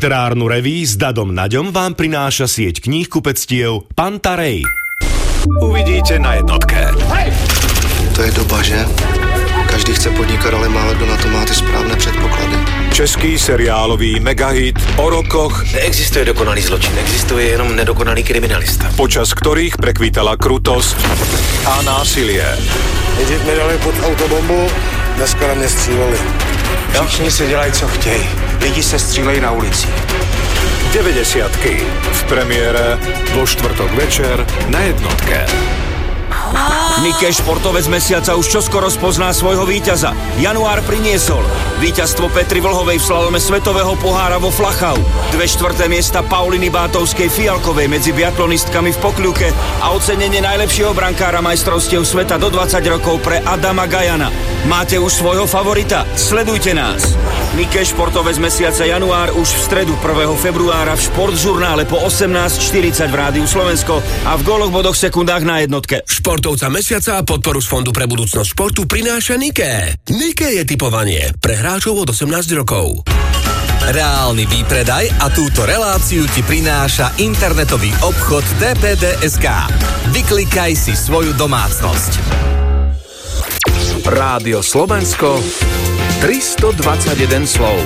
Literárnu 0.00 0.48
reví 0.48 0.80
s 0.80 0.96
Dadom 0.96 1.28
Naďom 1.28 1.76
vám 1.76 1.92
prináša 1.92 2.48
sieť 2.48 2.80
kníh 2.80 3.04
kupectiev 3.04 3.84
Pantarej. 3.92 4.64
Uvidíte 5.60 6.16
na 6.16 6.40
jednotke. 6.40 6.88
To 8.16 8.20
je 8.24 8.32
doba, 8.32 8.64
že? 8.64 8.80
Každý 9.68 9.92
chce 9.92 10.08
podnikat, 10.16 10.56
ale 10.56 10.72
málo 10.72 10.96
kdo 10.96 11.04
na 11.04 11.20
to 11.20 11.28
má 11.28 11.44
ty 11.44 11.52
správné 11.52 11.92
předpoklady. 12.00 12.56
Český 12.96 13.36
seriálový 13.36 14.24
megahit 14.24 14.80
o 14.96 15.12
rokoch, 15.12 15.68
Neexistuje 15.68 16.24
dokonalý 16.32 16.64
zločin, 16.64 16.96
existuje 16.96 17.52
jenom 17.52 17.68
nedokonalý 17.76 18.24
kriminalista. 18.24 18.88
počas 18.96 19.36
ktorých 19.36 19.76
prekvítala 19.76 20.40
krutosť 20.40 20.96
a 21.68 21.84
násilie. 21.84 22.48
Nejdřív 23.20 23.40
mi 23.44 23.52
dali 23.52 23.76
pod 23.84 23.94
autobombu, 24.00 24.64
dneska 25.20 25.44
na 25.44 25.54
mě 25.60 25.68
stříleli. 25.68 26.18
Všichni 27.04 27.30
si 27.30 27.46
dělají, 27.52 27.72
co 27.72 27.88
chtějí. 27.88 28.49
Lidi 28.60 28.82
se 28.82 28.98
střílejí 28.98 29.40
na 29.40 29.50
ulici. 29.50 29.88
90 30.92 31.56
v 32.12 32.24
premiére 32.24 32.98
vo 33.34 33.46
štvrtok 33.46 33.92
večer 33.92 34.46
na 34.68 34.80
jednotke. 34.80 35.46
Nike 37.00 37.32
športovec 37.32 37.88
mesiaca 37.88 38.36
už 38.36 38.60
čoskoro 38.60 38.92
spozná 38.92 39.32
svojho 39.32 39.64
víťaza. 39.64 40.12
Január 40.36 40.84
priniesol 40.84 41.40
víťazstvo 41.80 42.28
Petry 42.28 42.60
Vlhovej 42.60 43.00
v 43.00 43.06
slalome 43.08 43.40
Svetového 43.40 43.96
pohára 43.96 44.36
vo 44.36 44.52
Flachau, 44.52 45.00
dve 45.32 45.48
štvrté 45.48 45.88
miesta 45.88 46.20
Pauliny 46.20 46.68
Bátovskej 46.68 47.32
Fialkovej 47.32 47.88
medzi 47.88 48.12
biatlonistkami 48.12 48.92
v 48.92 49.00
Pokľuke 49.00 49.48
a 49.80 49.96
ocenenie 49.96 50.44
najlepšieho 50.44 50.92
brankára 50.92 51.40
majstrovstiev 51.40 52.04
sveta 52.04 52.36
do 52.36 52.52
20 52.52 52.84
rokov 52.92 53.24
pre 53.24 53.40
Adama 53.40 53.88
Gajana. 53.88 54.28
Máte 54.68 55.00
už 55.00 55.24
svojho 55.24 55.48
favorita? 55.48 56.04
Sledujte 56.20 56.76
nás. 56.76 57.16
Nike 57.56 57.82
športovec 57.82 58.38
mesiaca 58.38 58.84
január 58.86 59.34
už 59.34 59.48
v 59.48 59.60
stredu 59.64 59.94
1. 59.98 60.36
februára 60.38 60.94
v 60.94 61.02
športžurnále 61.02 61.82
po 61.88 61.98
18.40 61.98 63.10
v 63.10 63.16
Rádiu 63.16 63.46
Slovensko 63.48 63.98
a 64.28 64.36
v 64.38 64.44
góloch 64.46 64.70
bodoch 64.70 64.94
sekundách 64.94 65.42
na 65.42 65.64
jednotke. 65.64 66.04
Športovca 66.40 66.72
mesiaca 66.72 67.20
a 67.20 67.22
podporu 67.22 67.60
z 67.60 67.68
Fondu 67.68 67.92
pre 67.92 68.08
budúcnosť 68.08 68.56
športu 68.56 68.88
prináša 68.88 69.36
Nike. 69.36 70.00
Nike 70.08 70.56
je 70.56 70.64
typovanie 70.64 71.36
pre 71.36 71.52
hráčov 71.52 72.00
od 72.00 72.16
18 72.16 72.56
rokov. 72.56 73.04
Reálny 73.84 74.48
výpredaj 74.48 75.20
a 75.20 75.28
túto 75.28 75.68
reláciu 75.68 76.24
ti 76.32 76.40
prináša 76.40 77.12
internetový 77.20 77.92
obchod 78.00 78.40
TPD.sk. 78.56 79.44
Vyklikaj 80.16 80.72
si 80.80 80.96
svoju 80.96 81.36
domácnosť. 81.36 82.12
Rádio 84.08 84.64
Slovensko 84.64 85.44
321 86.24 87.44
slov. 87.44 87.76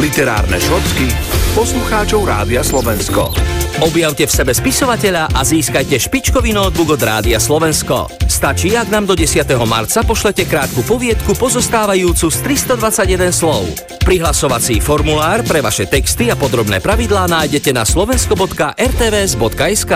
Literárne 0.00 0.56
šocky 0.56 1.12
poslucháčov 1.52 2.24
Rádia 2.24 2.64
Slovensko. 2.64 3.51
Objavte 3.82 4.30
v 4.30 4.32
sebe 4.32 4.54
spisovateľa 4.54 5.34
a 5.34 5.42
získajte 5.42 5.98
špičkový 5.98 6.54
notebook 6.54 6.94
od 6.94 7.02
Rádia 7.02 7.42
Slovensko. 7.42 8.06
Stačí, 8.30 8.78
ak 8.78 8.94
nám 8.94 9.10
do 9.10 9.18
10. 9.18 9.42
marca 9.66 10.06
pošlete 10.06 10.46
krátku 10.46 10.86
poviedku 10.86 11.34
pozostávajúcu 11.34 12.30
z 12.30 12.38
321 12.78 13.34
slov. 13.34 13.66
Prihlasovací 14.06 14.78
formulár 14.78 15.42
pre 15.42 15.58
vaše 15.58 15.90
texty 15.90 16.30
a 16.30 16.38
podrobné 16.38 16.78
pravidlá 16.78 17.26
nájdete 17.26 17.74
na 17.74 17.82
slovensko.rtvs.sk. 17.82 19.94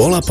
Bola 0.00 0.22